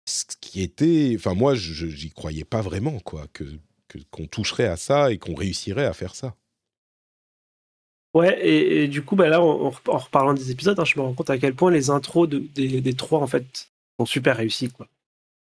ce 0.05 0.25
qui 0.39 0.61
était, 0.61 1.13
enfin 1.15 1.33
moi 1.33 1.55
j'y 1.55 2.11
croyais 2.11 2.43
pas 2.43 2.61
vraiment 2.61 2.99
quoi, 2.99 3.25
que 3.33 3.45
qu'on 4.11 4.27
toucherait 4.27 4.67
à 4.67 4.77
ça 4.77 5.11
et 5.11 5.17
qu'on 5.17 5.35
réussirait 5.35 5.85
à 5.85 5.93
faire 5.93 6.15
ça. 6.15 6.35
Ouais, 8.13 8.47
et, 8.47 8.87
du 8.87 9.03
coup, 9.03 9.17
bah 9.17 9.27
là, 9.27 9.41
en, 9.41 9.69
reparlant 9.69 10.33
des 10.33 10.49
épisodes, 10.49 10.79
hein, 10.79 10.85
je 10.85 10.97
me 10.97 11.03
rends 11.03 11.13
compte 11.13 11.29
à 11.29 11.37
quel 11.37 11.53
point 11.53 11.69
les 11.69 11.89
intros 11.89 12.29
des, 12.29 12.39
des, 12.79 12.93
trois, 12.93 13.19
en 13.19 13.27
fait, 13.27 13.71
sont 13.99 14.05
super 14.05 14.37
réussis. 14.37 14.69
Quoi. 14.69 14.87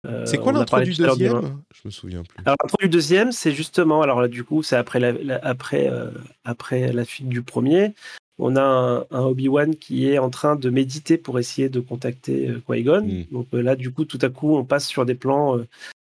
Euh, 0.07 0.25
c'est 0.27 0.39
quoi 0.39 0.53
l'intro 0.53 0.81
du 0.81 0.95
deuxième 0.95 1.63
Je 1.75 1.81
me 1.85 1.91
souviens 1.91 2.23
plus. 2.23 2.39
Alors 2.45 2.57
l'intro 2.63 2.77
du 2.81 2.89
deuxième, 2.89 3.33
c'est 3.33 3.53
justement, 3.53 4.03
alors 4.03 4.21
là 4.21 4.29
du 4.29 4.45
coup, 4.45 4.63
c'est 4.63 4.77
après 4.77 5.01
la, 5.01 5.41
après, 5.43 5.89
euh, 5.91 6.11
après 6.45 6.93
la 6.93 7.05
fuite 7.05 7.29
du 7.29 7.43
premier. 7.43 7.95
On 8.41 8.55
a 8.55 9.07
un, 9.11 9.21
Obi-Wan 9.21 9.75
qui 9.75 10.09
est 10.09 10.19
en 10.19 10.31
train 10.31 10.55
de 10.55 10.71
méditer 10.71 11.19
pour 11.19 11.41
essayer 11.41 11.69
de 11.69 11.81
contacter 11.81 12.49
euh, 12.49 12.63
Qui-Gon. 12.69 13.03
Hmm. 13.03 13.25
Donc 13.33 13.49
là, 13.53 13.75
du 13.75 13.91
coup, 13.91 14.05
tout 14.05 14.19
à 14.23 14.29
coup, 14.29 14.55
on 14.55 14.65
passe 14.65 14.87
sur 14.87 15.05
des 15.05 15.17
plans 15.17 15.59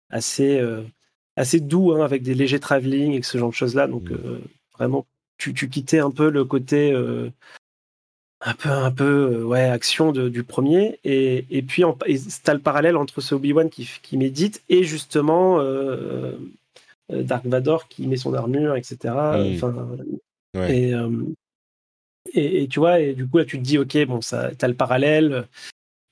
assez, 0.10 0.62
assez 1.36 1.60
doux, 1.60 1.92
hein, 1.92 2.06
avec 2.06 2.24
des 2.24 2.34
légers 2.34 2.62
travelling 2.62 3.14
et 3.14 3.24
ce 3.24 3.38
genre 3.38 3.50
de 3.50 3.56
choses-là. 3.56 3.88
Donc 3.88 4.10
hmm. 4.10 4.40
vraiment, 4.78 5.06
tu, 5.38 5.54
tu, 5.54 5.68
quittais 5.70 6.00
un 6.00 6.12
peu 6.12 6.30
le 6.30 6.46
côté 6.46 6.96
un 8.42 8.54
peu, 8.54 8.70
un 8.70 8.92
peu 8.92 9.34
euh, 9.34 9.44
ouais, 9.44 9.64
action 9.64 10.12
du 10.12 10.44
premier. 10.44 11.00
Et, 11.04 11.46
et 11.50 11.62
puis, 11.62 11.84
tu 12.06 12.50
as 12.50 12.54
le 12.54 12.60
parallèle 12.60 12.98
entre 12.98 13.22
ce 13.22 13.36
Obi-Wan 13.36 13.70
qui, 13.70 13.90
qui, 14.02 14.18
médite 14.18 14.64
et 14.70 14.84
justement 14.84 15.60
euh, 15.60 16.34
euh, 17.12 17.24
Dark 17.24 17.46
Vador 17.46 17.88
qui 17.88 18.08
met 18.08 18.18
son 18.18 18.34
armure, 18.34 18.76
etc. 18.76 18.98
Mm. 19.04 19.56
Enfin, 19.56 19.88
et, 22.34 22.64
et, 22.64 22.68
tu 22.68 22.80
vois, 22.80 23.00
et 23.00 23.14
du 23.14 23.28
coup, 23.28 23.38
là, 23.38 23.46
tu 23.46 23.58
te 23.58 23.64
dis, 23.64 23.78
OK, 23.78 23.98
bon, 24.06 24.20
tu 24.20 24.36
as 24.36 24.68
le 24.68 24.74
parallèle. 24.74 25.48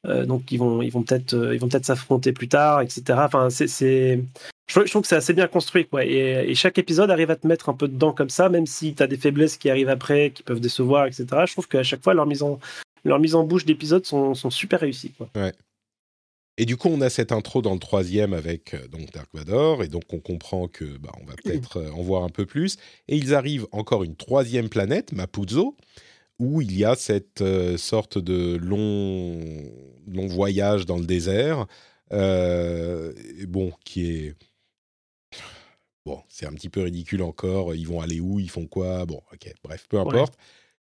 donc, 0.06 0.52
ils 0.52 0.58
vont, 0.58 0.82
ils 0.82 0.92
vont 0.92 1.04
peut-être 1.04 1.34
ils 1.54 1.60
vont 1.60 1.68
peut-être 1.68 1.86
s'affronter 1.86 2.32
plus 2.32 2.48
tard, 2.48 2.82
etc. 2.82 3.20
Enfin, 3.24 3.50
c'est 3.50 4.20
je, 4.70 4.80
trouve 4.82 5.02
que 5.02 5.08
c'est 5.08 5.16
assez 5.16 5.34
bien 5.34 5.48
construit, 5.48 5.88
quoi. 5.88 6.06
Et, 6.06 6.54
chaque 6.56 6.78
épisode 6.78 7.10
arrive 7.10 7.32
à 7.32 7.36
te 7.36 7.48
mettre 7.48 7.70
un 7.70 7.74
peu 7.74 7.88
dedans 7.88 8.14
comme 8.14 8.30
ça, 8.30 8.50
même 8.50 8.68
si 8.68 8.94
tu 8.94 9.02
as 9.02 9.08
des 9.08 9.18
faiblesses 9.18 9.58
qui 9.58 9.70
arrivent 9.70 9.90
après, 9.90 10.32
qui 10.32 10.44
peuvent 10.44 10.60
décevoir, 10.60 11.08
etc. 11.08 11.26
Je 11.46 11.54
trouve 11.54 11.68
qu'à 11.68 11.84
chaque 11.84 12.04
fois, 12.04 12.14
leur 12.14 12.28
mise 12.28 12.44
en, 12.44 12.60
leur 13.04 13.20
mise 13.20 13.36
en 13.36 13.44
bouche 13.44 13.66
d'épisodes 13.66 14.06
sont, 14.06 14.36
sont, 14.36 14.50
super 14.50 14.80
réussies, 14.82 15.12
quoi. 15.12 15.30
Ouais. 15.36 15.54
Et 16.58 16.66
du 16.66 16.76
coup, 16.76 16.90
on 16.90 17.00
a 17.00 17.10
cette 17.10 17.32
intro 17.32 17.62
dans 17.62 17.74
le 17.74 17.80
troisième 17.80 18.34
avec 18.34 18.74
euh, 18.74 18.86
donc 18.90 19.12
Dark 19.12 19.30
Vador, 19.34 19.82
et 19.82 19.88
donc 19.88 20.04
on 20.12 20.20
comprend 20.20 20.68
que 20.68 20.98
bah, 20.98 21.12
on 21.22 21.26
va 21.26 21.34
peut-être 21.42 21.78
euh, 21.78 21.92
en 21.92 22.02
voir 22.02 22.24
un 22.24 22.30
peu 22.30 22.46
plus. 22.46 22.76
Et 23.08 23.16
ils 23.16 23.34
arrivent 23.34 23.66
encore 23.72 24.04
une 24.04 24.18
troisième 24.18 24.68
planète, 24.68 25.14
Mapuzo, 25.14 25.78
où 26.38 26.62
il 26.62 26.78
y 26.78 26.84
a 26.84 26.96
cette 26.96 27.42
euh, 27.42 27.78
sorte 27.78 28.18
de 28.18 28.58
long, 28.58 29.40
long 30.06 30.28
voyage 30.28 30.86
dans 30.86 30.98
le 30.98 31.06
désert, 31.06 31.66
bon, 32.12 33.72
qui 33.86 34.12
est 34.12 34.36
Bon, 36.10 36.24
c'est 36.28 36.48
un 36.48 36.54
petit 36.54 36.70
peu 36.70 36.82
ridicule 36.82 37.22
encore. 37.22 37.76
Ils 37.76 37.88
vont 37.88 38.02
aller 38.02 38.20
où 38.20 38.40
Ils 38.40 38.50
font 38.50 38.66
quoi 38.66 39.06
Bon, 39.06 39.22
ok, 39.32 39.54
bref, 39.64 39.86
peu 39.88 40.00
importe. 40.00 40.34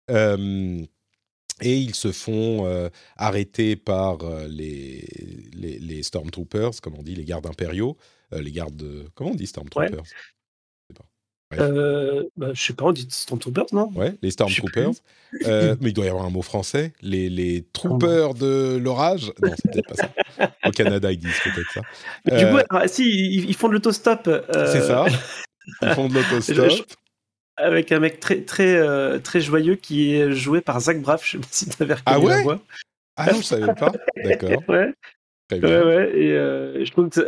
et 0.08 1.76
ils 1.78 1.94
se 1.94 2.10
font 2.10 2.90
arrêter 3.16 3.76
par 3.76 4.18
les, 4.48 5.06
les, 5.52 6.02
Stormtroopers, 6.02 6.80
comme 6.82 6.96
on 6.98 7.04
dit, 7.04 7.14
les 7.14 7.24
gardes 7.24 7.46
impériaux. 7.46 7.96
les 8.32 8.50
gardes. 8.50 9.08
comment 9.14 9.30
on 9.30 9.36
dit 9.36 9.46
Stormtroopers? 9.46 10.02
Euh, 11.58 12.24
bah, 12.36 12.48
je 12.52 12.62
sais 12.62 12.72
pas, 12.72 12.84
on 12.84 12.92
dit 12.92 13.06
Stormtroopers, 13.10 13.66
non? 13.72 13.90
Ouais, 13.94 14.14
les 14.22 14.30
Stormtroopers. 14.30 14.92
Euh, 15.46 15.76
mais 15.80 15.90
il 15.90 15.92
doit 15.92 16.04
y 16.04 16.08
avoir 16.08 16.24
un 16.24 16.30
mot 16.30 16.42
français. 16.42 16.92
Les, 17.02 17.28
les 17.28 17.64
troopers 17.72 18.34
de 18.34 18.76
l'orage. 18.76 19.32
Non, 19.42 19.52
c'est 19.56 19.72
peut-être 19.72 19.88
pas 19.88 19.94
ça. 19.94 20.50
Au 20.64 20.70
Canada, 20.70 21.12
ils 21.12 21.18
disent 21.18 21.40
peut-être 21.42 21.72
ça. 21.72 21.80
Du 22.36 22.46
coup, 22.46 22.58
ah, 22.70 22.88
si, 22.88 23.36
ils, 23.36 23.54
font 23.54 23.68
de 23.68 23.74
l'autostop. 23.74 24.28
C'est 24.52 24.82
ça. 24.82 25.06
Ils 25.82 25.88
font 25.90 26.08
de 26.08 26.14
l'autostop. 26.30 26.86
Avec 27.56 27.92
un 27.92 28.00
mec 28.00 28.20
très, 28.20 28.42
très, 28.42 29.20
très 29.20 29.40
joyeux 29.40 29.76
qui 29.76 30.14
est 30.14 30.32
joué 30.32 30.60
par 30.60 30.80
Zach 30.80 31.00
Braff. 31.00 31.24
Je 31.24 31.32
sais 31.32 31.38
pas 31.38 31.46
si 31.50 31.68
tu 31.68 31.82
avais 31.82 31.94
reconnu 31.94 32.16
ah 32.16 32.20
ouais? 32.20 32.36
la 32.36 32.42
voix. 32.42 32.60
Ah 33.16 33.32
non, 33.32 33.38
je 33.38 33.44
savais 33.44 33.74
pas. 33.74 33.92
D'accord. 34.22 34.62
ouais. 34.68 34.92
Ouais, 35.52 35.60
ouais, 35.60 36.16
et 36.16 36.84
je 36.84 36.90
trouve 36.90 37.10
que 37.10 37.20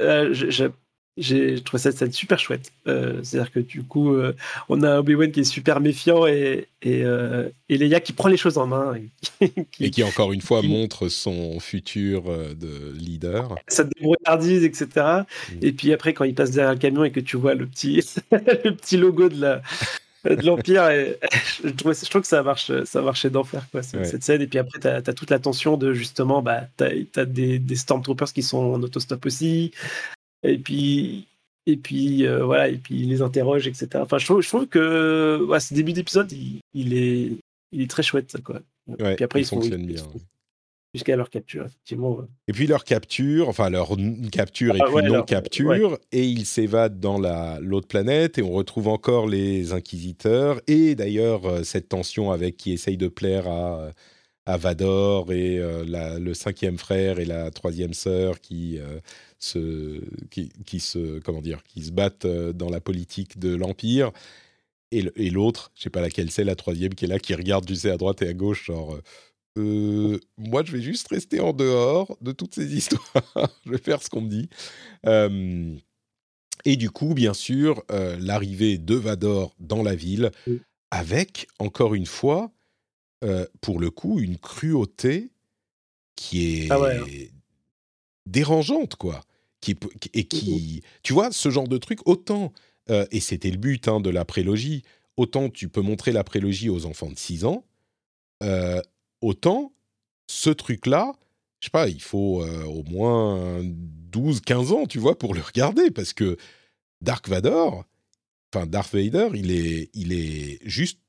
j'ai 1.17 1.62
trouvé 1.62 1.83
cette 1.83 1.97
scène 1.97 2.12
super 2.12 2.39
chouette. 2.39 2.73
Euh, 2.87 3.23
c'est-à-dire 3.23 3.51
que 3.51 3.61
du 3.61 3.83
coup, 3.83 4.14
euh, 4.14 4.35
on 4.69 4.83
a 4.83 4.99
Obi-Wan 4.99 5.33
qui 5.33 5.41
est 5.41 5.45
super 5.45 5.81
méfiant 5.81 6.27
et, 6.27 6.69
et, 6.83 7.05
euh, 7.05 7.49
et, 7.69 7.79
Leia 7.79 8.01
qui 8.01 8.12
prend 8.12 8.29
les 8.29 8.37
choses 8.37 8.59
en 8.59 8.67
main. 8.67 8.95
Et 9.41 9.49
qui, 9.73 9.85
et 9.85 9.91
qui 9.91 10.05
encore 10.05 10.33
une 10.33 10.43
fois, 10.43 10.62
montre 10.62 11.09
son 11.09 11.59
futur 11.59 12.25
de 12.25 12.93
leader. 12.99 13.55
Ça 13.67 13.85
débrouillardise, 13.85 14.64
etc. 14.64 14.89
Mm. 14.97 15.55
Et 15.62 15.73
puis 15.73 15.93
après, 15.93 16.12
quand 16.12 16.25
il 16.25 16.35
passe 16.35 16.51
derrière 16.51 16.75
le 16.75 16.79
camion 16.79 17.05
et 17.05 17.12
que 17.12 17.21
tu 17.21 17.37
vois 17.37 17.55
le 17.55 17.67
petit, 17.67 18.03
le 18.31 18.73
petit 18.73 18.99
logo 18.99 19.31
de 19.31 19.41
la, 19.41 19.62
de 20.25 20.45
l'Empire. 20.45 20.91
Et, 20.91 21.19
je, 21.64 21.71
trouve, 21.71 21.95
je 21.95 22.11
trouve 22.11 22.23
que 22.23 22.29
ça 22.29 22.43
marche, 22.43 22.71
ça 22.85 23.01
marchait 23.01 23.31
d'enfer, 23.31 23.67
quoi, 23.73 23.83
cette, 23.83 24.23
scène. 24.23 24.43
Et 24.43 24.47
puis 24.47 24.59
après, 24.59 24.81
tu 24.81 24.87
as, 24.87 25.01
toute 25.14 25.31
la 25.31 25.39
tension 25.39 25.79
de 25.79 25.95
justement, 25.95 26.43
bah, 26.43 26.64
tu 26.77 26.85
as, 27.17 27.25
des, 27.25 27.59
des, 27.59 27.77
Stormtroopers 27.77 28.35
qui 28.35 28.43
sont 28.43 28.59
en 28.59 28.83
autostop 28.83 29.25
aussi 29.25 29.73
et 30.47 30.59
puis 30.59 31.27
et 31.67 31.77
puis 31.77 32.27
euh, 32.27 32.45
voilà 32.45 32.69
et 32.69 32.77
puis 32.77 33.01
il 33.01 33.09
les 33.09 33.23
interroge 33.23 33.67
etc 33.67 33.89
enfin 33.97 34.19
je 34.19 34.25
trouve, 34.25 34.41
je 34.41 34.49
trouve 34.49 34.67
que 34.67 35.45
ouais, 35.49 35.61
ce 35.61 35.75
début 35.75 35.93
d'épisode 35.93 36.33
il, 36.33 36.95
est 36.95 37.33
il 37.73 37.83
est 37.83 37.91
très 37.91 38.03
chouette 38.03 38.31
ça 38.31 38.39
quoi. 38.39 38.61
Et 38.99 39.15
puis 39.15 39.25
après 39.25 39.41
ils 39.41 39.47
fonctionnent 39.47 39.87
bien 39.87 40.03
jusqu'à 40.95 41.17
leur 41.17 41.29
capture 41.29 41.67
effectivement 41.67 42.21
et 42.49 42.53
puis 42.53 42.67
leur 42.67 42.85
capture 42.85 43.49
enfin 43.49 43.69
leur 43.69 43.97
capture 44.31 44.77
et 44.77 44.79
puis 44.79 45.11
non 45.11 45.23
capture 45.25 45.99
et 46.13 46.25
ils 46.25 46.47
s'évadent 46.47 47.01
dans 47.01 47.19
la 47.19 47.59
l'autre 47.61 47.89
planète 47.89 48.39
et 48.39 48.43
on 48.43 48.53
retrouve 48.53 48.89
encore 48.89 49.27
les 49.27 49.73
inquisiteurs 49.73 50.61
et 50.69 50.95
d'ailleurs 50.95 51.45
euh, 51.45 51.65
cette 51.65 51.89
tension 51.89 52.31
avec 52.31 52.57
qui 52.57 52.73
essaye 52.73 52.97
de 52.97 53.09
plaire 53.09 53.49
à 53.49 53.91
à 54.49 54.57
Vador 54.57 55.33
et 55.33 55.59
euh, 55.59 55.85
la, 55.85 56.21
le 56.21 56.33
cinquième 56.33 56.79
frère 56.79 57.19
et 57.19 57.25
la 57.25 57.51
troisième 57.51 57.93
sœur 57.93 58.41
qui 58.41 58.79
se, 59.39 60.01
qui, 60.30 60.80
se, 60.80 61.18
comment 61.20 61.41
dire, 61.41 61.62
qui 61.64 61.84
se 61.84 61.91
battent 61.91 62.24
euh, 62.24 62.53
dans 62.53 62.70
la 62.70 62.80
politique 62.80 63.39
de 63.39 63.55
l'Empire. 63.55 64.12
Et 64.93 65.30
l'autre, 65.30 65.72
je 65.74 65.82
sais 65.82 65.91
pas 65.91 66.01
laquelle 66.01 66.30
c'est, 66.30 66.45
la 66.45 66.55
troisième 66.55 66.95
qui 66.95 67.05
est 67.05 67.09
là, 67.09 67.18
qui 67.18 67.34
regarde, 67.34 67.66
tu 67.66 67.74
sais, 67.74 67.91
à 67.91 67.97
droite 67.97 68.22
et 68.22 68.28
à 68.28 68.32
gauche, 68.32 68.66
genre, 68.66 68.95
euh, 68.95 69.03
euh, 69.59 70.20
moi, 70.39 70.62
je 70.64 70.72
vais 70.72 70.80
juste 70.80 71.09
rester 71.09 71.41
en 71.41 71.53
dehors 71.53 72.16
de 72.20 72.32
toutes 72.32 72.55
ces 72.55 72.72
histoires. 72.76 73.51
je 73.66 73.72
vais 73.72 73.78
faire 73.78 74.03
ce 74.03 74.09
qu'on 74.09 74.22
me 74.22 74.30
dit. 74.30 74.49
et 76.64 76.76
du 76.76 76.91
coup, 76.91 77.14
bien 77.14 77.34
sûr, 77.34 77.82
l'arrivée 77.91 78.78
de 78.78 78.95
Vador 78.95 79.55
dans 79.59 79.82
la 79.82 79.97
ville, 79.97 80.30
avec, 80.91 81.49
encore 81.59 81.95
une 81.95 82.07
fois, 82.07 82.53
pour 83.61 83.80
le 83.80 83.91
coup, 83.91 84.20
une 84.20 84.39
cruauté 84.39 85.30
qui 86.14 86.62
est 86.62 86.70
ah 86.70 86.78
hein 86.80 87.05
dérangeante, 88.27 88.97
quoi. 88.97 89.22
Qui, 89.61 89.77
et 90.12 90.24
qui, 90.24 90.83
tu 91.03 91.12
vois, 91.12 91.33
ce 91.33 91.51
genre 91.51 91.66
de 91.66 91.79
truc, 91.79 92.01
autant, 92.07 92.53
euh, 92.91 93.07
et 93.11 93.20
c'était 93.20 93.51
le 93.51 93.57
but 93.57 93.89
hein, 93.89 94.01
de 94.01 94.11
la 94.11 94.24
prélogie, 94.24 94.85
autant 95.16 95.49
tu 95.49 95.68
peux 95.68 95.81
montrer 95.81 96.12
la 96.12 96.24
prélogie 96.24 96.68
aux 96.68 96.87
enfants 96.87 97.11
de 97.11 97.18
6 97.18 97.45
ans, 97.45 97.64
euh, 98.43 98.81
autant 99.22 99.72
ce 100.29 100.51
truc-là, 100.51 101.14
je 101.61 101.66
sais 101.66 101.70
pas, 101.70 101.89
il 101.89 102.03
faut 102.03 102.43
euh, 102.43 102.64
au 102.64 102.83
moins 102.85 103.61
12, 103.64 104.41
15 104.43 104.72
ans, 104.72 104.87
tu 104.87 104.99
vois, 104.99 105.18
pour 105.18 105.35
le 105.35 105.41
regarder, 105.41 105.91
parce 105.91 106.12
que 106.12 106.37
Dark 107.01 107.29
Vador, 107.29 107.85
enfin 108.53 108.66
Darth 108.66 108.93
Vader, 108.93 109.29
il 109.35 109.51
est, 109.51 109.91
il 109.95 110.12
est 110.12 110.59
juste, 110.64 111.01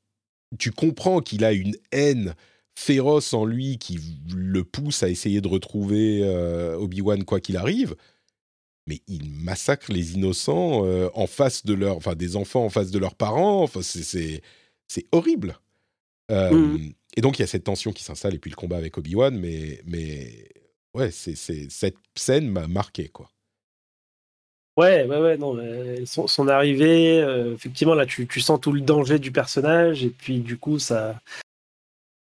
tu 0.57 0.72
comprends 0.72 1.20
qu'il 1.20 1.43
a 1.43 1.51
une 1.51 1.76
haine 1.91 2.34
féroce 2.78 3.34
en 3.34 3.43
lui 3.43 3.80
qui 3.80 3.99
le 4.32 4.63
pousse 4.63 5.01
à 5.01 5.09
essayer 5.09 5.41
de 5.41 5.47
retrouver 5.47 6.21
euh, 6.23 6.78
Obi-Wan 6.78 7.23
quoi 7.25 7.39
qu'il 7.39 7.57
arrive, 7.57 7.95
mais 8.86 9.01
il 9.07 9.28
massacre 9.32 9.91
les 9.91 10.13
innocents 10.13 10.86
euh, 10.86 11.09
en 11.15 11.25
face 11.25 11.65
de 11.65 11.73
leur, 11.73 11.97
enfin 11.97 12.13
des 12.13 12.36
enfants 12.36 12.63
en 12.63 12.69
face 12.69 12.91
de 12.91 12.99
leurs 12.99 13.15
parents. 13.15 13.63
Enfin, 13.63 13.82
c'est 13.82 14.43
c'est 14.88 15.05
horrible. 15.11 15.57
Euh, 16.30 16.51
mmh. 16.51 16.93
Et 17.15 17.21
donc 17.21 17.39
il 17.39 17.41
y 17.41 17.43
a 17.43 17.47
cette 17.47 17.63
tension 17.63 17.91
qui 17.91 18.03
s'installe 18.03 18.36
et 18.36 18.39
puis 18.39 18.51
le 18.51 18.55
combat 18.55 18.78
avec 18.78 18.95
Obi-Wan, 18.99 19.36
mais 19.36 19.82
mais 19.88 20.47
ouais, 20.93 21.09
c'est 21.09 21.36
cette 21.36 21.97
scène 22.13 22.47
m'a 22.47 22.67
marqué 22.67 23.07
quoi. 23.07 23.32
Ouais, 24.78 25.03
ouais, 25.07 25.19
ouais, 25.19 25.38
non, 25.38 25.57
son, 26.05 26.28
son, 26.28 26.47
arrivée, 26.47 27.17
effectivement, 27.55 27.95
là, 27.95 28.05
tu, 28.05 28.28
tu, 28.28 28.39
sens 28.39 28.61
tout 28.61 28.71
le 28.71 28.82
danger 28.82 29.17
du 29.17 29.32
personnage, 29.32 30.03
et 30.03 30.11
puis 30.11 30.38
du 30.41 30.59
coup, 30.59 30.78
ça, 30.78 31.19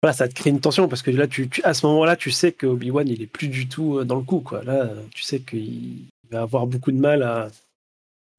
voilà, 0.03 0.15
ça 0.15 0.29
te 0.29 0.35
crée 0.35 0.51
une 0.51 0.61
tension 0.61 0.89
parce 0.89 1.03
que 1.03 1.11
là, 1.11 1.27
tu, 1.27 1.51
à 1.63 1.75
ce 1.75 1.87
moment-là, 1.87 2.17
tu 2.17 2.31
sais 2.31 2.53
que 2.53 2.67
Obi-Wan, 2.67 3.07
il 3.07 3.21
est 3.21 3.27
plus 3.27 3.49
du 3.49 3.69
tout 3.69 3.99
euh, 3.99 4.05
dans 4.05 4.17
le 4.17 4.23
coup. 4.23 4.41
Quoi. 4.41 4.65
Là, 4.65 4.91
tu 5.15 5.23
sais 5.23 5.41
qu'il 5.41 6.07
va 6.31 6.43
avoir 6.43 6.67
beaucoup 6.67 6.91
de 6.91 6.99
mal 6.99 7.23
à, 7.23 7.49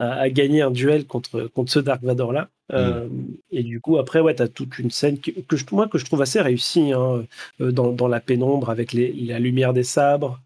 à, 0.00 0.28
gagner 0.28 0.62
un 0.62 0.72
duel 0.72 1.06
contre, 1.06 1.42
contre 1.54 1.70
ce 1.70 1.78
Dark 1.78 2.02
Vador-là. 2.02 2.42
Mm. 2.70 2.74
Euh, 2.74 3.08
et 3.52 3.62
du 3.62 3.80
coup, 3.80 3.98
après, 3.98 4.20
ouais, 4.20 4.34
tu 4.34 4.42
as 4.42 4.48
toute 4.48 4.78
une 4.80 4.90
scène 4.90 5.20
que, 5.20 5.56
je, 5.56 5.64
moi, 5.70 5.86
que 5.86 5.98
je 5.98 6.04
trouve 6.04 6.22
assez 6.22 6.40
réussie 6.40 6.92
hein, 6.92 7.24
euh, 7.60 7.70
dans, 7.70 7.92
dans, 7.92 8.08
la 8.08 8.20
pénombre 8.20 8.70
avec 8.70 8.92
les, 8.92 9.12
la 9.12 9.38
lumière 9.38 9.72
des 9.72 9.84
sabres. 9.84 10.40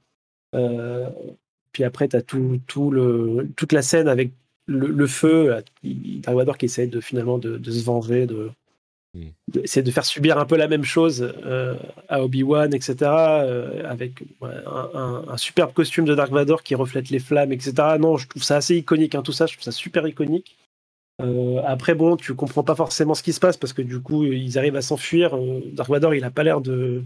puis 1.73 1.85
après, 1.85 2.09
tu 2.09 2.17
as 2.17 2.23
tout, 2.23 2.61
tout 2.67 2.91
le, 2.91 3.49
toute 3.57 3.73
la 3.73 3.83
scène 3.83 4.09
avec 4.09 4.33
le, 4.67 5.07
feu, 5.07 5.63
Dark 5.83 6.37
Vador 6.37 6.59
qui 6.59 6.67
essaie 6.67 6.89
de, 6.89 7.01
finalement 7.01 7.39
de, 7.39 7.57
de 7.57 7.71
se 7.71 7.85
venger 7.85 8.27
de 8.27 8.51
c'est 9.65 9.83
de 9.83 9.91
faire 9.91 10.05
subir 10.05 10.39
un 10.39 10.45
peu 10.45 10.57
la 10.57 10.69
même 10.69 10.85
chose 10.85 11.33
euh, 11.45 11.75
à 12.09 12.23
Obi-Wan, 12.23 12.75
etc. 12.75 12.97
Euh, 13.03 13.83
avec 13.89 14.23
un, 14.43 15.37
superbe 15.37 15.73
costume 15.73 16.05
de 16.05 16.15
Dark 16.15 16.33
Vador 16.33 16.63
qui 16.63 16.75
reflète 16.75 17.11
les 17.11 17.19
flammes, 17.19 17.53
etc. 17.53 17.75
Non, 17.99 18.17
je 18.17 18.29
trouve 18.29 18.43
ça 18.43 18.57
assez 18.57 18.77
iconique, 18.77 19.15
hein, 19.15 19.23
tout 19.23 19.33
ça, 19.33 19.47
je 19.47 19.55
trouve 19.55 19.65
ça 19.65 19.73
super 19.73 20.07
iconique. 20.07 20.57
Euh, 21.23 21.63
après, 21.65 21.95
bon, 21.95 22.17
tu 22.17 22.35
comprends 22.35 22.63
pas 22.63 22.75
forcément 22.75 23.15
ce 23.15 23.23
qui 23.23 23.33
se 23.33 23.41
passe 23.41 23.57
parce 23.57 23.73
que 23.73 23.83
du 23.83 24.01
coup, 24.01 24.25
ils 24.25 24.59
arrivent 24.59 24.77
à 24.77 24.83
s'enfuir. 24.83 25.37
Dark 25.73 25.89
Vador, 25.89 26.15
il 26.15 26.25
a 26.25 26.31
pas 26.31 26.45
l'air 26.45 26.61
de. 26.61 27.03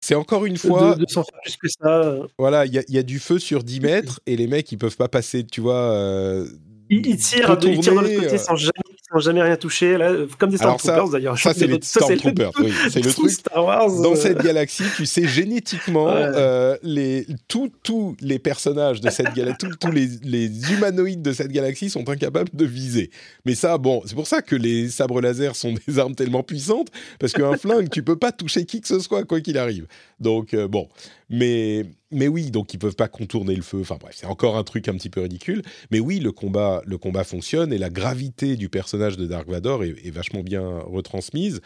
C'est 0.00 0.16
encore 0.16 0.46
une 0.46 0.56
fois. 0.56 0.96
De, 0.96 1.06
s'en 1.06 1.22
faire 1.22 1.40
plus 1.42 1.56
que 1.56 1.68
ça. 1.68 2.16
Voilà, 2.38 2.66
il 2.66 2.72
y, 2.72 2.98
a 2.98 3.02
du 3.02 3.20
feu 3.20 3.38
sur 3.38 3.62
10 3.62 3.80
mètres 3.80 4.20
et 4.26 4.36
les 4.36 4.48
mecs, 4.48 4.70
ils 4.72 4.78
peuvent 4.78 4.96
pas 4.96 5.08
passer, 5.08 5.44
tu 5.44 5.60
vois. 5.60 6.44
Ils, 6.90 7.16
tirent, 7.16 7.56
ils, 7.62 7.80
tirent, 7.80 7.94
dans 7.94 8.02
le 8.02 8.20
côté 8.20 8.36
sans 8.36 8.56
jamais 8.56 8.72
n'ont 9.12 9.20
jamais 9.20 9.42
rien 9.42 9.56
touché, 9.56 9.96
là, 9.96 10.12
comme 10.38 10.50
des 10.50 10.56
Stormtroopers 10.56 11.10
d'ailleurs. 11.10 11.38
Ça, 11.38 11.54
c'est 11.54 11.66
les 11.66 11.78
Stormtroopers, 11.80 12.52
oui. 12.60 12.72
C'est 12.90 13.04
le 13.04 13.12
truc. 13.12 13.30
Star 13.30 13.64
Wars, 13.64 14.00
Dans 14.00 14.12
euh. 14.12 14.16
cette 14.16 14.42
galaxie, 14.42 14.84
tu 14.96 15.06
sais 15.06 15.26
génétiquement, 15.26 16.08
euh, 16.08 16.76
les, 16.82 17.26
tous 17.48 18.16
les 18.20 18.38
personnages 18.38 19.00
de 19.00 19.10
cette 19.10 19.34
galaxie, 19.34 19.66
tous 19.80 19.90
les, 19.90 20.08
les, 20.22 20.72
humanoïdes 20.72 21.22
de 21.22 21.32
cette 21.32 21.50
galaxie 21.50 21.90
sont 21.90 22.08
incapables 22.08 22.50
de 22.52 22.64
viser. 22.64 23.10
Mais 23.44 23.54
ça, 23.54 23.78
bon, 23.78 24.02
c'est 24.06 24.14
pour 24.14 24.26
ça 24.26 24.42
que 24.42 24.56
les 24.56 24.88
sabres 24.88 25.20
laser 25.20 25.56
sont 25.56 25.74
des 25.86 25.98
armes 25.98 26.14
tellement 26.14 26.42
puissantes, 26.42 26.88
parce 27.18 27.32
qu'un 27.32 27.56
flingue, 27.56 27.88
tu 27.90 28.02
peux 28.02 28.16
pas 28.16 28.32
toucher 28.32 28.64
qui 28.64 28.80
que 28.80 28.88
ce 28.88 29.00
soit, 29.00 29.24
quoi 29.24 29.40
qu'il 29.40 29.58
arrive. 29.58 29.86
Donc, 30.20 30.54
euh, 30.54 30.68
bon. 30.68 30.88
Mais, 31.30 31.86
mais 32.12 32.28
oui, 32.28 32.50
donc 32.50 32.72
ils 32.74 32.78
peuvent 32.78 32.96
pas 32.96 33.08
contourner 33.08 33.54
le 33.54 33.62
feu. 33.62 33.80
Enfin 33.80 33.96
bref, 33.98 34.14
c'est 34.18 34.26
encore 34.26 34.56
un 34.56 34.64
truc 34.64 34.88
un 34.88 34.94
petit 34.94 35.10
peu 35.10 35.22
ridicule. 35.22 35.62
Mais 35.90 36.00
oui, 36.00 36.20
le 36.20 36.32
combat, 36.32 36.82
le 36.86 36.98
combat 36.98 37.24
fonctionne 37.24 37.72
et 37.72 37.78
la 37.78 37.90
gravité 37.90 38.56
du 38.56 38.68
personnage 38.68 39.16
de 39.16 39.26
Dark 39.26 39.48
Vador 39.48 39.84
est, 39.84 40.10
vachement 40.10 40.42
bien 40.42 40.78
retransmise. 40.80 41.60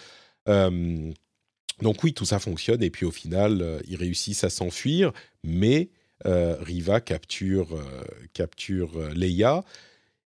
Euh, 0.48 1.10
donc 1.82 2.02
oui, 2.04 2.14
tout 2.14 2.24
ça 2.24 2.38
fonctionne 2.38 2.82
et 2.82 2.90
puis 2.90 3.04
au 3.04 3.10
final, 3.10 3.60
euh, 3.60 3.80
ils 3.86 3.96
réussissent 3.96 4.44
à 4.44 4.50
s'enfuir, 4.50 5.12
mais 5.42 5.90
euh, 6.26 6.56
Riva 6.60 7.00
capture, 7.00 7.68
capture 8.32 8.98
Leia. 9.14 9.64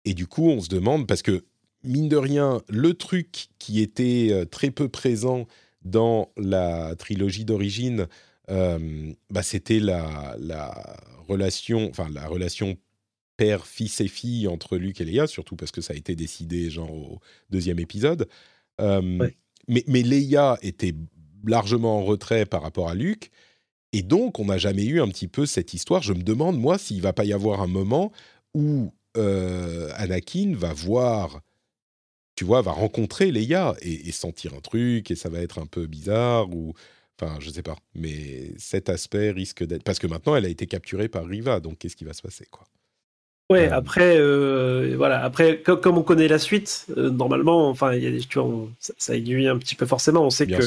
Et 0.04 0.14
du 0.14 0.26
coup, 0.26 0.48
on 0.48 0.61
se 0.61 0.68
demande, 0.68 1.06
parce 1.06 1.22
que 1.22 1.44
mine 1.84 2.09
de 2.09 2.16
rien, 2.16 2.62
le 2.68 2.94
truc 2.94 3.48
qui 3.59 3.80
était 3.80 4.46
très 4.50 4.70
peu 4.70 4.88
présent 4.88 5.46
dans 5.82 6.32
la 6.36 6.94
trilogie 6.96 7.44
d'origine, 7.44 8.09
euh, 8.51 9.12
bah, 9.30 9.42
c'était 9.42 9.80
la, 9.80 10.36
la, 10.38 10.96
relation, 11.28 11.88
enfin 11.90 12.09
la 12.12 12.26
relation 12.26 12.76
père, 13.36 13.66
fils 13.66 14.01
et 14.01 14.09
fille 14.09 14.49
entre 14.49 14.76
Luke 14.76 15.01
et 15.01 15.05
Leia, 15.05 15.26
surtout 15.26 15.57
parce 15.57 15.70
que 15.70 15.80
ça 15.80 15.92
a 15.92 15.96
été 15.96 16.16
décidé 16.16 16.70
genre 16.70 16.92
au 16.92 17.20
deuxième 17.51 17.78
épisode. 17.78 18.28
Euh, 18.80 19.28
mais, 19.68 19.84
mais 19.86 20.03
Leia 20.03 20.59
était 20.62 20.94
largement 21.46 21.99
en 21.99 22.05
retrait 22.05 22.46
par 22.46 22.62
rapport 22.62 22.88
à 22.88 22.94
Luke. 22.94 23.30
Et 23.92 24.03
donc, 24.03 24.38
on 24.38 24.46
n'a 24.46 24.59
jamais 24.59 24.84
eu 24.84 25.01
un 25.01 25.09
petit 25.09 25.28
peu 25.28 25.46
cette 25.46 25.72
histoire. 25.72 26.03
Je 26.03 26.12
me 26.12 26.22
demande, 26.22 26.59
moi, 26.59 26.78
s'il 26.78 27.01
va 27.01 27.12
pas 27.12 27.24
y 27.24 27.32
avoir 27.32 27.62
un 27.62 27.66
moment 27.66 28.12
où 28.55 28.92
euh, 29.16 29.90
Anakin 29.96 30.55
va 30.55 30.72
voir 30.72 31.42
tu 32.34 32.44
vois, 32.44 32.62
va 32.62 32.70
rencontrer 32.70 33.32
Leia 33.32 33.74
et, 33.82 34.09
et, 34.09 34.12
sentir 34.12 34.55
un 34.55 34.61
truc 34.61 35.11
et 35.11 35.16
ça 35.16 35.28
va 35.28 35.40
être 35.40 35.59
un 35.59 35.66
peu 35.66 35.88
bizarre 35.88 36.49
ou 36.55 36.72
enfin 37.21 37.39
je 37.41 37.51
sais 37.51 37.62
pas. 37.62 37.77
Mais 37.95 38.53
cet 38.59 38.89
aspect 38.89 39.31
risque 39.31 39.64
d'être 39.64 39.83
parce 39.85 39.99
que 39.99 40.07
maintenant 40.07 40.37
elle 40.37 40.45
a 40.45 40.49
été 40.49 40.66
capturée 40.66 41.09
par 41.09 41.27
Riva, 41.27 41.61
donc 41.61 41.79
qu'est-ce 41.79 41.97
qui 41.97 42.05
va 42.05 42.12
se 42.12 42.23
passer 42.23 42.47
quoi? 42.51 42.66
Ouais, 43.51 43.71
après, 43.71 44.19
euh, 44.19 44.93
voilà, 44.99 45.25
après, 45.25 45.62
comme, 45.62 45.97
on 45.97 46.03
connaît 46.03 46.29
la 46.29 46.39
suite, 46.39 46.85
euh, 46.99 47.09
normalement, 47.09 47.71
enfin, 47.71 47.95
il 47.95 48.05
y 48.05 48.07
a 48.07 48.11
des, 48.11 48.21
tu 48.21 48.39
vois, 48.39 48.69
ça, 48.79 48.93
ça, 48.99 49.16
aiguille 49.16 49.49
un 49.49 49.57
petit 49.57 49.75
peu 49.75 49.87
forcément. 49.87 50.23
On 50.23 50.29
sait 50.29 50.47
que 50.47 50.62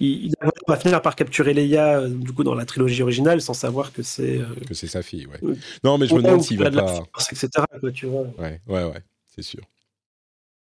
il, 0.00 0.34
va 0.68 0.76
finir 0.76 1.00
par 1.00 1.16
capturer 1.16 1.54
Leia, 1.54 2.00
euh, 2.00 2.08
du 2.10 2.34
coup, 2.34 2.44
dans 2.44 2.54
la 2.54 2.66
trilogie 2.66 3.02
originale, 3.02 3.40
sans 3.40 3.54
savoir 3.54 3.90
que 3.90 4.02
c'est 4.02 4.42
que 4.66 4.74
c'est 4.74 4.86
sa 4.86 5.00
fille. 5.00 5.26
Ouais. 5.26 5.56
non, 5.82 5.96
mais 5.96 6.06
je 6.06 6.14
me 6.14 6.20
demande 6.20 6.42
s'il 6.42 6.58
va 6.58 6.70
pas. 6.70 7.04
Force, 7.14 7.32
etc. 7.32 7.64
Quoi, 7.80 7.90
tu 7.90 8.04
vois. 8.04 8.26
Ouais, 8.36 8.60
ouais, 8.66 8.84
ouais, 8.84 9.02
c'est 9.34 9.42
sûr. 9.42 9.62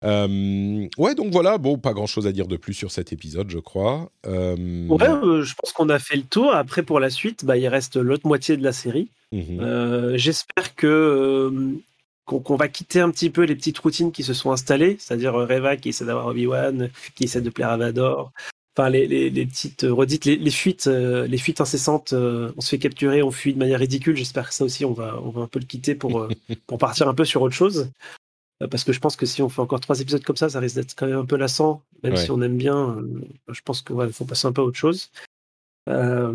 Euh, 0.05 0.89
ouais, 0.99 1.15
donc 1.15 1.33
voilà, 1.33 1.59
bon, 1.59 1.79
pas 1.79 1.95
grand 1.95 2.07
chose 2.07 2.27
à 2.27 2.33
dire 2.33 2.47
de 2.47 2.57
plus 2.57 2.75
sur 2.75 2.91
cet 2.91 3.13
épisode, 3.13 3.51
je 3.51 3.59
crois. 3.59 4.11
Euh... 4.27 4.87
Ouais, 4.89 5.09
euh, 5.09 5.43
je 5.43 5.55
pense 5.55 5.73
qu'on 5.73 5.89
a 5.89 5.99
fait 5.99 6.17
le 6.17 6.23
tour. 6.23 6.55
Après, 6.55 6.83
pour 6.83 7.01
la 7.01 7.11
suite, 7.11 7.45
bah, 7.45 7.57
il 7.57 7.67
reste 7.69 7.97
l'autre 7.97 8.27
moitié 8.27 8.57
de 8.57 8.63
la 8.63 8.73
série. 8.73 9.11
Mmh 9.33 9.59
euh, 9.61 10.17
j'espère 10.17 10.77
que 10.77 11.53
qu'on 12.25 12.57
va 12.57 12.69
quitter 12.69 13.01
un 13.01 13.11
petit 13.11 13.31
peu 13.31 13.43
les 13.43 13.55
petites 13.55 13.79
routines 13.79 14.11
qui 14.11 14.25
se 14.25 14.35
sont 14.35 14.51
installées, 14.51 14.97
c'est-à-dire 14.99 15.33
Reva 15.33 15.77
qui 15.77 15.91
essaie 15.91 16.05
d'avoir 16.05 16.27
Obi-Wan, 16.27 16.91
qui 17.15 17.25
essaie 17.25 17.41
de 17.41 17.51
plaire 17.51 17.71
à 17.71 17.77
Vador. 17.77 18.33
Enfin, 18.77 18.91
les, 18.91 19.07
les, 19.07 19.31
les 19.31 19.47
petites 19.47 19.87
redites, 19.89 20.25
les, 20.25 20.37
les 20.37 20.51
fuites, 20.51 20.87
les 20.87 21.39
fuites 21.39 21.61
incessantes. 21.61 22.13
on 22.13 22.61
se 22.61 22.69
fait 22.69 22.79
capturer, 22.79 23.23
on 23.23 23.31
fuit 23.31 23.55
de 23.55 23.59
manière 23.59 23.79
ridicule. 23.79 24.17
j'espère 24.17 24.49
que 24.49 24.55
ça 24.55 24.65
aussi, 24.65 24.85
on 24.85 24.93
va, 24.93 25.21
on 25.23 25.31
va 25.31 25.43
un 25.43 25.47
peu 25.47 25.61
le 25.61 25.67
quitter 25.67 25.95
pour, 25.95 26.27
pour 26.67 26.79
partir 26.79 27.09
un 27.09 27.15
peu 27.15 27.25
sur 27.25 27.43
autre 27.43 27.55
chose. 27.55 27.91
Euh, 28.63 28.69
parce 28.69 28.85
que 28.85 28.93
je 28.93 29.01
pense 29.01 29.17
que 29.17 29.27
si 29.27 29.43
on 29.43 29.49
fait 29.49 29.61
encore 29.61 29.81
trois 29.81 30.01
épisodes 30.01 30.23
comme 30.23 30.37
ça, 30.37 30.49
ça 30.49 30.61
risque 30.61 30.77
d'être 30.77 30.95
quand 30.97 31.07
même 31.07 31.19
un 31.19 31.25
peu 31.25 31.37
lassant, 31.37 31.83
même 32.03 32.17
si 32.17 32.31
on 32.31 32.41
aime 32.43 32.57
bien. 32.57 32.97
Euh, 32.99 33.21
je 33.53 33.61
pense 33.63 33.83
qu'il 33.83 33.95
ouais, 33.97 34.11
faut 34.11 34.25
passer 34.25 34.47
un 34.47 34.53
peu 34.53 34.63
à 34.63 34.65
autre 34.65 34.79
chose. 34.79 35.11
Euh, 35.89 36.33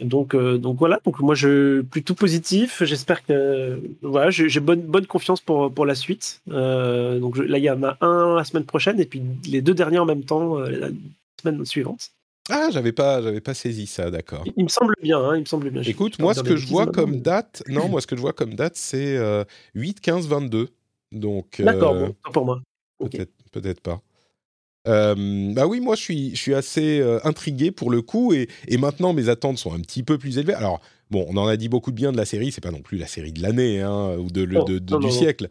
donc, 0.00 0.36
donc 0.36 0.78
voilà. 0.78 1.00
Donc 1.04 1.18
moi, 1.20 1.34
je 1.34 1.80
plutôt 1.80 2.14
positif. 2.14 2.84
J'espère 2.84 3.24
que 3.24 3.80
voilà, 4.02 4.30
j'ai 4.30 4.60
bonne 4.60 4.82
bonne 4.82 5.06
confiance 5.06 5.40
pour 5.40 5.72
pour 5.72 5.86
la 5.86 5.94
suite. 5.94 6.40
donc 6.46 7.38
là, 7.38 7.58
il 7.58 7.64
y 7.64 7.70
en 7.70 7.82
a 7.82 7.96
un 8.00 8.36
la 8.36 8.44
semaine 8.44 8.64
prochaine 8.64 9.00
et 9.00 9.06
puis 9.06 9.22
les 9.48 9.62
deux 9.62 9.74
derniers 9.74 9.98
en 9.98 10.06
même 10.06 10.24
temps 10.24 10.58
la 10.58 10.90
semaine 11.42 11.64
suivante. 11.64 12.10
Ah, 12.48 12.68
j'avais 12.70 12.92
pas, 12.92 13.20
j'avais 13.22 13.40
pas 13.40 13.54
saisi 13.54 13.88
ça, 13.88 14.08
d'accord. 14.08 14.44
Il, 14.56 14.62
me 14.62 14.68
semble 14.68 14.94
bien, 15.02 15.18
hein, 15.18 15.34
il 15.34 15.40
me 15.40 15.46
semble 15.46 15.68
bien. 15.70 15.82
Écoute, 15.82 16.20
moi, 16.20 16.32
ce 16.32 16.44
que 16.44 16.56
je 16.56 16.68
vois 16.68 16.86
comme 16.86 17.20
date, 17.20 17.64
non, 17.66 17.88
moi, 17.88 18.00
ce 18.00 18.06
que 18.06 18.14
je 18.14 18.20
vois 18.20 18.34
comme 18.34 18.54
date, 18.54 18.76
c'est 18.76 19.18
8, 19.74 20.00
15, 20.00 20.28
22. 20.28 20.68
Donc, 21.18 21.60
D'accord, 21.60 21.94
euh, 21.94 22.08
pour 22.32 22.44
moi. 22.44 22.60
Peut-être, 22.98 23.32
peut-être 23.52 23.80
pas. 23.80 24.02
Euh, 24.88 25.52
bah 25.52 25.66
oui, 25.66 25.80
moi 25.80 25.96
je 25.96 26.00
suis, 26.00 26.30
je 26.30 26.40
suis 26.40 26.54
assez 26.54 27.00
euh, 27.00 27.18
intrigué 27.24 27.72
pour 27.72 27.90
le 27.90 28.02
coup 28.02 28.32
et, 28.32 28.48
et, 28.68 28.76
maintenant 28.78 29.12
mes 29.12 29.28
attentes 29.28 29.58
sont 29.58 29.72
un 29.74 29.80
petit 29.80 30.04
peu 30.04 30.16
plus 30.16 30.38
élevées. 30.38 30.54
Alors 30.54 30.80
bon, 31.10 31.26
on 31.28 31.36
en 31.38 31.48
a 31.48 31.56
dit 31.56 31.68
beaucoup 31.68 31.90
de 31.90 31.96
bien 31.96 32.12
de 32.12 32.16
la 32.16 32.24
série, 32.24 32.52
c'est 32.52 32.60
pas 32.60 32.70
non 32.70 32.82
plus 32.82 32.96
la 32.96 33.08
série 33.08 33.32
de 33.32 33.42
l'année 33.42 33.80
hein, 33.80 34.16
ou 34.16 34.30
de, 34.30 34.44
de, 34.44 34.78
du 34.78 35.10
siècle. 35.10 35.48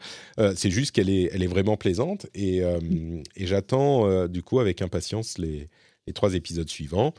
c'est 0.56 0.72
juste 0.72 0.96
qu'elle 0.96 1.10
est, 1.10 1.30
elle 1.34 1.44
est 1.44 1.48
vraiment 1.48 1.76
plaisante 1.76 2.28
et, 2.34 2.60
et 2.60 3.46
j'attends 3.46 4.26
du 4.28 4.42
coup 4.42 4.62
avec 4.62 4.82
impatience 4.82 5.38
les, 5.38 5.68
les, 6.08 6.14
trois 6.14 6.34
épisodes 6.34 6.70
suivants. 6.70 7.14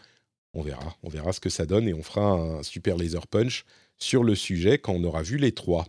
On 0.55 0.63
verra, 0.63 0.97
on 1.03 1.11
verra 1.11 1.35
ce 1.35 1.41
que 1.41 1.51
ça 1.51 1.67
donne 1.67 1.87
et 1.87 1.93
on 1.93 2.03
fera 2.03 2.33
un 2.33 2.63
super 2.63 2.97
laser 2.97 3.27
punch 3.27 3.67
sur 3.99 4.25
le 4.25 4.35
sujet 4.35 4.79
quand 4.79 4.95
on 4.95 5.05
aura 5.05 5.23
vu 5.23 5.37
les 5.37 5.53
trois. 5.53 5.87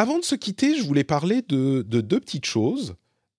Euh, 0.00 0.02
avant 0.02 0.18
de 0.18 0.24
se 0.24 0.34
quitter, 0.34 0.76
je 0.76 0.82
voulais 0.82 1.04
parler 1.04 1.42
de, 1.42 1.82
deux 1.82 2.20
petites 2.20 2.46
choses, 2.46 2.94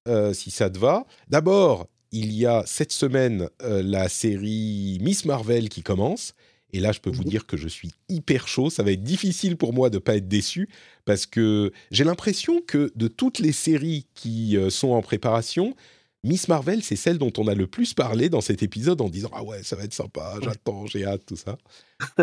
euh, 0.07 0.34
si 0.34 0.51
ça 0.51 0.70
te 0.70 0.78
va. 0.78 1.05
D'abord, 1.28 1.88
il 2.12 2.34
y 2.34 2.45
a 2.45 2.64
cette 2.66 2.91
semaine 2.91 3.49
euh, 3.64 3.82
la 3.84 4.09
série 4.09 4.99
Miss 5.01 5.26
Marvel 5.26 5.70
qui 5.70 5.84
commence. 5.84 6.34
Et 6.74 6.80
là, 6.80 6.93
je 6.93 6.99
peux 6.99 7.09
vous 7.09 7.26
dire 7.26 7.47
que 7.47 7.57
je 7.57 7.68
suis 7.68 7.91
hyper 8.07 8.47
chaud. 8.47 8.70
Ça 8.70 8.82
va 8.82 8.91
être 8.91 9.03
difficile 9.03 9.57
pour 9.57 9.74
moi 9.74 9.89
de 9.89 9.95
ne 9.95 9.99
pas 9.99 10.16
être 10.16 10.30
déçu 10.30 10.70
parce 11.03 11.26
que 11.26 11.74
j'ai 11.91 12.05
l'impression 12.05 12.62
que 12.62 12.91
de 12.95 13.09
toutes 13.09 13.39
les 13.39 13.51
séries 13.51 14.05
qui 14.14 14.57
sont 14.70 14.91
en 14.91 15.01
préparation, 15.01 15.76
Miss 16.24 16.47
Marvel, 16.47 16.82
c'est 16.82 16.95
celle 16.95 17.18
dont 17.18 17.34
on 17.38 17.47
a 17.47 17.55
le 17.55 17.68
plus 17.68 17.93
parlé 17.93 18.30
dans 18.30 18.39
cet 18.39 18.64
épisode 18.64 19.01
en 19.01 19.09
disant 19.09 19.30
Ah 19.34 19.43
ouais, 19.43 19.64
ça 19.64 19.76
va 19.76 19.84
être 19.84 19.93
sympa, 19.93 20.36
j'attends, 20.41 20.86
j'ai 20.86 21.03
hâte, 21.03 21.26
tout 21.26 21.36
ça. 21.36 21.57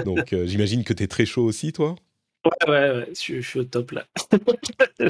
Donc 0.07 0.35
j'imagine 0.47 0.83
que 0.83 0.95
tu 0.95 1.03
es 1.03 1.09
très 1.09 1.27
chaud 1.27 1.45
aussi, 1.45 1.73
toi? 1.75 1.95
Ouais, 2.67 2.71
ouais, 2.71 2.91
ouais, 2.91 3.09
je, 3.15 3.41
suis 3.41 3.61
au 3.61 3.65
top 3.65 3.93
là. 3.93 4.05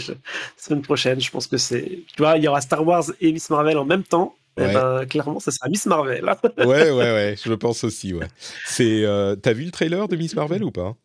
Semaine 0.57 0.83
prochaine, 0.83 1.21
je 1.21 1.31
pense 1.31 1.47
que 1.47 1.57
c'est. 1.57 1.85
Tu 1.85 2.19
vois, 2.19 2.37
il 2.37 2.45
y 2.45 2.49
aura 2.49 2.61
Star 2.61 2.87
Wars 2.87 3.05
et 3.21 3.33
Miss 3.33 3.51
Marvel 3.51 3.79
en 3.79 3.85
même 3.85 4.05
temps. 4.05 4.35
Eh 4.61 4.73
ben, 4.73 5.07
clairement, 5.07 5.39
ça 5.41 5.51
sera 5.51 5.69
Miss 5.69 5.87
Marvel. 5.87 6.25
ouais, 6.59 6.67
ouais, 6.67 6.91
ouais, 6.91 7.37
je 7.43 7.53
pense 7.55 7.85
aussi, 7.85 8.13
ouais. 8.13 8.27
C'est, 8.67 9.05
euh, 9.05 9.37
t'as 9.37 9.53
vu 9.53 9.65
le 9.65 9.71
trailer 9.71 10.09
de 10.09 10.17
Miss 10.17 10.35
Marvel 10.35 10.65
ou 10.65 10.73
pas? 10.73 10.97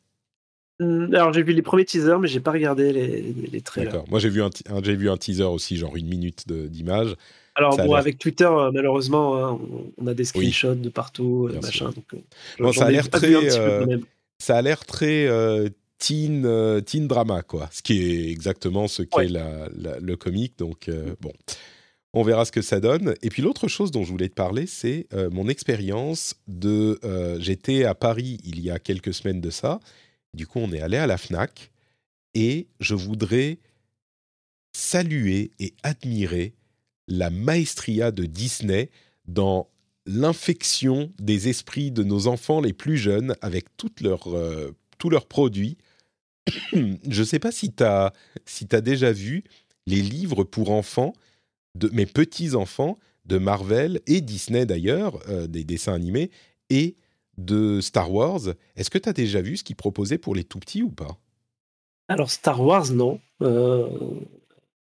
Hum, 0.80 1.14
Alors, 1.14 1.34
j'ai 1.34 1.44
vu 1.44 1.54
les 1.54 1.62
premiers 1.62 1.86
teasers, 1.86 2.20
mais 2.20 2.28
j'ai 2.28 2.40
pas 2.40 2.52
regardé 2.52 2.92
les, 2.92 3.22
les 3.52 3.62
trailers. 3.62 3.92
D'accord. 3.92 4.10
Moi, 4.10 4.20
j'ai 4.20 4.30
vu 4.30 4.42
un, 4.42 4.50
j'ai 4.84 4.96
vu 4.96 5.10
un 5.10 5.18
teaser 5.18 5.44
aussi, 5.44 5.78
genre 5.78 5.96
une 5.96 6.08
minute 6.08 6.52
d'image. 6.52 7.16
Alors, 7.56 7.78
bon, 7.78 7.94
avec 7.94 8.18
Twitter, 8.18 8.46
euh, 8.46 8.72
malheureusement, 8.74 9.38
hein, 9.38 9.60
on, 10.00 10.08
a 10.08 10.16
des 10.16 10.26
screenshots 10.26 10.74
de 10.74 10.90
partout, 10.90 11.50
euh, 11.52 11.60
machin. 11.62 11.92
Donc, 12.60 12.74
ça 12.74 12.86
a 12.86 12.92
l'air 12.92 13.10
très. 13.10 13.50
ça 14.40 14.58
a 14.58 14.62
l'air 14.62 14.86
très 14.86 15.28
teen, 16.04 16.46
euh, 16.46 16.82
teen 16.82 17.08
drama, 17.08 17.44
quoi. 17.44 17.70
Ce 17.72 17.82
qui 17.82 18.02
est 18.02 18.30
exactement 18.30 18.88
ce 18.88 19.04
qu'est 19.04 19.30
le 19.30 20.16
comique. 20.16 20.58
Donc, 20.58 20.90
euh, 20.90 21.16
bon, 21.22 21.32
on 22.14 22.24
verra 22.24 22.44
ce 22.44 22.52
que 22.52 22.62
ça 22.62 22.82
donne. 22.82 23.16
Et 23.22 23.30
puis, 23.30 23.42
l'autre 23.42 23.70
chose 23.70 23.92
dont 23.92 24.04
je 24.04 24.12
voulais 24.12 24.28
te 24.28 24.34
parler, 24.34 24.68
c'est 24.68 25.08
euh, 25.14 25.30
mon 25.30 25.48
expérience 25.48 26.36
de. 26.48 27.00
J'étais 27.40 27.86
à 27.86 27.96
Paris 27.96 28.40
il 28.44 28.60
y 28.60 28.70
a 28.70 28.80
quelques 28.80 29.14
semaines 29.14 29.42
de 29.42 29.50
ça. 29.50 29.80
Du 30.34 30.46
coup, 30.46 30.60
on 30.60 30.74
est 30.74 30.82
allé 30.82 30.98
à 30.98 31.08
la 31.08 31.18
Fnac 31.18 31.72
et 32.34 32.68
je 32.80 32.96
voudrais 32.96 33.60
saluer 34.76 35.52
et 35.60 35.74
admirer 35.84 36.54
la 37.08 37.30
maestria 37.30 38.12
de 38.12 38.26
Disney 38.26 38.90
dans 39.28 39.70
l'infection 40.08 41.14
des 41.20 41.48
esprits 41.48 41.92
de 41.92 42.04
nos 42.04 42.28
enfants 42.28 42.60
les 42.60 42.74
plus 42.74 42.98
jeunes 42.98 43.36
avec 43.42 43.66
toutes 43.78 44.02
leurs, 44.02 44.28
tous 44.98 45.12
leurs 45.12 45.28
produits 45.28 45.78
je 46.74 47.20
ne 47.20 47.26
sais 47.26 47.40
pas 47.40 47.52
si 47.52 47.72
tu 47.72 47.84
as, 47.84 48.14
si 48.46 48.68
as 48.72 48.82
déjà 48.82 49.12
vu 49.12 49.44
les 49.86 50.02
livres 50.02 50.44
pour 50.44 50.72
enfants 50.72 51.14
de 51.76 51.90
mes 51.90 52.06
petits-enfants 52.06 52.98
de 53.26 53.38
Marvel 53.38 54.02
et 54.08 54.22
Disney 54.22 54.66
d'ailleurs, 54.66 55.20
euh, 55.30 55.48
des 55.48 55.64
dessins 55.64 55.94
animés, 55.94 56.30
et 56.70 56.96
de 57.38 57.82
Star 57.82 58.12
Wars. 58.12 58.42
Est-ce 58.76 58.90
que 58.90 58.98
tu 58.98 59.10
as 59.10 59.14
déjà 59.14 59.42
vu 59.42 59.58
ce 59.58 59.64
qu'ils 59.64 59.76
proposaient 59.76 60.18
pour 60.18 60.36
les 60.36 60.44
tout 60.44 60.60
petits 60.60 60.84
ou 60.84 60.90
pas? 60.90 61.18
Alors 62.08 62.30
Star 62.30 62.62
Wars, 62.62 62.92
non. 62.92 63.20
Euh, 63.42 63.88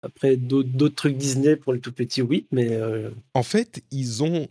après, 0.02 0.36
d'autres 0.36 0.94
trucs 0.94 1.16
Disney 1.16 1.56
pour 1.56 1.72
les 1.72 1.80
tout 1.80 1.92
petits, 1.92 2.22
oui, 2.22 2.46
mais... 2.52 2.68
Euh, 2.70 3.10
en 3.34 3.42
fait, 3.42 3.82
ils 3.90 4.22
ont 4.22 4.48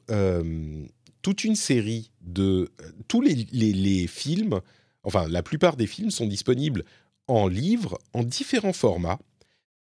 toute 1.22 1.44
une 1.44 1.56
série 1.56 2.12
de... 2.22 2.70
tous 3.08 3.22
les, 3.22 3.36
les 3.54 4.08
films 4.08 4.60
enfin 5.08 5.28
la 5.28 5.42
plupart 5.42 5.78
des 5.78 5.88
films 5.88 6.12
sont 6.12 6.28
disponibles 6.28 6.84
en 7.28 7.48
livre, 7.48 7.98
en 8.14 8.24
différents 8.24 8.74
formats, 8.74 9.20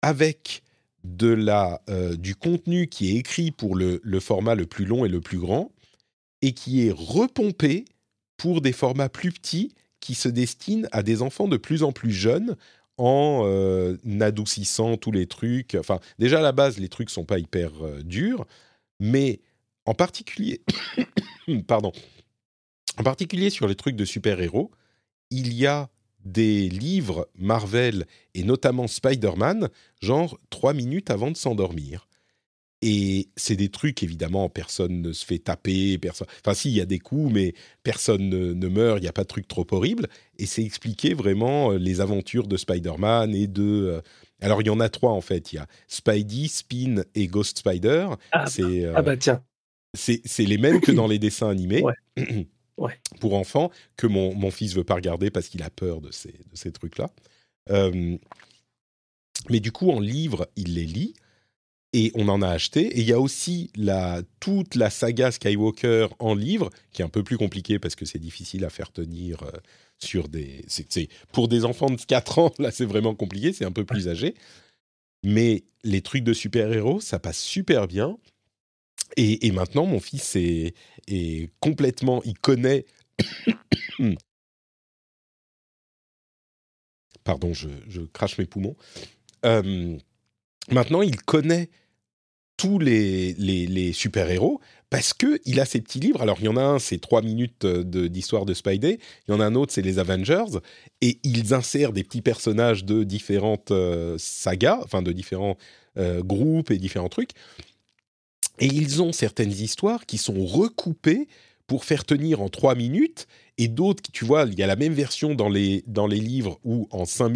avec 0.02 0.62
de 1.04 1.28
la, 1.28 1.82
euh, 1.88 2.16
du 2.16 2.34
contenu 2.34 2.88
qui 2.88 3.10
est 3.10 3.18
écrit 3.18 3.50
pour 3.50 3.76
le, 3.76 4.00
format 4.20 4.54
le 4.54 4.66
plus 4.66 4.84
long 4.84 5.04
et 5.04 5.08
le 5.08 5.20
plus 5.20 5.38
grand, 5.38 5.70
et 6.42 6.52
qui 6.52 6.86
est 6.86 6.92
repompé 6.94 7.84
pour 8.36 8.60
des 8.60 8.72
formats 8.72 9.08
plus 9.08 9.32
petits 9.32 9.72
qui 10.00 10.14
se 10.14 10.28
destinent 10.28 10.88
à 10.92 11.02
des 11.02 11.22
enfants 11.22 11.48
de 11.48 11.56
plus 11.56 11.82
en 11.82 11.92
plus 11.92 12.12
jeunes 12.12 12.56
en 12.96 13.42
euh, 13.44 13.96
adoucissant 14.20 14.96
tous 14.96 15.12
les 15.12 15.26
trucs. 15.26 15.74
Enfin, 15.74 16.00
déjà 16.18 16.38
à 16.38 16.42
la 16.42 16.52
base, 16.52 16.78
les 16.78 16.88
trucs 16.88 17.10
sont 17.10 17.24
pas 17.24 17.38
hyper 17.38 17.70
euh, 17.82 18.02
durs, 18.02 18.46
mais 19.00 19.40
en 19.86 19.94
particulier, 19.94 20.62
pardon, 21.66 21.92
en 22.98 23.02
particulier 23.02 23.50
sur 23.50 23.66
les 23.66 23.74
trucs 23.74 23.96
de 23.96 24.04
super-héros, 24.04 24.70
il 25.34 25.52
y 25.52 25.66
a 25.66 25.90
des 26.24 26.68
livres 26.68 27.28
Marvel 27.36 28.06
et 28.34 28.44
notamment 28.44 28.86
Spider-Man, 28.86 29.68
genre 30.00 30.38
trois 30.50 30.72
minutes 30.72 31.10
avant 31.10 31.30
de 31.30 31.36
s'endormir. 31.36 32.08
Et 32.86 33.30
c'est 33.36 33.56
des 33.56 33.70
trucs, 33.70 34.02
évidemment, 34.02 34.50
personne 34.50 35.00
ne 35.00 35.12
se 35.12 35.24
fait 35.24 35.38
taper, 35.38 35.96
personne... 35.96 36.26
Enfin, 36.44 36.52
si, 36.52 36.68
il 36.68 36.76
y 36.76 36.82
a 36.82 36.86
des 36.86 36.98
coups, 36.98 37.32
mais 37.32 37.54
personne 37.82 38.28
ne, 38.28 38.68
meurt, 38.68 38.98
il 38.98 39.02
n'y 39.02 39.08
a 39.08 39.12
pas 39.12 39.22
de 39.22 39.28
truc 39.28 39.48
trop 39.48 39.66
horrible. 39.70 40.06
Et 40.38 40.44
c'est 40.44 40.62
expliquer 40.62 41.14
vraiment 41.14 41.72
euh, 41.72 41.78
les 41.78 42.02
aventures 42.02 42.46
de 42.46 42.58
Spider-Man 42.58 43.34
et 43.34 43.46
de... 43.46 43.62
Euh, 43.62 44.00
alors, 44.42 44.60
il 44.60 44.66
y 44.66 44.70
en 44.70 44.80
a 44.80 44.90
trois, 44.90 45.12
en 45.12 45.22
fait. 45.22 45.54
Il 45.54 45.56
y 45.56 45.58
a 45.60 45.66
Spidey, 45.88 46.46
Spin 46.46 47.04
et 47.14 47.26
Ghost 47.26 47.60
Spider. 47.60 48.08
Ah, 48.32 48.46
c'est, 48.46 48.84
ah 48.94 49.00
bah 49.00 49.16
tiens. 49.16 49.42
C'est, 49.94 50.20
les 50.40 50.58
mêmes 50.58 50.82
que 50.82 50.92
dans 50.92 51.06
les 51.06 51.18
dessins 51.18 51.48
animés. 51.48 51.82
Ouais. 51.82 51.94
pour 53.20 53.34
enfants 53.34 53.70
que 53.96 54.06
mon, 54.06 54.34
mon 54.34 54.50
fils 54.50 54.74
veut 54.74 54.84
pas 54.84 54.94
regarder 54.94 55.30
parce 55.30 55.48
qu'il 55.48 55.62
a 55.62 55.70
peur 55.70 56.00
de 56.00 56.10
ces, 56.10 56.32
de 56.32 56.54
ces 56.54 56.72
trucs-là. 56.72 57.10
Euh, 57.70 58.18
Mais 59.48 59.60
du 59.60 59.72
coup, 59.72 59.90
en 59.90 60.00
livre, 60.00 60.48
il 60.56 60.74
les 60.74 60.84
lit 60.84 61.14
et 61.92 62.10
on 62.14 62.28
en 62.28 62.42
a 62.42 62.48
acheté. 62.48 62.86
Et 62.98 63.00
il 63.00 63.06
y 63.06 63.12
a 63.12 63.20
aussi 63.20 63.70
la, 63.76 64.22
toute 64.40 64.74
la 64.74 64.90
saga 64.90 65.30
Skywalker 65.30 66.08
en 66.18 66.34
livre, 66.34 66.70
qui 66.92 67.02
est 67.02 67.04
un 67.04 67.08
peu 67.08 67.22
plus 67.22 67.38
compliquée 67.38 67.78
parce 67.78 67.94
que 67.94 68.04
c'est 68.04 68.18
difficile 68.18 68.64
à 68.64 68.70
faire 68.70 68.92
tenir 68.92 69.42
euh, 69.44 69.52
sur 69.98 70.28
des. 70.28 70.64
C'est, 70.66 71.08
pour 71.32 71.48
des 71.48 71.64
enfants 71.64 71.90
de 71.90 72.00
4 72.00 72.38
ans, 72.38 72.52
là, 72.58 72.70
c'est 72.70 72.84
vraiment 72.84 73.14
compliqué, 73.14 73.52
c'est 73.52 73.64
un 73.64 73.72
peu 73.72 73.84
plus 73.84 74.08
âgé. 74.08 74.34
Mais 75.22 75.64
les 75.84 76.02
trucs 76.02 76.24
de 76.24 76.34
super-héros, 76.34 77.00
ça 77.00 77.18
passe 77.18 77.38
super 77.38 77.86
bien. 77.86 78.18
Et, 79.16 79.50
maintenant, 79.52 79.86
mon 79.86 80.00
fils 80.00 80.36
est, 80.36 80.74
complètement. 81.60 82.20
Il 82.24 82.38
connaît. 82.38 82.84
Pardon, 87.24 87.54
je, 87.54 87.68
crache 88.12 88.36
mes 88.38 88.46
poumons. 88.46 88.76
Euh, 89.46 89.96
maintenant, 90.70 91.02
il 91.02 91.16
connaît 91.16 91.70
tous 92.56 92.78
les, 92.78 93.92
super-héros 93.92 94.60
parce 94.90 95.12
qu'il 95.14 95.60
a 95.60 95.64
ses 95.64 95.80
petits 95.80 96.00
livres. 96.00 96.20
Alors, 96.22 96.38
il 96.40 96.44
y 96.44 96.48
en 96.48 96.56
a 96.56 96.62
un, 96.62 96.78
c'est 96.78 96.98
trois 96.98 97.22
minutes 97.22 97.66
d'histoire 97.66 98.44
de, 98.44 98.54
Spidey. 98.54 98.98
Il 99.26 99.32
y 99.32 99.34
en 99.34 99.40
a 99.40 99.46
un 99.46 99.54
autre, 99.54 99.72
c'est 99.72 99.82
les 99.82 99.98
Avengers. 99.98 100.58
Et 101.00 101.18
ils 101.24 101.54
insèrent 101.54 101.92
des 101.92 102.04
petits 102.04 102.22
personnages 102.22 102.84
de 102.84 103.04
différentes 103.04 103.70
euh, 103.70 104.16
sagas, 104.18 104.80
enfin 104.84 105.02
de 105.02 105.12
différents 105.12 105.56
euh, 105.96 106.22
groupes 106.22 106.70
et 106.70 106.78
différents 106.78 107.08
trucs. 107.08 107.30
Et 108.58 108.66
ils 108.66 109.02
ont 109.02 109.12
certaines 109.12 109.52
histoires 109.52 110.06
qui 110.06 110.18
sont 110.18 110.44
recoupées 110.44 111.28
pour 111.66 111.84
faire 111.84 112.04
tenir 112.04 112.40
en 112.40 112.48
trois 112.48 112.74
minutes. 112.74 113.26
Et 113.58 113.68
d'autres, 113.68 114.02
tu 114.12 114.24
vois, 114.24 114.44
il 114.44 114.58
y 114.58 114.62
a 114.62 114.66
la 114.66 114.76
même 114.76 114.92
version 114.92 115.34
dans 115.34 115.48
les, 115.48 115.82
dans 115.86 116.06
les 116.06 116.20
livres 116.20 116.58
ou 116.64 116.88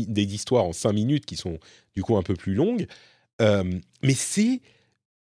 des 0.09 0.35
histoires 0.35 0.65
en 0.65 0.73
cinq 0.73 0.93
minutes 0.93 1.27
qui 1.27 1.37
sont 1.37 1.59
du 1.95 2.03
coup 2.03 2.17
un 2.17 2.23
peu 2.23 2.35
plus 2.35 2.55
longues. 2.55 2.87
Euh, 3.41 3.65
mais 4.03 4.15
c'est 4.15 4.61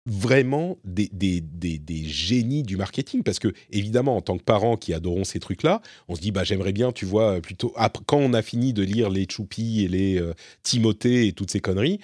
vraiment 0.06 0.78
des, 0.84 1.10
des, 1.14 1.42
des, 1.42 2.04
génies 2.06 2.64
du 2.64 2.76
marketing 2.76 3.22
parce 3.22 3.38
que 3.38 3.54
évidemment 3.70 4.18
en 4.18 4.22
tant 4.22 4.38
que 4.38 4.44
parents 4.44 4.76
qui 4.76 4.96
adorons 4.96 5.24
ces 5.24 5.39
trucs 5.39 5.62
là 5.62 5.80
on 6.08 6.16
se 6.16 6.22
dit 6.22 6.32
bah 6.32 6.44
j'aimerais 6.44 6.72
bien 6.72 6.92
tu 6.92 7.06
vois 7.06 7.39
plutôt 7.39 7.72
quand 8.08 8.18
on 8.18 8.34
a 8.34 8.42
fini 8.42 8.74
de 8.74 8.82
lire 8.82 9.12
les 9.12 9.28
Choupi 9.30 9.84
et 9.84 9.88
les 9.88 10.20
euh, 10.20 10.34
Timothée 10.64 11.28
et 11.28 11.34
toutes 11.34 11.52
ces 11.52 11.60
conneries 11.60 12.00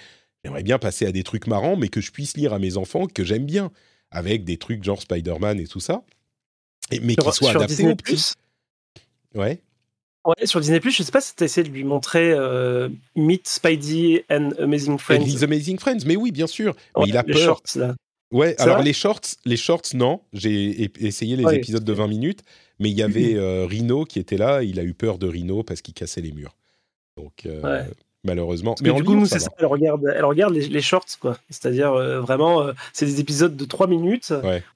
j'aimerais 0.48 0.62
bien 0.62 0.78
passer 0.78 1.06
à 1.06 1.12
des 1.12 1.22
trucs 1.22 1.46
marrants 1.46 1.76
mais 1.76 1.88
que 1.88 2.00
je 2.00 2.10
puisse 2.10 2.36
lire 2.36 2.54
à 2.54 2.58
mes 2.58 2.76
enfants 2.76 3.06
que 3.06 3.22
j'aime 3.22 3.44
bien 3.44 3.70
avec 4.10 4.44
des 4.44 4.56
trucs 4.56 4.82
genre 4.82 5.00
Spider-Man 5.00 5.60
et 5.60 5.66
tout 5.66 5.80
ça 5.80 6.02
et, 6.90 7.00
mais 7.00 7.16
qui 7.16 7.32
soient 7.32 7.50
adaptés 7.50 7.86
aux 7.86 7.96
petits 7.96 8.32
ouais 9.34 9.60
Ouais, 10.24 10.46
sur 10.46 10.60
Disney+, 10.60 10.78
je 10.84 11.02
sais 11.02 11.12
pas 11.12 11.22
si 11.22 11.34
tu 11.34 11.42
as 11.42 11.46
essayé 11.46 11.66
de 11.66 11.72
lui 11.72 11.84
montrer 11.84 12.32
euh, 12.32 12.90
Meet 13.16 13.48
Spidey 13.48 14.26
and 14.28 14.50
Amazing 14.58 14.98
Friends. 14.98 15.22
And 15.22 15.42
Amazing 15.42 15.78
Friends, 15.78 16.00
mais 16.04 16.16
oui, 16.16 16.32
bien 16.32 16.46
sûr. 16.46 16.74
Mais 16.98 17.04
il 17.06 17.16
a 17.16 17.22
les 17.22 17.32
peur. 17.32 17.42
Shorts, 17.42 17.76
là. 17.76 17.94
Ouais, 18.30 18.60
alors 18.60 18.82
les 18.82 18.92
shorts, 18.92 19.22
les 19.46 19.56
shorts, 19.56 19.94
non. 19.94 20.20
J'ai 20.34 20.90
essayé 21.00 21.34
les 21.36 21.54
épisodes 21.54 21.84
de 21.84 21.92
20 21.92 22.08
minutes, 22.08 22.42
mais 22.78 22.90
il 22.90 22.98
y 22.98 23.02
avait 23.02 23.36
euh, 23.36 23.64
Rhino 23.64 24.04
qui 24.04 24.18
était 24.18 24.36
là. 24.36 24.62
Il 24.62 24.78
a 24.78 24.82
eu 24.82 24.92
peur 24.92 25.18
de 25.18 25.26
Rhino 25.26 25.62
parce 25.62 25.80
qu'il 25.80 25.94
cassait 25.94 26.20
les 26.20 26.32
murs. 26.32 26.54
Donc, 27.16 27.46
euh, 27.46 27.84
malheureusement. 28.28 28.74
mais 28.82 28.92
du 28.92 29.04
coup, 29.04 29.26
c'est 29.26 29.38
ça. 29.38 29.50
Elle 29.58 29.66
regarde, 29.66 30.02
elle 30.14 30.24
regarde 30.24 30.54
les, 30.54 30.80
shorts, 30.80 31.18
quoi. 31.20 31.36
C'est-à-dire 31.50 31.92
euh, 31.92 32.20
vraiment, 32.20 32.62
euh, 32.62 32.72
c'est 32.92 33.06
des 33.06 33.20
épisodes 33.20 33.56
de 33.56 33.64
3 33.64 33.86
minutes 33.86 34.32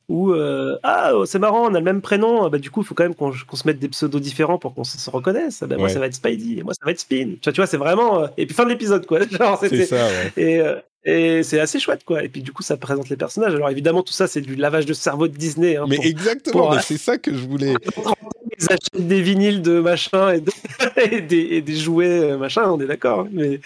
où 0.09 0.33
euh, 0.33 0.77
ah 0.83 1.13
oh, 1.15 1.25
c'est 1.25 1.39
marrant, 1.39 1.71
on 1.71 1.75
a 1.75 1.79
le 1.79 1.85
même 1.85 2.03
prénom. 2.03 2.49
Bah 2.49 2.59
du 2.59 2.71
coup, 2.71 2.83
il 2.83 2.87
faut 2.87 2.95
quand 2.95 3.05
même 3.05 3.15
qu'on 3.15 3.33
se 3.33 3.67
mette 3.67 3.79
des 3.79 3.89
pseudos 3.89 4.21
différents 4.21 4.59
pour 4.59 4.75
qu'on 4.75 4.85
se, 4.85 5.11
reconnaisse. 5.11 5.63
Bah, 5.63 5.77
Moi, 5.77 5.89
ça 5.89 6.01
va 6.01 6.07
être 6.07 6.15
Spidey, 6.15 6.59
et 6.59 6.63
moi, 6.63 6.75
ça 6.75 6.85
va 6.85 6.91
être 6.91 7.01
Spin. 7.01 7.35
Tu 7.41 7.45
vois, 7.45 7.53
tu 7.53 7.61
vois 7.61 7.67
c'est 7.67 7.77
vraiment 7.77 8.27
et 8.37 8.47
puis 8.47 8.55
fin 8.55 8.65
de 8.65 8.71
l'épisode, 8.71 9.07
quoi. 9.07 9.21
c'est 9.61 9.87
ça. 9.87 10.09
Et 10.37 10.61
et 11.05 11.43
c'est 11.43 11.59
assez 11.59 11.81
chouette, 11.81 12.05
quoi. 12.05 12.23
Et 12.23 12.29
puis, 12.29 12.43
du 12.43 12.53
coup, 12.53 12.63
ça 12.63 12.77
présente 12.77 13.09
les 13.09 13.17
personnages. 13.17 13.55
Alors, 13.55 13.71
évidemment, 13.71 14.03
tout 14.03 14.13
ça, 14.13 14.29
c'est 14.29 14.41
du 14.41 14.55
lavage 14.55 14.87
de 14.87 14.93
cerveau 14.93 15.27
de 15.27 15.37
Disney. 15.37 15.77
Hein, 15.77 15.87
mais 15.89 15.99
exactement, 16.01 16.79
c'est 16.81 16.99
ça 16.99 17.19
que 17.19 17.35
je 17.35 17.45
voulais. 17.45 17.75
Ils 18.59 18.65
achètent 18.65 19.07
des 19.07 19.23
vinyles 19.23 19.63
de 19.63 19.81
machin 19.81 20.35
et, 20.97 21.21
des, 21.21 21.77
jouets, 21.77 22.33
euh, 22.33 22.39
machin, 22.39 22.71
on 22.71 22.81
est 22.81 22.87
d'accord. 22.87 23.21
Hein. 23.21 23.29
Mais, 23.33 23.61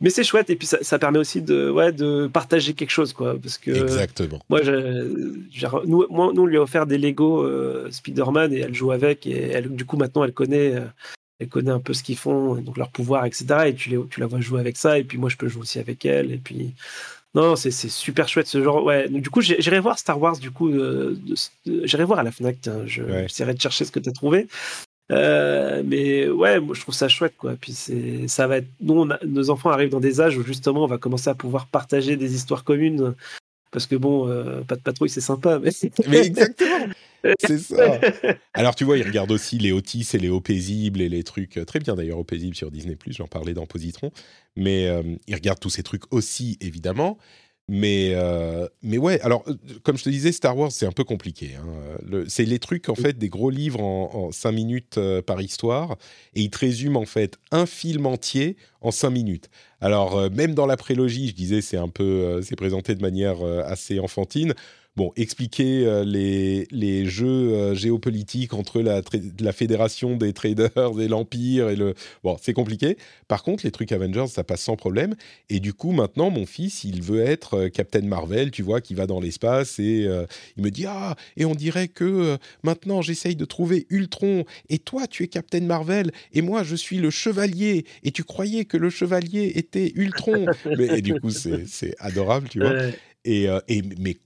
mais 0.00 0.10
c'est 0.10 0.24
chouette. 0.24 0.50
Et 0.50 0.56
puis, 0.56 0.66
ça, 0.66 0.98
permet 0.98 1.18
aussi 1.18 1.42
de, 1.42 1.70
ouais, 1.70 1.92
de 1.92 2.26
partager 2.26 2.74
quelque 2.74 2.90
chose, 2.90 3.12
quoi. 3.12 3.36
Parce 3.40 3.58
que. 3.58 3.70
Exactement. 3.70 4.40
Moi, 4.48 4.60
nous, 5.86 6.06
moi, 6.10 6.32
nous, 6.34 6.42
on 6.42 6.46
lui 6.46 6.56
a 6.56 6.62
offert 6.62 6.86
des 6.86 6.98
Lego 6.98 7.42
euh, 7.44 7.88
Spider-Man 7.90 8.52
et 8.52 8.60
elle 8.60 8.74
joue 8.74 8.92
avec. 8.92 9.26
Et 9.26 9.50
elle, 9.50 9.68
du 9.74 9.84
coup, 9.84 9.96
maintenant, 9.96 10.24
elle 10.24 10.32
connaît. 10.32 10.74
Euh, 10.74 10.84
elle 11.38 11.48
connaît 11.48 11.70
un 11.70 11.80
peu 11.80 11.94
ce 11.94 12.02
qu'ils 12.02 12.18
font, 12.18 12.56
donc 12.56 12.76
leur 12.76 12.90
pouvoir, 12.90 13.24
etc. 13.24 13.46
Et 13.68 13.74
tu, 13.74 13.88
les, 13.88 13.98
tu 14.10 14.20
la 14.20 14.26
vois 14.26 14.40
jouer 14.40 14.60
avec 14.60 14.76
ça, 14.76 14.98
et 14.98 15.04
puis 15.04 15.16
moi 15.16 15.30
je 15.30 15.38
peux 15.38 15.48
jouer 15.48 15.62
aussi 15.62 15.78
avec 15.78 16.04
elle, 16.04 16.32
et 16.32 16.36
puis 16.36 16.74
non, 17.34 17.54
c'est 17.54 17.70
super 17.70 18.28
chouette 18.28 18.48
ce 18.48 18.62
genre. 18.62 18.84
Ouais, 18.84 19.08
du 19.08 19.30
coup 19.30 19.40
j'irai 19.40 19.78
voir 19.78 19.98
Star 19.98 20.20
Wars, 20.20 20.38
du 20.38 20.50
coup, 20.50 20.68
euh, 20.68 21.16
j'irai 21.84 22.04
voir 22.04 22.18
à 22.18 22.22
la 22.22 22.32
Fnac, 22.32 22.56
je 22.86 23.02
j'essaierai 23.06 23.54
de 23.54 23.60
chercher 23.60 23.84
ce 23.84 23.92
que 23.92 24.00
tu 24.00 24.08
as 24.08 24.12
trouvé. 24.12 24.48
Euh, 25.12 25.82
mais 25.84 26.28
ouais, 26.28 26.60
moi 26.60 26.74
je 26.74 26.80
trouve 26.80 26.94
ça 26.94 27.08
chouette 27.08 27.34
quoi. 27.36 27.54
Puis 27.60 27.72
c'est, 27.72 28.28
ça 28.28 28.46
va 28.46 28.58
être, 28.58 28.68
nous, 28.80 29.08
nos 29.26 29.50
enfants 29.50 29.70
arrivent 29.70 29.90
dans 29.90 30.00
des 30.00 30.20
âges 30.20 30.36
où 30.36 30.44
justement 30.44 30.84
on 30.84 30.86
va 30.86 30.98
commencer 30.98 31.30
à 31.30 31.34
pouvoir 31.34 31.66
partager 31.66 32.16
des 32.16 32.34
histoires 32.34 32.64
communes 32.64 33.14
parce 33.70 33.86
que 33.86 33.96
bon, 33.96 34.28
euh, 34.28 34.62
pas 34.62 34.76
de 34.76 34.82
patrouille, 34.82 35.10
c'est 35.10 35.20
sympa, 35.20 35.58
mais. 35.58 35.70
mais 36.08 36.26
exactement 36.26 36.88
C'est 37.40 37.58
ça 37.58 38.00
Alors 38.54 38.74
tu 38.74 38.84
vois, 38.84 38.98
il 38.98 39.06
regarde 39.06 39.30
aussi 39.30 39.58
les 39.58 39.72
Otis 39.72 40.08
et 40.14 40.18
les 40.18 40.28
Hauts 40.28 40.40
Paisibles 40.40 41.00
et 41.00 41.08
les 41.08 41.22
trucs. 41.22 41.56
Euh, 41.56 41.64
très 41.64 41.78
bien 41.78 41.94
d'ailleurs, 41.94 42.18
Hauts 42.18 42.24
Paisibles 42.24 42.56
sur 42.56 42.70
Disney, 42.70 42.96
j'en 43.08 43.28
parlais 43.28 43.54
dans 43.54 43.66
Positron. 43.66 44.10
Mais 44.56 44.88
euh, 44.88 45.02
il 45.26 45.34
regarde 45.34 45.60
tous 45.60 45.70
ces 45.70 45.82
trucs 45.82 46.12
aussi, 46.12 46.58
évidemment. 46.60 47.18
Mais, 47.72 48.14
euh, 48.14 48.66
mais 48.82 48.98
ouais, 48.98 49.20
alors, 49.20 49.44
euh, 49.46 49.54
comme 49.84 49.96
je 49.96 50.02
te 50.02 50.08
disais, 50.08 50.32
Star 50.32 50.58
Wars, 50.58 50.72
c'est 50.72 50.86
un 50.86 50.92
peu 50.92 51.04
compliqué. 51.04 51.52
Hein. 51.54 52.24
C'est 52.26 52.44
les 52.44 52.58
trucs, 52.58 52.88
en 52.88 52.96
fait, 52.96 53.16
des 53.16 53.28
gros 53.28 53.48
livres 53.48 53.80
en, 53.80 54.32
5 54.32 54.50
minutes 54.50 54.98
euh, 54.98 55.22
par 55.22 55.40
histoire, 55.40 55.96
et 56.34 56.40
ils 56.42 56.50
te 56.50 56.58
résument, 56.58 56.98
en 56.98 57.06
fait, 57.06 57.38
un 57.52 57.66
film 57.66 58.06
entier 58.06 58.56
en 58.80 58.90
5 58.90 59.10
minutes. 59.10 59.50
Alors, 59.80 60.28
même 60.32 60.52
dans 60.52 60.66
la 60.66 60.76
prélogie, 60.76 61.28
je 61.28 61.34
disais, 61.34 61.60
c'est 61.60 61.76
un 61.76 61.88
peu, 61.88 62.42
c'est 62.42 62.56
présenté 62.56 62.96
de 62.96 63.02
manière 63.02 63.40
assez 63.64 64.00
enfantine 64.00 64.52
bon, 64.96 65.12
expliquer 65.16 65.86
euh, 65.86 66.04
les, 66.04 66.66
les, 66.70 67.06
jeux 67.06 67.26
euh, 67.26 67.74
géopolitiques 67.74 68.54
entre 68.54 68.80
la, 68.80 69.02
la, 69.40 69.52
fédération 69.52 70.16
des 70.16 70.32
traders 70.32 70.70
et 71.00 71.08
l'Empire 71.08 71.70
et 71.70 71.76
le... 71.76 71.94
Bon, 72.24 72.36
c'est 72.40 72.52
compliqué. 72.52 72.96
Par 73.28 73.42
contre, 73.42 73.64
les 73.64 73.70
trucs 73.70 73.92
Avengers, 73.92 74.26
ça 74.28 74.44
passe 74.44 74.62
sans 74.62 74.76
problème. 74.76 75.14
Et 75.48 75.60
du 75.60 75.72
coup, 75.72 75.92
maintenant, 75.92 76.30
mon 76.30 76.44
fils, 76.44 76.84
il 76.84 77.02
veut 77.02 77.20
être 77.20 77.54
euh, 77.54 77.68
Captain 77.68 78.02
Marvel, 78.02 78.50
tu 78.50 78.62
vois, 78.62 78.80
qui 78.80 78.94
va 78.94 79.06
dans 79.06 79.20
l'espace 79.20 79.78
et 79.78 80.08
il 80.56 80.62
me 80.62 80.70
dit, 80.70 80.86
ah, 80.86 81.14
et 81.36 81.44
on 81.44 81.54
dirait 81.54 81.88
que 81.88 82.38
maintenant, 82.62 83.02
j'essaye 83.02 83.36
de 83.36 83.44
trouver 83.44 83.86
Ultron 83.90 84.44
et 84.68 84.78
toi, 84.78 85.06
tu 85.06 85.22
es 85.22 85.28
Captain 85.28 85.60
Marvel 85.60 86.10
et 86.32 86.42
moi, 86.42 86.62
je 86.62 86.74
suis 86.74 86.98
le 86.98 87.10
chevalier 87.10 87.84
et 88.02 88.10
tu 88.10 88.24
croyais 88.24 88.64
que 88.64 88.76
le 88.76 88.90
chevalier 88.90 89.52
était 89.54 89.92
Ultron. 89.94 90.46
mais, 90.78 90.98
et 90.98 91.02
du 91.02 91.14
coup, 91.20 91.30
c'est 91.30 91.94
adorable, 91.98 92.48
tu 92.48 92.60
vois. 92.60 92.74
Et, 93.24 93.46
et, 93.68 93.82
mais 93.98 94.16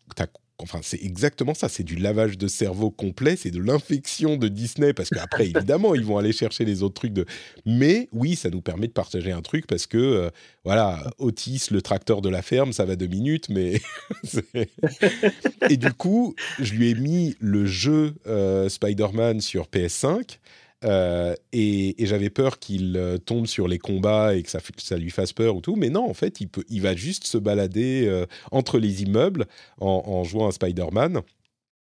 Enfin, 0.64 0.80
c'est 0.82 1.02
exactement 1.02 1.52
ça. 1.52 1.68
C'est 1.68 1.82
du 1.82 1.96
lavage 1.96 2.38
de 2.38 2.48
cerveau 2.48 2.90
complet. 2.90 3.36
C'est 3.36 3.50
de 3.50 3.60
l'infection 3.60 4.36
de 4.36 4.48
Disney 4.48 4.94
parce 4.94 5.10
qu'après, 5.10 5.44
évidemment, 5.54 5.94
ils 5.94 6.04
vont 6.04 6.16
aller 6.16 6.32
chercher 6.32 6.64
les 6.64 6.82
autres 6.82 6.94
trucs 6.94 7.12
de. 7.12 7.26
Mais 7.66 8.08
oui, 8.12 8.34
ça 8.34 8.48
nous 8.48 8.62
permet 8.62 8.86
de 8.86 8.92
partager 8.92 9.30
un 9.30 9.42
truc 9.42 9.66
parce 9.66 9.86
que 9.86 9.98
euh, 9.98 10.30
voilà, 10.64 11.04
Otis, 11.18 11.66
le 11.70 11.82
tracteur 11.82 12.22
de 12.22 12.30
la 12.30 12.40
ferme, 12.40 12.72
ça 12.72 12.86
va 12.86 12.96
deux 12.96 13.06
minutes, 13.06 13.50
mais 13.50 13.80
et 15.70 15.76
du 15.76 15.92
coup, 15.92 16.34
je 16.58 16.72
lui 16.72 16.90
ai 16.90 16.94
mis 16.94 17.36
le 17.40 17.66
jeu 17.66 18.14
euh, 18.26 18.70
Spider-Man 18.70 19.42
sur 19.42 19.66
PS5 19.66 20.38
euh, 20.84 21.34
et, 21.52 21.94
j'avais 21.98 22.30
peur 22.30 22.58
qu'il 22.58 22.96
euh, 22.96 23.18
tombe 23.18 23.46
sur 23.46 23.68
les 23.68 23.78
combats 23.78 24.34
et 24.34 24.42
que 24.42 24.50
ça, 24.50 24.60
ça, 24.78 24.96
lui 24.96 25.10
fasse 25.10 25.32
peur 25.32 25.56
ou 25.56 25.60
tout. 25.60 25.76
Mais 25.76 25.90
non, 25.90 26.08
en 26.08 26.14
fait, 26.14 26.40
il, 26.40 26.48
peut, 26.48 26.64
il 26.68 26.82
va 26.82 26.94
juste 26.94 27.26
se 27.26 27.38
balader 27.38 28.06
euh, 28.06 28.26
entre 28.50 28.78
les 28.78 29.02
immeubles 29.02 29.46
en, 29.80 30.24
jouant 30.24 30.48
à 30.48 30.52
Spider-Man. 30.52 31.20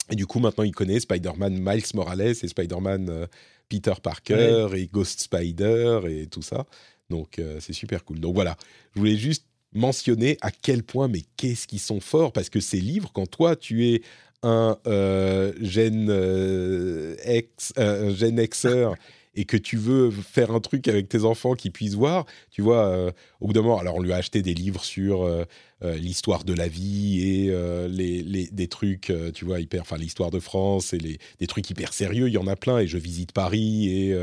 Et 0.09 0.15
du 0.15 0.25
coup, 0.25 0.39
maintenant, 0.39 0.63
il 0.63 0.73
connaît 0.73 0.99
Spider-Man 0.99 1.57
Miles 1.59 1.83
Morales 1.93 2.21
et 2.21 2.47
Spider-Man 2.47 3.27
Peter 3.69 3.93
Parker 4.01 4.67
et 4.75 4.87
Ghost 4.87 5.21
Spider 5.21 6.01
et 6.09 6.27
tout 6.27 6.41
ça. 6.41 6.65
Donc, 7.09 7.41
c'est 7.59 7.73
super 7.73 8.03
cool. 8.03 8.19
Donc 8.19 8.35
voilà, 8.35 8.57
je 8.93 8.99
voulais 8.99 9.15
juste 9.15 9.45
mentionner 9.73 10.37
à 10.41 10.51
quel 10.51 10.83
point, 10.83 11.07
mais 11.07 11.21
qu'est-ce 11.37 11.67
qu'ils 11.67 11.79
sont 11.79 12.01
forts, 12.01 12.33
parce 12.33 12.49
que 12.49 12.59
ces 12.59 12.81
livres, 12.81 13.11
quand 13.13 13.29
toi, 13.29 13.55
tu 13.55 13.87
es 13.87 14.01
un 14.43 14.77
euh, 14.87 15.53
gène, 15.61 16.09
euh, 16.09 17.15
X, 17.25 17.73
euh, 17.77 18.13
Xer 18.13 18.95
et 19.33 19.45
que 19.45 19.57
tu 19.57 19.77
veux 19.77 20.11
faire 20.11 20.51
un 20.51 20.59
truc 20.59 20.87
avec 20.87 21.07
tes 21.07 21.23
enfants 21.23 21.53
qui 21.53 21.69
puissent 21.69 21.93
voir, 21.93 22.25
tu 22.49 22.61
vois, 22.61 22.87
euh, 22.87 23.11
au 23.39 23.47
bout 23.47 23.53
d'un 23.53 23.61
moment, 23.61 23.79
alors 23.79 23.95
on 23.95 24.01
lui 24.01 24.11
a 24.11 24.17
acheté 24.17 24.41
des 24.41 24.53
livres 24.53 24.83
sur 24.83 25.23
euh, 25.23 25.45
euh, 25.83 25.95
l'histoire 25.95 26.43
de 26.43 26.53
la 26.53 26.67
vie 26.67 27.21
et 27.21 27.51
les, 27.87 28.23
les, 28.23 28.47
des 28.47 28.67
trucs, 28.67 29.11
tu 29.33 29.45
vois, 29.45 29.59
hyper, 29.59 29.81
enfin 29.81 29.97
l'histoire 29.97 30.31
de 30.31 30.39
France 30.39 30.93
et 30.93 30.97
les, 30.97 31.17
des 31.39 31.47
trucs 31.47 31.69
hyper 31.69 31.93
sérieux, 31.93 32.27
il 32.27 32.33
y 32.33 32.37
en 32.37 32.47
a 32.47 32.55
plein 32.55 32.79
et 32.79 32.87
je 32.87 32.97
visite 32.97 33.31
Paris 33.31 33.87
et 33.89 34.15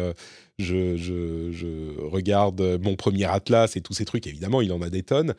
je, 0.59 0.97
je, 0.97 1.53
je, 1.53 2.01
regarde 2.01 2.79
mon 2.83 2.97
premier 2.97 3.25
atlas 3.25 3.77
et 3.77 3.81
tous 3.81 3.95
ces 3.95 4.05
trucs, 4.05 4.27
évidemment, 4.27 4.61
il 4.61 4.73
en 4.73 4.83
a 4.83 4.91
des 4.91 5.03
tonnes, 5.03 5.35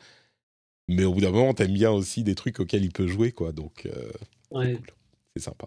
mais 0.88 1.04
au 1.04 1.14
bout 1.14 1.20
d'un 1.20 1.30
moment, 1.30 1.54
t'aimes 1.54 1.72
bien 1.72 1.90
aussi 1.90 2.24
des 2.24 2.34
trucs 2.34 2.58
auxquels 2.60 2.84
il 2.84 2.92
peut 2.92 3.06
jouer, 3.06 3.30
quoi, 3.32 3.52
donc 3.52 3.88
ouais. 4.50 4.78
c'est 5.36 5.42
sympa. 5.44 5.66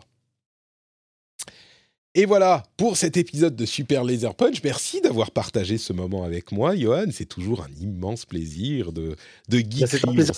Et 2.16 2.26
voilà 2.26 2.62
pour 2.78 2.96
cet 2.96 3.18
épisode 3.18 3.56
de 3.56 3.66
Super 3.66 4.04
Laser 4.04 4.36
Punch. 4.36 4.62
Merci 4.64 5.02
d'avoir 5.02 5.32
partagé 5.32 5.80
ce 5.80 5.94
moment 5.94 6.24
avec 6.24 6.52
moi, 6.52 6.76
Johan. 6.76 7.06
C'est 7.12 7.26
toujours 7.26 7.64
un 7.64 7.72
immense 7.82 8.26
plaisir 8.28 8.92
de, 8.94 9.16
de 9.50 9.58
geeker. 9.58 9.88
C'est 9.88 10.08
un 10.08 10.12
plaisir. 10.14 10.36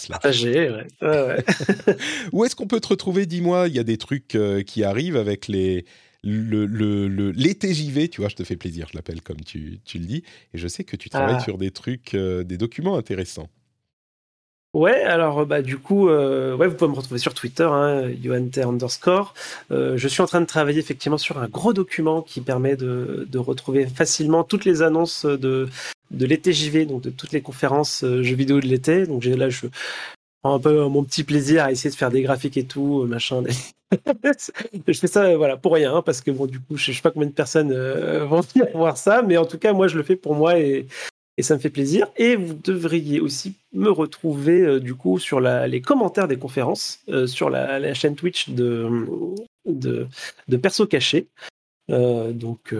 Ouais. 0.73 0.87
Ouais. 1.01 1.43
Où 2.31 2.45
est-ce 2.45 2.55
qu'on 2.55 2.67
peut 2.67 2.79
te 2.79 2.87
retrouver 2.87 3.25
Dis-moi, 3.25 3.67
il 3.67 3.75
y 3.75 3.79
a 3.79 3.83
des 3.83 3.97
trucs 3.97 4.35
euh, 4.35 4.63
qui 4.63 4.85
arrivent 4.85 5.17
avec 5.17 5.49
les, 5.49 5.83
le, 6.23 6.65
le, 6.65 7.09
le, 7.09 7.31
les 7.31 7.55
TJV, 7.55 8.07
tu 8.07 8.21
vois, 8.21 8.29
je 8.29 8.35
te 8.35 8.45
fais 8.45 8.55
plaisir, 8.55 8.87
je 8.89 8.95
l'appelle 8.95 9.21
comme 9.21 9.41
tu, 9.41 9.81
tu, 9.83 9.99
le 9.99 10.05
dis. 10.05 10.23
Et 10.53 10.57
je 10.57 10.69
sais 10.69 10.85
que 10.85 10.95
tu 10.95 11.09
travailles 11.09 11.35
Ah. 11.39 11.43
sur 11.43 11.57
des 11.57 11.71
trucs, 11.71 12.13
euh, 12.13 12.45
des 12.45 12.57
documents 12.57 12.95
intéressants. 12.95 13.49
Ouais, 14.75 15.03
alors 15.03 15.45
bah 15.45 15.61
du 15.61 15.77
coup, 15.77 16.09
euh, 16.09 16.53
ouais, 16.57 16.67
vous 16.67 16.75
pouvez 16.75 16.91
me 16.91 16.97
retrouver 16.97 17.19
sur 17.19 17.33
Twitter, 17.33 17.63
hein, 17.63 18.11
underscore. 18.57 19.33
Euh, 19.71 19.95
je 19.95 20.07
suis 20.09 20.21
en 20.21 20.25
train 20.25 20.41
de 20.41 20.45
travailler 20.45 20.79
effectivement 20.79 21.17
sur 21.17 21.37
un 21.37 21.47
gros 21.47 21.71
document 21.71 22.21
qui 22.21 22.41
permet 22.41 22.75
de, 22.75 23.37
retrouver 23.37 23.87
facilement 23.87 24.43
toutes 24.43 24.65
les 24.65 24.81
annonces 24.81 25.25
de, 25.25 25.69
de 26.11 26.25
l'été 26.25 26.51
JV, 26.51 26.85
donc 26.85 27.01
de 27.01 27.09
toutes 27.09 27.31
les 27.31 27.41
conférences 27.41 28.03
euh, 28.03 28.21
jeux 28.21 28.35
vidéo 28.35 28.59
de 28.59 28.67
l'été. 28.67 29.07
Donc 29.07 29.23
là, 29.23 29.49
je 29.49 29.67
prends 30.41 30.55
un 30.55 30.59
peu 30.59 30.85
mon 30.89 31.05
petit 31.05 31.23
plaisir 31.23 31.63
à 31.63 31.71
essayer 31.71 31.89
de 31.89 31.95
faire 31.95 32.11
des 32.11 32.21
graphiques 32.21 32.57
et 32.57 32.65
tout, 32.65 33.03
euh, 33.03 33.07
machin. 33.07 33.43
je 34.87 34.99
fais 34.99 35.07
ça, 35.07 35.23
euh, 35.23 35.37
voilà, 35.37 35.57
pour 35.57 35.73
rien, 35.73 35.95
hein, 35.95 36.01
parce 36.01 36.21
que 36.21 36.31
bon, 36.31 36.47
du 36.47 36.59
coup, 36.59 36.75
je 36.77 36.91
sais 36.91 37.01
pas 37.01 37.11
combien 37.11 37.29
de 37.29 37.33
personnes 37.33 37.71
euh, 37.71 38.25
vont 38.29 38.41
venir 38.41 38.67
voir 38.73 38.97
ça, 38.97 39.21
mais 39.21 39.37
en 39.37 39.45
tout 39.45 39.57
cas, 39.57 39.73
moi, 39.73 39.87
je 39.87 39.97
le 39.97 40.03
fais 40.03 40.15
pour 40.15 40.35
moi 40.35 40.59
et 40.59 40.85
et 41.37 41.43
ça 41.43 41.55
me 41.55 41.59
fait 41.59 41.69
plaisir. 41.69 42.07
Et 42.17 42.35
vous 42.35 42.53
devriez 42.53 43.19
aussi 43.19 43.55
me 43.73 43.89
retrouver 43.89 44.61
euh, 44.61 44.79
du 44.79 44.95
coup 44.95 45.19
sur 45.19 45.39
les 45.39 45.81
commentaires 45.81 46.27
des 46.27 46.37
conférences 46.37 46.99
euh, 47.09 47.27
sur 47.27 47.49
la, 47.49 47.93
chaîne 47.93 48.15
Twitch 48.15 48.49
de, 48.49 48.89
de, 49.65 50.57
Perso 50.57 50.85
Caché. 50.87 51.27
Euh, 51.91 52.31
donc 52.31 52.73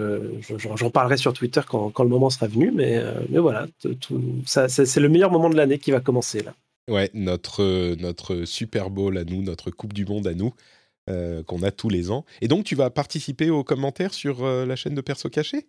j'en 0.76 0.90
parlerai 0.90 1.18
sur 1.18 1.34
Twitter 1.34 1.62
quand, 1.68 2.00
le 2.00 2.10
moment 2.10 2.30
sera 2.30 2.48
venu, 2.48 2.72
mais, 2.72 3.04
mais 3.30 3.40
voilà, 3.40 3.68
c'est 4.46 4.98
le 4.98 5.10
meilleur 5.10 5.32
moment 5.32 5.50
de 5.50 5.56
l'année 5.56 5.78
qui 5.78 5.92
va 5.92 6.00
commencer 6.00 6.42
là. 6.42 6.54
Ouais, 6.88 7.10
notre, 7.16 7.96
notre 7.96 8.46
Super 8.46 8.92
Bowl 8.92 9.18
à 9.18 9.24
nous, 9.24 9.42
notre 9.42 9.72
Coupe 9.72 9.94
du 9.94 10.06
Monde 10.06 10.28
à 10.28 10.34
nous, 10.34 10.54
qu'on 11.08 11.62
a 11.62 11.72
tous 11.72 11.90
les 11.90 12.10
ans. 12.10 12.26
Et 12.42 12.48
donc 12.48 12.64
tu 12.64 12.76
vas 12.76 12.90
participer 12.90 13.52
aux 13.52 13.64
commentaires 13.64 14.14
sur 14.14 14.44
la 14.44 14.76
chaîne 14.76 14.96
de 14.96 15.02
Perso 15.02 15.30
Caché? 15.30 15.66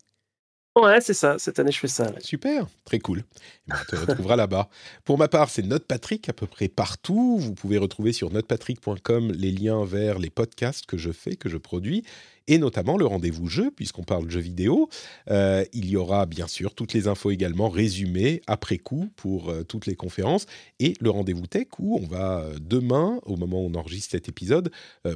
Ouais, 0.77 1.01
c'est 1.01 1.15
ça. 1.15 1.39
Cette 1.39 1.59
année, 1.59 1.73
je 1.73 1.79
fais 1.79 1.89
ça. 1.89 2.13
Super, 2.21 2.67
très 2.85 2.99
cool. 2.99 3.25
Eh 3.67 3.71
ben, 3.71 3.77
on 3.81 3.85
te 3.91 3.97
retrouvera 3.97 4.37
là-bas. 4.37 4.69
Pour 5.05 5.17
ma 5.17 5.27
part, 5.27 5.49
c'est 5.49 5.63
NotePatrick 5.63 6.29
à 6.29 6.35
peu 6.35 6.47
près 6.47 6.69
partout. 6.69 7.39
Vous 7.39 7.55
pouvez 7.55 7.79
retrouver 7.79 8.13
sur 8.13 8.31
notepatrick.com 8.31 9.33
les 9.33 9.53
liens 9.53 9.87
vers 9.87 10.19
les 10.19 10.29
podcasts 10.29 10.85
que 10.85 10.99
je 10.99 11.13
fais, 11.13 11.37
que 11.37 11.49
je 11.49 11.57
produis, 11.57 12.05
et 12.49 12.59
notamment 12.59 12.97
le 12.97 13.07
rendez-vous 13.07 13.49
jeu, 13.49 13.71
puisqu'on 13.71 14.05
parle 14.05 14.31
jeux 14.31 14.41
vidéo. 14.41 14.89
Euh, 15.31 15.65
il 15.73 15.89
y 15.89 15.97
aura 15.97 16.27
bien 16.27 16.47
sûr 16.47 16.75
toutes 16.75 16.93
les 16.93 17.09
infos 17.09 17.31
également 17.31 17.69
résumées 17.69 18.43
après 18.47 18.79
coup 18.79 19.09
pour 19.17 19.51
euh, 19.51 19.63
toutes 19.65 19.87
les 19.87 19.97
conférences, 19.97 20.47
et 20.79 20.95
le 21.01 21.11
rendez-vous 21.11 21.47
tech 21.47 21.67
où 21.79 21.99
on 21.99 22.07
va 22.07 22.41
euh, 22.41 22.57
demain, 22.61 23.21
au 23.25 23.37
moment 23.37 23.63
où 23.63 23.67
on 23.67 23.75
enregistre 23.75 24.11
cet 24.13 24.29
épisode, 24.29 24.71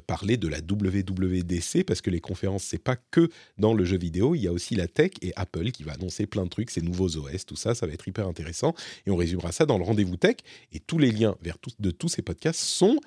parler 0.07 0.37
de 0.37 0.49
la 0.49 0.59
WWDC, 0.59 1.85
parce 1.85 2.01
que 2.01 2.11
les 2.11 2.21
conférences, 2.21 2.65
c'est 2.65 2.83
pas 2.83 2.97
que 2.97 3.29
dans 3.59 3.75
le 3.75 3.85
jeu 3.85 3.99
vidéo, 3.99 4.35
il 4.35 4.43
y 4.43 4.49
a 4.49 4.53
aussi 4.53 4.75
la 4.75 4.89
tech 4.89 5.13
et 5.23 5.33
Apple 5.37 5.71
qui 5.71 5.83
va 5.83 5.93
annoncer 5.93 6.27
plein 6.27 6.45
de 6.45 6.49
trucs, 6.49 6.71
ses 6.71 6.83
nouveaux 6.83 7.17
OS, 7.17 7.47
tout 7.47 7.57
ça, 7.57 7.75
ça 7.75 7.87
va 7.87 7.93
être 7.93 8.07
hyper 8.07 8.27
intéressant, 8.27 8.75
et 9.07 9.11
on 9.11 9.17
résumera 9.17 9.53
ça 9.53 9.67
dans 9.67 9.79
le 9.79 9.85
rendez-vous 9.85 10.17
tech, 10.17 10.37
et 10.73 10.81
tous 10.81 10.99
les 10.99 11.11
liens 11.11 11.37
vers 11.43 11.59
tout, 11.59 11.71
de 11.79 11.91
tous 11.91 12.09
ces 12.09 12.23
podcasts 12.23 12.61
sont 12.61 12.99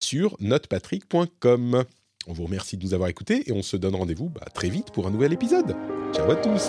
sur 0.00 0.36
notepatrick.com. 0.40 1.84
On 2.26 2.32
vous 2.32 2.44
remercie 2.44 2.76
de 2.76 2.84
nous 2.84 2.94
avoir 2.94 3.08
écoutés 3.08 3.48
et 3.48 3.52
on 3.52 3.62
se 3.62 3.76
donne 3.76 3.94
rendez-vous 3.94 4.28
bah, 4.28 4.42
très 4.54 4.68
vite 4.68 4.90
pour 4.92 5.06
un 5.06 5.10
nouvel 5.10 5.32
épisode. 5.32 5.76
Ciao 6.12 6.30
à 6.30 6.36
tous 6.36 6.68